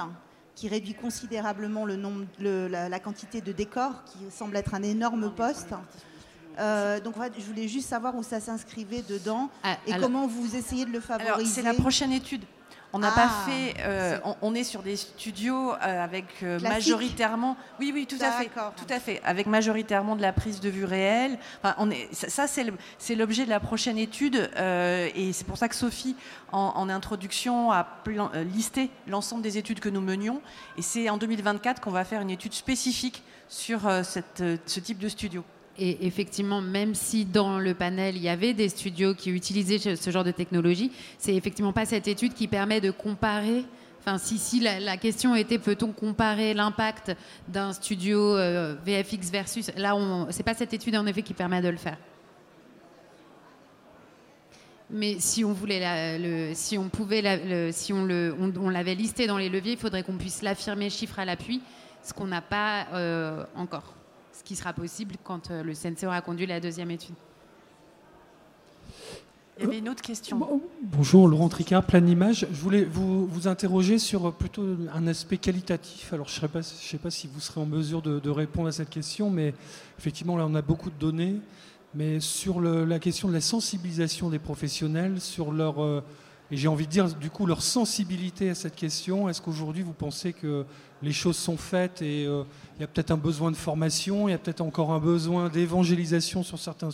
qui 0.54 0.68
réduit 0.68 0.94
considérablement 0.94 1.84
le 1.84 1.96
nombre, 1.96 2.26
la, 2.38 3.00
quantité 3.00 3.40
de 3.40 3.52
décors, 3.52 4.04
qui 4.04 4.30
semble 4.30 4.56
être 4.56 4.74
un 4.74 4.82
énorme 4.82 5.32
poste. 5.34 5.70
donc 6.58 7.16
en 7.16 7.20
fait, 7.20 7.32
je 7.38 7.44
voulais 7.44 7.68
juste 7.68 7.88
savoir 7.88 8.16
où 8.16 8.22
ça 8.22 8.40
s'inscrivait 8.40 9.02
dedans 9.02 9.50
ah, 9.62 9.76
et 9.86 9.96
comment 9.98 10.26
vous 10.26 10.56
essayez 10.56 10.84
de 10.84 10.92
le 10.92 11.00
favoriser. 11.00 11.50
C'est 11.50 11.62
la 11.62 11.74
prochaine 11.74 12.12
étude. 12.12 12.44
On 12.94 12.98
n'a 12.98 13.10
pas 13.10 13.30
ah, 13.30 13.46
fait. 13.48 13.74
Euh, 13.80 14.18
on, 14.42 14.54
est 14.54 14.64
sur 14.64 14.82
des 14.82 14.96
studios 14.96 15.72
euh, 15.72 16.04
avec 16.04 16.26
euh, 16.42 16.60
majoritairement. 16.60 17.56
Oui, 17.80 17.90
oui, 17.94 18.06
tout 18.06 18.22
à 18.22 18.32
fait, 18.32 18.50
tout 18.76 18.92
à 18.92 19.00
fait, 19.00 19.20
avec 19.24 19.46
majoritairement 19.46 20.14
de 20.14 20.20
la 20.22 20.32
prise 20.32 20.60
de 20.60 20.68
vue 20.68 20.84
réelle. 20.84 21.38
on 21.78 21.90
est, 21.90 22.12
ça, 22.12 22.46
c'est 22.46 23.14
l'objet 23.14 23.44
de 23.44 23.50
la 23.50 23.60
prochaine 23.60 23.96
étude, 23.96 24.50
et 24.56 25.32
c'est 25.32 25.46
pour 25.46 25.56
ça 25.56 25.68
que 25.68 25.74
Sophie, 25.74 26.16
en, 26.52 26.88
introduction, 26.88 27.72
a 27.72 27.86
listé 28.54 28.90
l'ensemble 29.06 29.42
des 29.42 29.56
études 29.56 29.80
que 29.80 29.88
nous 29.88 30.02
menions, 30.02 30.42
et 30.76 30.82
c'est 30.82 31.08
en 31.08 31.16
2024 31.16 31.80
qu'on 31.80 31.90
va 31.90 32.04
faire 32.04 32.20
une 32.20 32.30
étude 32.30 32.52
spécifique 32.52 33.22
sur 33.48 33.80
ce 33.82 34.80
type 34.80 34.98
de 34.98 35.08
studio. 35.08 35.44
Et 35.78 36.06
effectivement, 36.06 36.60
même 36.60 36.94
si 36.94 37.24
dans 37.24 37.58
le 37.58 37.74
panel, 37.74 38.16
il 38.16 38.22
y 38.22 38.28
avait 38.28 38.52
des 38.52 38.68
studios 38.68 39.14
qui 39.14 39.30
utilisaient 39.30 39.96
ce 39.96 40.10
genre 40.10 40.24
de 40.24 40.30
technologie, 40.30 40.92
c'est 41.18 41.34
effectivement 41.34 41.72
pas 41.72 41.86
cette 41.86 42.08
étude 42.08 42.34
qui 42.34 42.46
permet 42.46 42.80
de 42.80 42.90
comparer. 42.90 43.64
Enfin, 44.00 44.18
si, 44.18 44.36
si 44.36 44.60
la, 44.60 44.96
question 44.98 45.34
était 45.34 45.58
peut-on 45.58 45.92
comparer 45.92 46.52
l'impact 46.52 47.16
d'un 47.48 47.72
studio 47.72 48.36
euh, 48.36 48.74
VFX 48.84 49.30
versus. 49.30 49.70
Là, 49.76 49.96
c'est 50.30 50.42
pas 50.42 50.54
cette 50.54 50.74
étude 50.74 50.96
en 50.96 51.06
effet 51.06 51.22
qui 51.22 51.34
permet 51.34 51.62
de 51.62 51.68
le 51.68 51.78
faire. 51.78 51.96
Mais 54.90 55.16
si 55.20 55.42
on 55.42 55.54
voulait, 55.54 56.18
le, 56.18 56.50
si 56.52 56.76
on 56.76 56.90
pouvait, 56.90 57.72
si 57.72 57.94
on, 57.94 58.04
le, 58.04 58.36
on, 58.38 58.68
l'avait 58.68 58.94
listé 58.94 59.26
dans 59.26 59.38
les 59.38 59.48
leviers, 59.48 59.72
il 59.72 59.78
faudrait 59.78 60.02
qu'on 60.02 60.18
puisse 60.18 60.42
l'affirmer 60.42 60.90
chiffre 60.90 61.18
à 61.18 61.24
l'appui, 61.24 61.62
ce 62.02 62.12
qu'on 62.12 62.26
n'a 62.26 62.42
pas 62.42 62.88
euh, 62.92 63.46
encore 63.56 63.94
ce 64.42 64.48
qui 64.48 64.56
sera 64.56 64.72
possible 64.72 65.14
quand 65.22 65.50
euh, 65.50 65.62
le 65.62 65.72
CNC 65.72 66.04
aura 66.06 66.20
conduit 66.20 66.46
la 66.46 66.58
deuxième 66.58 66.90
étude. 66.90 67.14
Il 69.58 69.64
y 69.64 69.66
avait 69.66 69.78
une 69.78 69.88
autre 69.88 70.02
question. 70.02 70.60
Bonjour, 70.82 71.28
Laurent 71.28 71.48
Tricard, 71.48 71.84
plein 71.84 72.00
d'Images. 72.00 72.46
Je 72.50 72.60
voulais 72.60 72.84
vous, 72.84 73.26
vous, 73.26 73.46
interroger 73.46 73.98
sur 73.98 74.32
plutôt 74.32 74.64
un 74.92 75.06
aspect 75.06 75.36
qualitatif. 75.36 76.12
Alors, 76.12 76.26
je 76.26 76.40
ne 76.40 76.62
sais, 76.62 76.98
pas 76.98 77.10
si 77.10 77.28
vous 77.28 77.38
serez 77.38 77.60
en 77.60 77.66
mesure 77.66 78.02
de, 78.02 78.30
répondre 78.30 78.68
à 78.68 78.72
cette 78.72 78.90
question, 78.90 79.30
mais 79.30 79.54
effectivement, 79.98 80.36
là, 80.36 80.46
on 80.48 80.54
a 80.54 80.62
beaucoup 80.62 80.90
de 80.90 80.98
données. 80.98 81.36
Mais 81.94 82.18
sur 82.18 82.60
la 82.60 82.98
question 82.98 83.28
de 83.28 83.34
la 83.34 83.42
sensibilisation 83.42 84.30
des 84.30 84.38
professionnels, 84.38 85.20
sur 85.20 85.52
leur, 85.52 85.82
euh, 85.82 86.02
et 86.52 86.56
j'ai 86.58 86.68
envie 86.68 86.84
de 86.84 86.90
dire, 86.90 87.08
du 87.14 87.30
coup, 87.30 87.46
leur 87.46 87.62
sensibilité 87.62 88.50
à 88.50 88.54
cette 88.54 88.76
question, 88.76 89.30
est-ce 89.30 89.40
qu'aujourd'hui, 89.40 89.82
vous 89.82 89.94
pensez 89.94 90.34
que 90.34 90.66
les 91.02 91.12
choses 91.12 91.38
sont 91.38 91.56
faites 91.56 92.02
et 92.02 92.26
euh, 92.26 92.44
il 92.76 92.82
y 92.82 92.84
a 92.84 92.86
peut-être 92.86 93.10
un 93.10 93.16
besoin 93.16 93.50
de 93.50 93.56
formation, 93.56 94.28
il 94.28 94.32
y 94.32 94.34
a 94.34 94.38
peut-être 94.38 94.60
encore 94.60 94.92
un 94.92 94.98
besoin 94.98 95.48
d'évangélisation 95.48 96.42
sur 96.42 96.58
certains 96.58 96.90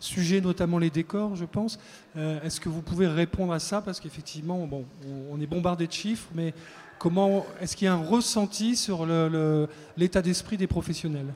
sujets, 0.00 0.42
notamment 0.42 0.78
les 0.78 0.90
décors, 0.90 1.34
je 1.34 1.46
pense. 1.46 1.78
Euh, 2.18 2.42
est-ce 2.42 2.60
que 2.60 2.68
vous 2.68 2.82
pouvez 2.82 3.06
répondre 3.06 3.54
à 3.54 3.58
ça? 3.58 3.80
Parce 3.80 4.00
qu'effectivement, 4.00 4.66
bon, 4.66 4.84
on 5.32 5.40
est 5.40 5.46
bombardé 5.46 5.86
de 5.86 5.92
chiffres, 5.92 6.28
mais 6.34 6.52
comment 6.98 7.46
est-ce 7.62 7.76
qu'il 7.76 7.86
y 7.86 7.88
a 7.88 7.94
un 7.94 8.04
ressenti 8.04 8.76
sur 8.76 9.06
l'état 9.96 10.20
d'esprit 10.20 10.58
des 10.58 10.66
professionnels? 10.66 11.32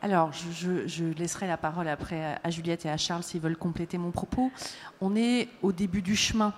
Alors, 0.00 0.30
je, 0.32 0.86
je, 0.86 1.04
laisserai 1.06 1.48
la 1.48 1.56
parole 1.56 1.88
après 1.88 2.38
à 2.42 2.50
Juliette 2.50 2.86
et 2.86 2.88
à 2.88 2.96
Charles 2.96 3.24
s'ils 3.24 3.40
veulent 3.40 3.56
compléter 3.56 3.98
mon 3.98 4.12
propos. 4.12 4.52
On 5.00 5.16
est 5.16 5.48
au 5.60 5.72
début 5.72 6.02
du 6.02 6.14
chemin 6.14 6.54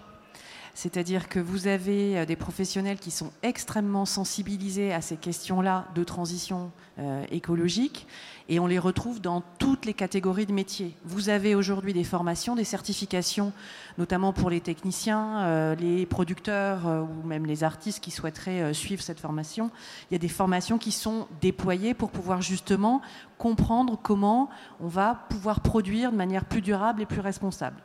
c'est-à-dire 0.74 1.28
que 1.28 1.38
vous 1.38 1.66
avez 1.66 2.18
euh, 2.18 2.24
des 2.24 2.36
professionnels 2.36 2.98
qui 2.98 3.10
sont 3.10 3.30
extrêmement 3.42 4.06
sensibilisés 4.06 4.92
à 4.92 5.00
ces 5.00 5.16
questions-là 5.16 5.86
de 5.94 6.02
transition 6.02 6.70
euh, 6.98 7.24
écologique 7.30 8.06
et 8.48 8.58
on 8.58 8.66
les 8.66 8.78
retrouve 8.78 9.20
dans 9.20 9.42
toutes 9.58 9.84
les 9.84 9.94
catégories 9.94 10.46
de 10.46 10.52
métiers. 10.52 10.94
Vous 11.04 11.28
avez 11.28 11.54
aujourd'hui 11.54 11.92
des 11.92 12.04
formations, 12.04 12.56
des 12.56 12.64
certifications, 12.64 13.52
notamment 13.98 14.32
pour 14.32 14.50
les 14.50 14.60
techniciens, 14.60 15.42
euh, 15.42 15.74
les 15.74 16.06
producteurs 16.06 16.80
ou 16.86 17.26
même 17.26 17.46
les 17.46 17.64
artistes 17.64 18.02
qui 18.02 18.10
souhaiteraient 18.10 18.74
suivre 18.74 19.02
cette 19.02 19.20
formation. 19.20 19.70
Il 20.10 20.14
y 20.14 20.16
a 20.16 20.18
des 20.18 20.28
formations 20.28 20.78
qui 20.78 20.92
sont 20.92 21.28
déployées 21.40 21.94
pour 21.94 22.10
pouvoir 22.10 22.42
justement 22.42 23.00
comprendre 23.38 23.98
comment 24.02 24.50
on 24.80 24.88
va 24.88 25.26
pouvoir 25.28 25.60
produire 25.60 26.12
de 26.12 26.16
manière 26.16 26.44
plus 26.44 26.62
durable 26.62 27.02
et 27.02 27.06
plus 27.06 27.20
responsable. 27.20 27.76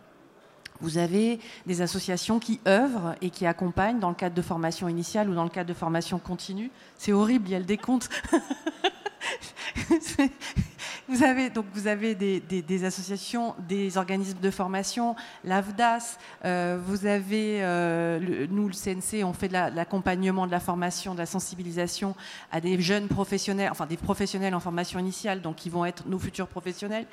Vous 0.81 0.97
avez 0.97 1.39
des 1.65 1.81
associations 1.81 2.39
qui 2.39 2.59
œuvrent 2.67 3.15
et 3.21 3.29
qui 3.29 3.45
accompagnent 3.45 3.99
dans 3.99 4.09
le 4.09 4.15
cadre 4.15 4.35
de 4.35 4.41
formation 4.41 4.87
initiale 4.87 5.29
ou 5.29 5.35
dans 5.35 5.43
le 5.43 5.49
cadre 5.49 5.69
de 5.69 5.73
formation 5.73 6.19
continue. 6.19 6.71
C'est 6.97 7.13
horrible, 7.13 7.47
il 7.47 7.51
y 7.51 7.55
a 7.55 7.59
le 7.59 7.65
décompte. 7.65 8.09
Vous 11.09 11.23
avez, 11.23 11.49
donc 11.49 11.65
vous 11.73 11.87
avez 11.87 12.15
des, 12.15 12.83
associations, 12.83 13.55
des 13.69 13.97
organismes 13.97 14.39
de 14.41 14.51
formation, 14.51 15.15
l'AFDAS, 15.45 16.17
euh, 16.43 16.77
vous 16.85 17.05
avez, 17.05 17.63
euh, 17.63 18.45
nous, 18.49 18.67
le 18.67 18.73
CNC, 18.73 19.23
on 19.23 19.31
fait 19.31 19.47
de 19.47 19.53
l'accompagnement, 19.53 20.45
de 20.45 20.51
la 20.51 20.59
formation, 20.59 21.13
de 21.13 21.19
la 21.19 21.25
sensibilisation 21.25 22.13
à 22.51 22.59
des 22.59 22.81
jeunes 22.81 23.07
professionnels, 23.07 23.69
enfin 23.71 23.85
des 23.85 23.95
professionnels 23.95 24.53
en 24.53 24.59
formation 24.59 24.99
initiale, 24.99 25.41
donc 25.41 25.55
qui 25.55 25.69
vont 25.69 25.85
être 25.85 26.05
nos 26.07 26.19
futurs 26.19 26.49
professionnels. 26.49 27.05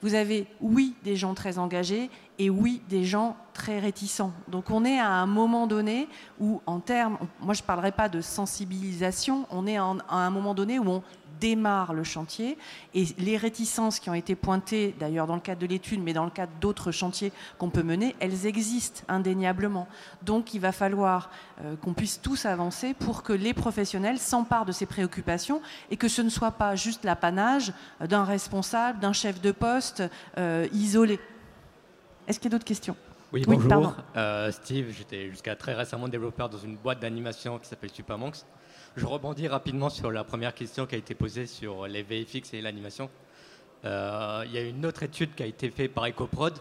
Vous 0.00 0.14
avez, 0.14 0.46
oui, 0.62 0.94
des 1.04 1.16
gens 1.16 1.34
très 1.34 1.58
engagés 1.58 2.08
et 2.38 2.48
oui, 2.48 2.80
des 2.88 3.04
gens 3.04 3.36
très 3.52 3.78
réticents. 3.78 4.32
Donc 4.48 4.70
on 4.70 4.84
est 4.86 4.98
à 4.98 5.10
un 5.10 5.26
moment 5.26 5.66
donné 5.66 6.08
où, 6.40 6.62
en 6.64 6.80
termes, 6.80 7.18
moi 7.38 7.52
je 7.52 7.60
ne 7.60 7.66
parlerai 7.66 7.92
pas 7.92 8.08
de 8.08 8.22
sensibilisation, 8.22 9.46
on 9.50 9.66
est 9.66 9.76
à 9.76 9.84
un 10.08 10.30
moment 10.30 10.54
donné 10.54 10.78
où 10.78 10.88
on 10.88 11.02
démarre 11.42 11.92
le 11.92 12.04
chantier. 12.04 12.56
Et 12.94 13.04
les 13.18 13.36
réticences 13.36 13.98
qui 13.98 14.08
ont 14.08 14.14
été 14.14 14.36
pointées, 14.36 14.94
d'ailleurs 14.98 15.26
dans 15.26 15.34
le 15.34 15.40
cadre 15.40 15.60
de 15.60 15.66
l'étude, 15.66 16.00
mais 16.00 16.12
dans 16.12 16.24
le 16.24 16.30
cadre 16.30 16.52
d'autres 16.60 16.92
chantiers 16.92 17.32
qu'on 17.58 17.68
peut 17.68 17.82
mener, 17.82 18.14
elles 18.20 18.46
existent 18.46 19.02
indéniablement. 19.08 19.88
Donc 20.22 20.54
il 20.54 20.60
va 20.60 20.70
falloir 20.70 21.30
euh, 21.64 21.74
qu'on 21.76 21.94
puisse 21.94 22.20
tous 22.22 22.46
avancer 22.46 22.94
pour 22.94 23.24
que 23.24 23.32
les 23.32 23.54
professionnels 23.54 24.18
s'emparent 24.18 24.64
de 24.64 24.72
ces 24.72 24.86
préoccupations 24.86 25.60
et 25.90 25.96
que 25.96 26.08
ce 26.08 26.22
ne 26.22 26.30
soit 26.30 26.52
pas 26.52 26.76
juste 26.76 27.04
l'apanage 27.04 27.72
d'un 28.00 28.24
responsable, 28.24 29.00
d'un 29.00 29.12
chef 29.12 29.40
de 29.40 29.50
poste 29.50 30.04
euh, 30.38 30.68
isolé. 30.72 31.18
Est-ce 32.28 32.38
qu'il 32.38 32.50
y 32.50 32.54
a 32.54 32.56
d'autres 32.56 32.64
questions? 32.64 32.96
Oui, 33.32 33.42
bonjour. 33.46 33.96
Euh, 34.14 34.52
Steve, 34.52 34.94
j'étais 34.96 35.30
jusqu'à 35.30 35.56
très 35.56 35.74
récemment 35.74 36.06
développeur 36.06 36.48
dans 36.48 36.58
une 36.58 36.76
boîte 36.76 37.00
d'animation 37.00 37.58
qui 37.58 37.66
s'appelle 37.66 37.90
Supermonks. 37.90 38.44
Je 38.94 39.06
rebondis 39.06 39.48
rapidement 39.48 39.88
sur 39.88 40.10
la 40.10 40.22
première 40.22 40.54
question 40.54 40.84
qui 40.84 40.94
a 40.96 40.98
été 40.98 41.14
posée 41.14 41.46
sur 41.46 41.86
les 41.86 42.02
VFX 42.02 42.52
et 42.52 42.60
l'animation. 42.60 43.08
Euh, 43.86 44.42
il 44.44 44.52
y 44.52 44.58
a 44.58 44.62
une 44.64 44.84
autre 44.84 45.02
étude 45.02 45.34
qui 45.34 45.42
a 45.42 45.46
été 45.46 45.70
faite 45.70 45.94
par 45.94 46.06
EcoProd, 46.06 46.58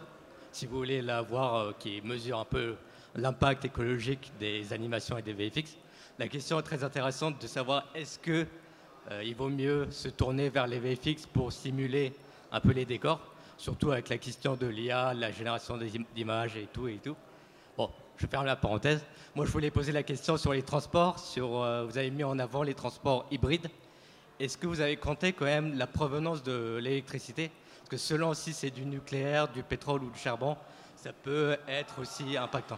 si 0.54 0.66
vous 0.66 0.78
voulez 0.78 1.02
la 1.02 1.22
voir, 1.22 1.56
euh, 1.56 1.72
qui 1.78 2.02
mesure 2.02 2.40
un 2.40 2.46
peu 2.46 2.76
l'impact 3.16 3.66
écologique 3.66 4.32
des 4.40 4.72
animations 4.72 5.18
et 5.18 5.22
des 5.22 5.34
VFX. 5.34 5.76
La 6.20 6.30
question 6.30 6.58
est 6.58 6.64
très 6.64 6.86
intéressante 6.86 7.42
de 7.42 7.48
savoir 7.48 7.90
est-ce 7.94 8.18
que 8.18 8.48
euh, 9.12 9.24
il 9.26 9.36
vaut 9.36 9.50
mieux 9.50 9.92
se 9.92 10.08
tourner 10.08 10.48
vers 10.48 10.68
les 10.68 10.80
VFX 10.80 11.26
pour 11.26 11.52
simuler 11.52 12.14
un 12.54 12.62
peu 12.62 12.72
les 12.72 12.86
décors, 12.86 13.20
surtout 13.58 13.92
avec 13.92 14.08
la 14.08 14.18
question 14.18 14.56
de 14.56 14.68
l'IA, 14.68 15.14
la 15.14 15.34
génération 15.34 15.78
d'images 16.16 16.56
et 16.56 16.70
tout 16.72 16.88
et 16.88 17.00
tout. 17.04 17.18
Je 18.22 18.28
ferme 18.28 18.46
la 18.46 18.56
parenthèse. 18.56 19.04
Moi, 19.34 19.48
je 19.48 19.52
voulais 19.52 19.72
poser 19.72 19.92
la 19.92 20.04
question 20.04 20.38
sur 20.38 20.54
les 20.54 20.62
transports. 20.62 21.18
Sur, 21.18 21.64
euh, 21.64 21.86
vous 21.86 21.98
avez 21.98 22.12
mis 22.12 22.24
en 22.24 22.38
avant 22.38 22.62
les 22.62 22.76
transports 22.76 23.26
hybrides. 23.32 23.68
Est-ce 24.40 24.60
que 24.60 24.68
vous 24.68 24.80
avez 24.80 24.96
compté 24.96 25.34
quand 25.34 25.46
même 25.46 25.76
la 25.76 25.88
provenance 25.88 26.44
de 26.44 26.78
l'électricité? 26.80 27.50
Parce 27.80 27.90
que 27.90 27.98
selon 27.98 28.36
si 28.36 28.54
c'est 28.54 28.70
du 28.70 28.86
nucléaire, 28.86 29.48
du 29.48 29.64
pétrole 29.64 30.04
ou 30.04 30.12
du 30.12 30.20
charbon, 30.20 30.56
ça 30.98 31.14
peut 31.14 31.58
être 31.68 32.00
aussi 32.00 32.38
impactant. 32.38 32.78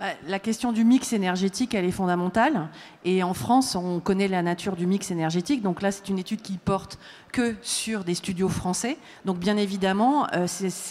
Bah, 0.00 0.06
la 0.26 0.38
question 0.38 0.72
du 0.72 0.82
mix 0.82 1.12
énergétique, 1.12 1.74
elle 1.74 1.84
est 1.84 1.90
fondamentale. 1.90 2.68
Et 3.04 3.22
en 3.22 3.34
France, 3.34 3.76
on 3.76 4.00
connaît 4.00 4.28
la 4.28 4.40
nature 4.40 4.74
du 4.74 4.86
mix 4.86 5.10
énergétique. 5.10 5.60
Donc 5.60 5.82
là, 5.82 5.92
c'est 5.92 6.08
une 6.08 6.18
étude 6.18 6.40
qui 6.40 6.56
porte 6.56 6.98
que 7.32 7.54
sur 7.60 8.02
des 8.02 8.14
studios 8.14 8.48
français. 8.48 8.96
Donc 9.26 9.38
bien 9.38 9.58
évidemment, 9.58 10.26
euh, 10.32 10.46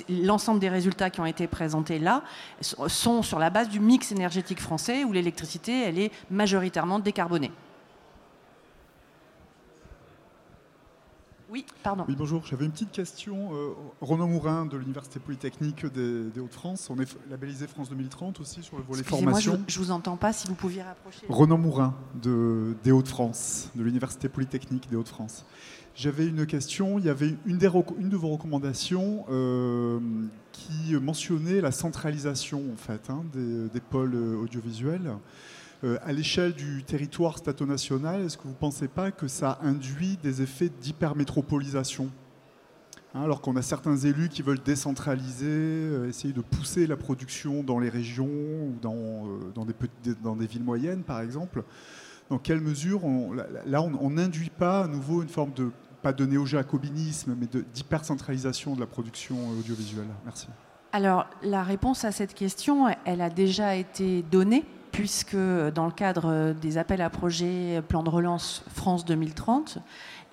l'ensemble 0.09 0.59
des 0.59 0.69
résultats 0.69 1.09
qui 1.09 1.21
ont 1.21 1.25
été 1.25 1.47
présentés 1.47 1.97
là 1.97 2.21
sont 2.61 3.23
sur 3.23 3.39
la 3.39 3.49
base 3.49 3.69
du 3.69 3.79
mix 3.79 4.11
énergétique 4.11 4.61
français 4.61 5.03
où 5.03 5.11
l'électricité, 5.11 5.85
elle 5.87 5.97
est 5.97 6.11
majoritairement 6.29 6.99
décarbonée. 6.99 7.51
Oui, 11.49 11.65
pardon. 11.83 12.05
Oui, 12.07 12.15
bonjour. 12.15 12.45
J'avais 12.45 12.65
une 12.65 12.71
petite 12.71 12.91
question. 12.91 13.53
Euh, 13.53 13.73
Renaud 14.01 14.27
Mourin 14.27 14.67
de 14.67 14.77
l'Université 14.77 15.19
Polytechnique 15.19 15.85
des, 15.87 16.39
Hauts-de-France. 16.39 16.89
On 16.91 16.99
est 16.99 17.17
labellisé 17.29 17.65
France 17.67 17.89
2030 17.89 18.39
aussi 18.39 18.61
sur 18.61 18.77
le 18.77 18.83
volet 18.83 19.03
formation. 19.03 19.53
Moi, 19.53 19.61
je 19.67 19.79
ne 19.79 19.85
vous 19.85 19.91
entends 19.91 20.15
pas. 20.15 20.31
Si 20.31 20.47
vous 20.47 20.53
pouviez 20.53 20.83
rapprocher. 20.83 21.25
Renaud 21.27 21.57
Mourin 21.57 21.95
de, 22.21 22.75
des 22.83 22.91
Hauts-de-France, 22.91 23.71
de 23.75 23.83
l'Université 23.83 24.29
Polytechnique 24.29 24.89
des 24.89 24.95
Hauts-de-France. 24.95 25.45
J'avais 25.95 26.27
une 26.27 26.45
question. 26.45 26.99
Il 26.99 27.05
y 27.05 27.09
avait 27.09 27.35
une, 27.45 27.57
des, 27.57 27.69
une 27.97 28.09
de 28.09 28.15
vos 28.15 28.29
recommandations 28.29 29.25
euh, 29.29 29.99
qui 30.51 30.93
mentionnait 30.93 31.61
la 31.61 31.71
centralisation 31.71 32.63
en 32.71 32.77
fait 32.77 33.09
hein, 33.09 33.23
des, 33.33 33.69
des, 33.69 33.81
pôles 33.81 34.15
audiovisuels. 34.15 35.11
Euh, 35.85 35.97
à 36.03 36.11
l'échelle 36.11 36.53
du 36.53 36.83
territoire 36.83 37.37
stato-national, 37.37 38.21
est-ce 38.21 38.37
que 38.37 38.43
vous 38.43 38.49
ne 38.49 38.55
pensez 38.55 38.89
pas 38.89 39.11
que 39.11 39.29
ça 39.29 39.59
induit 39.61 40.17
des 40.21 40.41
effets 40.41 40.69
d'hypermétropolisation 40.81 42.09
hein, 43.13 43.21
alors 43.23 43.39
qu'on 43.39 43.55
a 43.55 43.61
certains 43.61 43.95
élus 43.95 44.27
qui 44.27 44.41
veulent 44.41 44.61
décentraliser, 44.61 45.45
euh, 45.47 46.09
essayer 46.09 46.33
de 46.33 46.41
pousser 46.41 46.85
la 46.85 46.97
production 46.97 47.63
dans 47.63 47.79
les 47.79 47.87
régions 47.87 48.25
ou 48.25 48.75
dans, 48.81 48.93
euh, 48.93 49.51
dans, 49.55 49.63
des, 49.63 49.73
dans 50.21 50.35
des, 50.35 50.47
villes 50.47 50.65
moyennes, 50.65 51.03
par 51.03 51.21
exemple. 51.21 51.63
Dans 52.29 52.39
quelle 52.39 52.59
mesure, 52.59 53.01
là, 53.65 53.81
on 53.81 54.09
n'induit 54.11 54.51
pas 54.51 54.83
à 54.83 54.87
nouveau 54.87 55.23
une 55.23 55.29
forme 55.29 55.51
de, 55.53 55.71
pas 56.03 56.13
de 56.13 56.25
néo-jacobinisme, 56.25 57.35
mais 57.39 57.47
d'hypercentralisation 57.73 58.75
de 58.75 58.81
la 58.81 58.85
production 58.85 59.35
audiovisuelle? 59.57 60.05
Merci. 60.25 60.47
Alors, 60.91 61.25
la 61.41 61.63
réponse 61.63 62.05
à 62.05 62.11
cette 62.11 62.35
question, 62.35 62.85
elle 63.05 63.21
a 63.21 63.31
déjà 63.31 63.75
été 63.75 64.21
donnée 64.21 64.63
puisque 64.91 65.35
dans 65.35 65.85
le 65.85 65.91
cadre 65.91 66.53
des 66.53 66.77
appels 66.77 67.01
à 67.01 67.09
projets 67.09 67.81
plan 67.87 68.03
de 68.03 68.09
relance 68.09 68.63
France 68.73 69.05
2030 69.05 69.79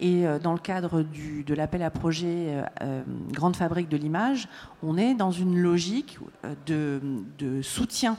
et 0.01 0.27
euh, 0.27 0.39
dans 0.39 0.53
le 0.53 0.59
cadre 0.59 1.03
de 1.03 1.55
l'appel 1.55 1.83
à 1.83 1.91
projet 1.91 2.49
euh, 2.49 2.63
euh, 2.83 3.03
Grande 3.31 3.57
Fabrique 3.57 3.89
de 3.89 3.97
l'image, 3.97 4.49
on 4.83 4.99
est 4.99 5.15
dans 5.15 5.31
une 5.31 5.59
logique 5.59 6.19
de, 6.67 7.01
soutien 7.63 8.17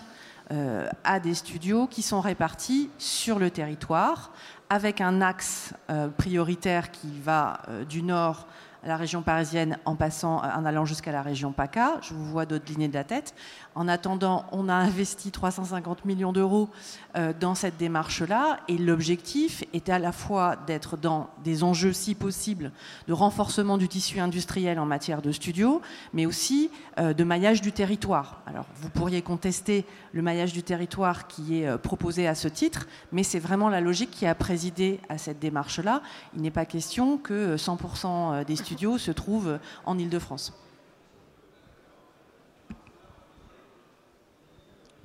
à 1.03 1.19
des 1.19 1.33
studios 1.33 1.88
qui 1.88 2.01
sont 2.01 2.21
répartis 2.21 2.89
sur 2.97 3.38
le 3.38 3.51
territoire 3.51 4.31
avec 4.69 5.01
un 5.01 5.19
axe 5.19 5.73
prioritaire 6.15 6.89
qui 6.89 7.19
va 7.21 7.59
du 7.89 8.01
nord 8.01 8.47
la 8.88 8.95
région 8.95 9.21
parisienne 9.21 9.77
en 9.83 9.95
passant 9.95 10.38
en 10.38 10.65
allant 10.65 10.85
jusqu'à 10.85 11.11
la 11.11 11.21
région 11.21 11.51
PACA. 11.51 11.99
Je 12.01 12.13
vous 12.13 12.25
vois 12.25 12.45
d'autres 12.45 12.71
lignées 12.71 12.88
de 12.88 12.93
la 12.93 13.03
tête. 13.03 13.35
En 13.75 13.88
attendant, 13.89 14.45
on 14.53 14.69
a 14.69 14.73
investi 14.73 15.29
350 15.29 16.05
millions 16.05 16.31
d'euros 16.31 16.69
euh, 17.17 17.33
dans 17.38 17.53
cette 17.53 17.77
démarche-là 17.77 18.61
et 18.69 18.77
l'objectif 18.77 19.63
était 19.73 19.91
à 19.91 19.99
la 19.99 20.13
fois 20.13 20.55
d'être 20.67 20.95
dans 20.95 21.29
des 21.43 21.63
enjeux, 21.63 21.91
si 21.91 22.15
possible, 22.15 22.71
de 23.07 23.13
renforcement 23.13 23.77
du 23.77 23.89
tissu 23.89 24.19
industriel 24.19 24.79
en 24.79 24.85
matière 24.85 25.21
de 25.21 25.33
studios, 25.33 25.81
mais 26.13 26.25
aussi 26.25 26.71
euh, 26.97 27.13
de 27.13 27.23
maillage 27.25 27.61
du 27.61 27.73
territoire. 27.73 28.41
Alors, 28.47 28.65
vous 28.75 28.89
pourriez 28.89 29.21
contester 29.21 29.85
le 30.13 30.21
maillage 30.21 30.53
du 30.53 30.63
territoire 30.63 31.27
qui 31.27 31.61
est 31.61 31.67
euh, 31.67 31.77
proposé 31.77 32.25
à 32.25 32.35
ce 32.35 32.47
titre, 32.47 32.88
mais 33.11 33.23
c'est 33.23 33.39
vraiment 33.39 33.67
la 33.67 33.81
logique 33.81 34.11
qui 34.11 34.25
a 34.25 34.33
présidé 34.33 35.01
à 35.09 35.17
cette 35.17 35.39
démarche-là. 35.39 36.01
Il 36.35 36.41
n'est 36.41 36.51
pas 36.51 36.65
question 36.65 37.17
que 37.17 37.57
100% 37.57 38.45
des 38.45 38.55
studios 38.55 38.76
se 38.78 39.11
trouvent 39.11 39.59
en 39.86 39.97
Ile-de-France. 39.97 40.53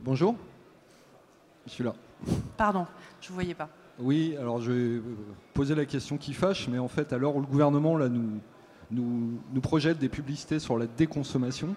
Bonjour. 0.01 0.35
Je 1.67 1.71
suis 1.71 1.85
là. 1.85 1.95
Pardon, 2.57 2.87
je 3.21 3.31
ne 3.31 3.35
voyais 3.35 3.55
pas. 3.55 3.69
Oui, 3.99 4.37
alors 4.39 4.61
je 4.61 4.73
vais 4.73 5.03
poser 5.55 5.75
la 5.75 5.85
question 5.85 6.19
qui 6.19 6.33
fâche, 6.33 6.69
mais 6.69 6.79
en 6.79 6.89
fait, 6.89 7.13
à 7.13 7.19
l'heure 7.19 7.37
où 7.37 7.41
le 7.41 7.47
gouvernement 7.47 7.97
là, 7.97 8.09
nous, 8.09 8.41
nous, 8.91 9.39
nous, 9.53 9.61
projette 9.61 9.99
des 9.99 10.09
publicités 10.09 10.59
sur 10.59 10.77
la 10.77 10.87
déconsommation, 10.87 11.77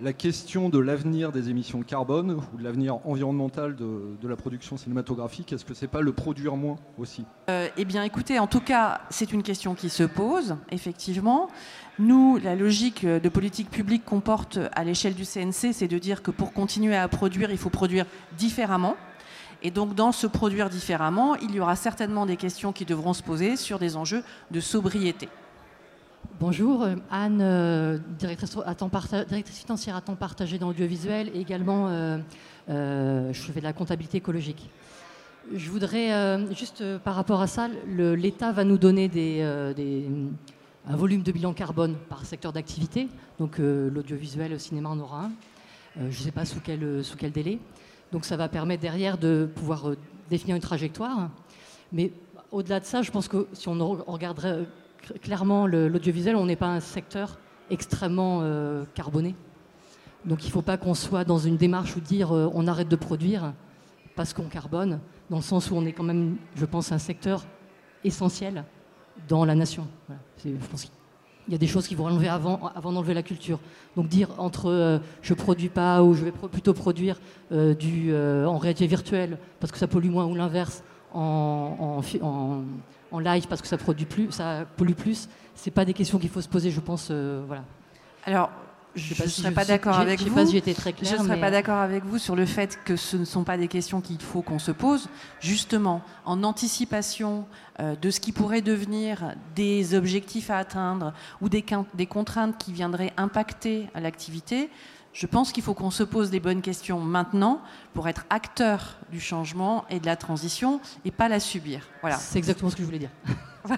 la 0.00 0.12
question 0.12 0.68
de 0.68 0.78
l'avenir 0.78 1.30
des 1.32 1.50
émissions 1.50 1.78
de 1.78 1.84
carbone 1.84 2.40
ou 2.52 2.58
de 2.58 2.64
l'avenir 2.64 2.98
environnemental 3.06 3.76
de, 3.76 4.28
la 4.28 4.36
production 4.36 4.76
cinématographique, 4.76 5.52
est-ce 5.52 5.64
que 5.64 5.74
c'est 5.74 5.88
pas 5.88 6.00
le 6.00 6.12
produire 6.12 6.56
moins 6.56 6.76
aussi? 6.98 7.24
Euh, 7.48 7.68
Eh 7.76 7.84
bien, 7.84 8.02
écoutez, 8.02 8.38
en 8.38 8.46
tout 8.46 8.60
cas, 8.60 9.02
c'est 9.10 9.32
une 9.32 9.42
question 9.42 9.74
qui 9.74 9.90
se 9.90 10.02
pose, 10.02 10.56
effectivement. 10.70 11.48
Nous, 11.98 12.38
la 12.42 12.56
logique 12.56 13.06
de 13.06 13.28
politique 13.28 13.70
publique 13.70 14.04
qu'on 14.04 14.20
porte 14.20 14.58
à 14.72 14.82
l'échelle 14.82 15.14
du 15.14 15.24
CNC, 15.24 15.72
c'est 15.72 15.88
de 15.88 15.98
dire 15.98 16.22
que 16.22 16.30
pour 16.30 16.52
continuer 16.52 16.96
à 16.96 17.06
produire, 17.06 17.50
il 17.50 17.58
faut 17.58 17.70
produire 17.70 18.06
différemment. 18.36 18.96
Et 19.62 19.70
donc, 19.70 19.94
dans 19.94 20.12
ce 20.12 20.26
produire 20.26 20.68
différemment, 20.68 21.36
il 21.36 21.54
y 21.54 21.60
aura 21.60 21.76
certainement 21.76 22.26
des 22.26 22.36
questions 22.36 22.72
qui 22.72 22.84
devront 22.84 23.12
se 23.12 23.22
poser 23.22 23.56
sur 23.56 23.78
des 23.78 23.96
enjeux 23.96 24.22
de 24.50 24.60
sobriété. 24.60 25.28
Bonjour, 26.40 26.82
euh, 26.82 26.96
Anne, 27.10 27.40
euh, 27.40 27.98
directrice, 28.18 28.56
financière 29.60 29.96
à 29.96 30.00
temps 30.00 30.16
partagé 30.16 30.58
dans 30.58 30.68
l'audiovisuel 30.68 31.30
et 31.34 31.40
également 31.40 31.88
euh, 31.88 32.18
je 33.32 33.40
fais 33.40 33.60
de 33.60 33.64
la 33.64 33.72
comptabilité 33.72 34.18
écologique. 34.18 34.68
Je 35.52 35.70
voudrais, 35.70 36.38
juste 36.54 36.82
par 36.98 37.14
rapport 37.14 37.42
à 37.42 37.46
ça, 37.46 37.68
l'État 37.86 38.50
va 38.52 38.64
nous 38.64 38.78
donner 38.78 39.08
des, 39.08 39.42
un 40.86 40.96
volume 40.96 41.22
de 41.22 41.32
bilan 41.32 41.52
carbone 41.52 41.96
par 42.08 42.24
secteur 42.24 42.52
d'activité. 42.52 43.08
Donc 43.38 43.58
euh, 43.58 43.90
l'audiovisuel, 43.90 44.52
le 44.52 44.58
cinéma 44.58 44.90
en 44.90 44.98
aura 44.98 45.24
un. 45.24 45.32
Euh, 45.98 46.10
je 46.10 46.18
ne 46.18 46.24
sais 46.24 46.32
pas 46.32 46.44
sous 46.44 46.60
quel, 46.60 46.82
euh, 46.82 47.02
sous 47.02 47.16
quel 47.16 47.32
délai. 47.32 47.58
Donc 48.12 48.24
ça 48.24 48.36
va 48.36 48.48
permettre 48.48 48.82
derrière 48.82 49.18
de 49.18 49.48
pouvoir 49.54 49.92
définir 50.30 50.56
une 50.56 50.62
trajectoire. 50.62 51.30
Mais 51.92 52.12
au-delà 52.50 52.80
de 52.80 52.84
ça, 52.84 53.02
je 53.02 53.10
pense 53.10 53.28
que 53.28 53.46
si 53.52 53.68
on 53.68 53.94
regarderait 54.06 54.66
clairement 55.22 55.66
l'audiovisuel, 55.66 56.36
on 56.36 56.46
n'est 56.46 56.56
pas 56.56 56.68
un 56.68 56.80
secteur 56.80 57.38
extrêmement 57.70 58.42
carboné. 58.94 59.34
Donc 60.24 60.44
il 60.44 60.46
ne 60.46 60.52
faut 60.52 60.62
pas 60.62 60.76
qu'on 60.76 60.94
soit 60.94 61.24
dans 61.24 61.38
une 61.38 61.56
démarche 61.56 61.96
où 61.96 62.00
dire 62.00 62.30
on 62.30 62.66
arrête 62.66 62.88
de 62.88 62.96
produire 62.96 63.52
parce 64.16 64.32
qu'on 64.32 64.44
carbone, 64.44 65.00
dans 65.30 65.36
le 65.36 65.42
sens 65.42 65.70
où 65.70 65.76
on 65.76 65.84
est 65.84 65.92
quand 65.92 66.04
même, 66.04 66.36
je 66.54 66.64
pense, 66.64 66.92
un 66.92 66.98
secteur 66.98 67.44
essentiel 68.04 68.64
dans 69.28 69.44
la 69.44 69.54
nation. 69.54 69.86
qu'il 70.38 70.56
y 71.48 71.54
a 71.54 71.58
des 71.58 71.66
choses 71.66 71.86
qui 71.86 71.94
vont 71.94 72.06
enlever 72.06 72.28
avant, 72.28 72.72
d'enlever 72.82 73.14
la 73.14 73.22
culture. 73.22 73.58
Donc 73.96 74.08
dire 74.08 74.28
entre 74.38 74.70
euh, 74.70 74.98
je 75.22 75.34
produis 75.34 75.68
pas 75.68 76.02
ou 76.02 76.14
je 76.14 76.24
vais 76.24 76.32
plutôt 76.32 76.74
produire 76.74 77.20
euh, 77.52 77.74
euh, 77.84 78.46
en 78.46 78.58
réalité 78.58 78.86
virtuelle 78.86 79.38
parce 79.60 79.72
que 79.72 79.78
ça 79.78 79.86
pollue 79.86 80.10
moins 80.10 80.26
ou 80.26 80.34
l'inverse 80.34 80.82
en, 81.12 82.00
live 83.18 83.46
parce 83.48 83.62
que 83.62 83.68
ça 83.68 83.78
produit 83.78 84.06
plus, 84.06 84.30
ça 84.32 84.66
pollue 84.76 84.92
plus, 84.92 85.28
c'est 85.54 85.70
pas 85.70 85.84
des 85.84 85.94
questions 85.94 86.18
qu'il 86.18 86.30
faut 86.30 86.40
se 86.40 86.48
poser, 86.48 86.70
je 86.70 86.80
pense. 86.80 87.10
voilà. 87.10 87.64
Alors 88.26 88.50
je 88.94 89.22
ne 89.22 89.28
serais 89.28 89.50
pas 89.50 89.64
d'accord 89.64 89.98
avec 89.98 90.20
vous. 90.20 90.34
Pas 90.34 90.46
si 90.46 90.60
très 90.60 90.92
clair, 90.92 91.10
je 91.16 91.22
ne 91.22 91.26
serais 91.26 91.40
pas 91.40 91.50
d'accord 91.50 91.78
avec 91.78 92.04
vous 92.04 92.18
sur 92.18 92.36
le 92.36 92.46
fait 92.46 92.78
que 92.84 92.96
ce 92.96 93.16
ne 93.16 93.24
sont 93.24 93.44
pas 93.44 93.56
des 93.56 93.68
questions 93.68 94.00
qu'il 94.00 94.20
faut 94.20 94.42
qu'on 94.42 94.58
se 94.58 94.70
pose. 94.70 95.08
Justement, 95.40 96.02
en 96.24 96.44
anticipation 96.44 97.46
euh, 97.80 97.96
de 97.96 98.10
ce 98.10 98.20
qui 98.20 98.32
pourrait 98.32 98.62
devenir 98.62 99.34
des 99.54 99.94
objectifs 99.94 100.50
à 100.50 100.58
atteindre 100.58 101.12
ou 101.40 101.48
des, 101.48 101.64
des 101.94 102.06
contraintes 102.06 102.56
qui 102.56 102.72
viendraient 102.72 103.12
impacter 103.16 103.88
l'activité, 103.94 104.70
je 105.14 105.26
pense 105.26 105.52
qu'il 105.52 105.62
faut 105.62 105.74
qu'on 105.74 105.92
se 105.92 106.02
pose 106.02 106.32
les 106.32 106.40
bonnes 106.40 106.60
questions 106.60 107.00
maintenant 107.00 107.62
pour 107.94 108.08
être 108.08 108.26
acteur 108.30 108.98
du 109.10 109.20
changement 109.20 109.84
et 109.88 110.00
de 110.00 110.06
la 110.06 110.16
transition 110.16 110.80
et 111.04 111.12
pas 111.12 111.28
la 111.28 111.38
subir. 111.38 111.86
Voilà. 112.00 112.16
C'est 112.16 112.38
exactement 112.38 112.68
ce 112.68 112.76
que 112.76 112.82
je 112.82 112.86
voulais 112.86 112.98
dire. 112.98 113.12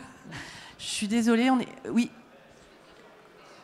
je 0.79 0.85
suis 0.85 1.09
désolée. 1.09 1.51
On 1.51 1.61
est... 1.61 1.69
Oui, 1.91 2.11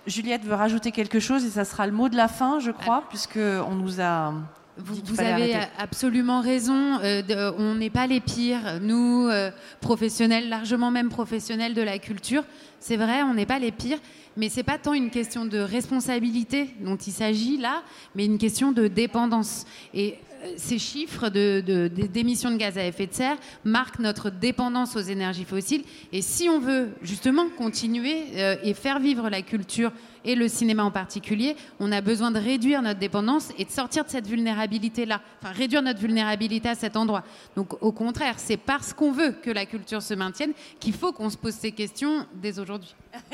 Juliette 0.06 0.44
veut 0.44 0.54
rajouter 0.54 0.92
quelque 0.92 1.18
chose 1.18 1.44
et 1.44 1.50
ça 1.50 1.64
sera 1.64 1.86
le 1.86 1.92
mot 1.92 2.10
de 2.10 2.16
la 2.16 2.28
fin, 2.28 2.58
je 2.58 2.70
crois, 2.70 3.04
puisque 3.08 3.38
on 3.38 3.74
nous 3.74 4.00
a. 4.00 4.34
Vous, 4.78 5.20
avez 5.20 5.54
absolument 5.78 6.40
raison. 6.40 6.98
Euh, 7.02 7.52
on 7.58 7.74
n'est 7.74 7.90
pas 7.90 8.06
les 8.06 8.20
pires, 8.20 8.80
nous, 8.80 9.28
euh, 9.28 9.50
professionnels, 9.82 10.48
largement 10.48 10.90
même 10.90 11.10
professionnels 11.10 11.74
de 11.74 11.82
la 11.82 11.98
culture. 11.98 12.42
C'est 12.80 12.96
vrai, 12.96 13.22
on 13.22 13.34
n'est 13.34 13.46
pas 13.46 13.58
les 13.58 13.70
pires, 13.70 13.98
mais 14.36 14.48
c'est 14.48 14.62
pas 14.62 14.78
tant 14.78 14.94
une 14.94 15.10
question 15.10 15.44
de 15.44 15.58
responsabilité 15.58 16.70
dont 16.80 16.96
il 16.96 17.12
s'agit 17.12 17.58
là, 17.58 17.82
mais 18.14 18.24
une 18.24 18.38
question 18.38 18.72
de 18.72 18.88
dépendance. 18.88 19.66
Et 19.92 20.18
ces 20.56 20.78
chiffres 20.78 21.28
d'émissions 21.28 22.50
de, 22.50 22.54
de, 22.54 22.58
gaz 22.58 22.78
à 22.78 22.84
effet 22.84 23.06
de 23.06 23.14
serre 23.14 23.36
marquent 23.64 23.98
notre 23.98 24.30
dépendance 24.30 24.96
aux 24.96 25.00
énergies 25.00 25.44
fossiles. 25.44 25.84
Et 26.12 26.22
si 26.22 26.48
on 26.48 26.58
veut 26.58 26.90
justement 27.02 27.48
continuer 27.56 28.24
euh, 28.36 28.56
et 28.62 28.74
faire 28.74 28.98
vivre 28.98 29.28
la 29.28 29.42
culture 29.42 29.92
et 30.24 30.34
le 30.34 30.48
cinéma 30.48 30.84
en 30.84 30.90
particulier, 30.90 31.56
on 31.80 31.90
a 31.90 32.00
besoin 32.00 32.30
de 32.30 32.38
réduire 32.38 32.82
notre 32.82 33.00
dépendance 33.00 33.50
et 33.58 33.64
de 33.64 33.70
sortir 33.70 34.04
de 34.04 34.10
cette 34.10 34.26
vulnérabilité-là, 34.26 35.20
enfin 35.40 35.52
réduire 35.52 35.82
notre 35.82 36.00
vulnérabilité 36.00 36.68
à 36.68 36.74
cet 36.74 36.96
endroit. 36.96 37.24
Donc 37.56 37.82
au 37.82 37.92
contraire, 37.92 38.34
c'est 38.38 38.56
parce 38.56 38.92
qu'on 38.92 39.12
veut 39.12 39.32
que 39.32 39.50
la 39.50 39.66
culture 39.66 40.02
se 40.02 40.14
maintienne 40.14 40.52
qu'il 40.78 40.94
faut 40.94 41.12
qu'on 41.12 41.30
se 41.30 41.36
pose 41.36 41.54
ces 41.54 41.72
questions 41.72 42.26
dès 42.34 42.58
aujourd'hui. 42.58 42.94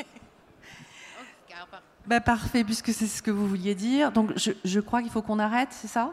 Bah, 2.07 2.21
parfait, 2.21 2.65
puisque 2.65 2.91
c'est 2.91 3.07
ce 3.07 3.23
que 3.23 3.31
vous 3.31 3.47
vouliez 3.47 3.75
dire. 3.75 4.13
Donc 4.13 4.31
je, 4.35 4.53
je 4.65 4.81
crois 4.81 5.03
qu'il 5.03 5.11
faut 5.11 5.21
qu'on 5.21 5.39
arrête, 5.39 5.69
c'est 5.73 5.89
ça? 5.89 6.11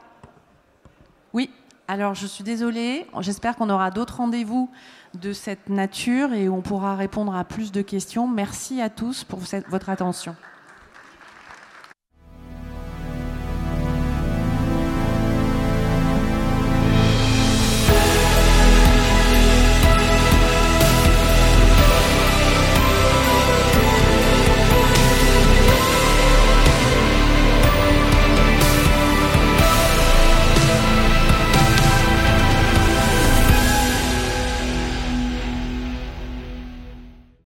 Oui. 1.36 1.50
Alors, 1.90 2.16
je 2.16 2.26
suis 2.26 2.46
désolée. 2.46 3.06
J'espère 3.20 3.58
qu'on 3.58 3.70
aura 3.70 3.92
d'autres 3.92 4.18
rendez-vous 4.18 4.72
de 5.20 5.34
cette 5.34 5.70
nature 5.70 6.34
et 6.34 6.48
on 6.48 6.62
pourra 6.62 6.96
répondre 6.96 7.36
à 7.36 7.44
plus 7.44 7.74
de 7.74 7.82
questions. 7.82 8.26
Merci 8.26 8.82
à 8.82 8.90
tous 8.90 9.26
pour 9.26 9.40
votre 9.68 9.90
attention. 9.90 10.36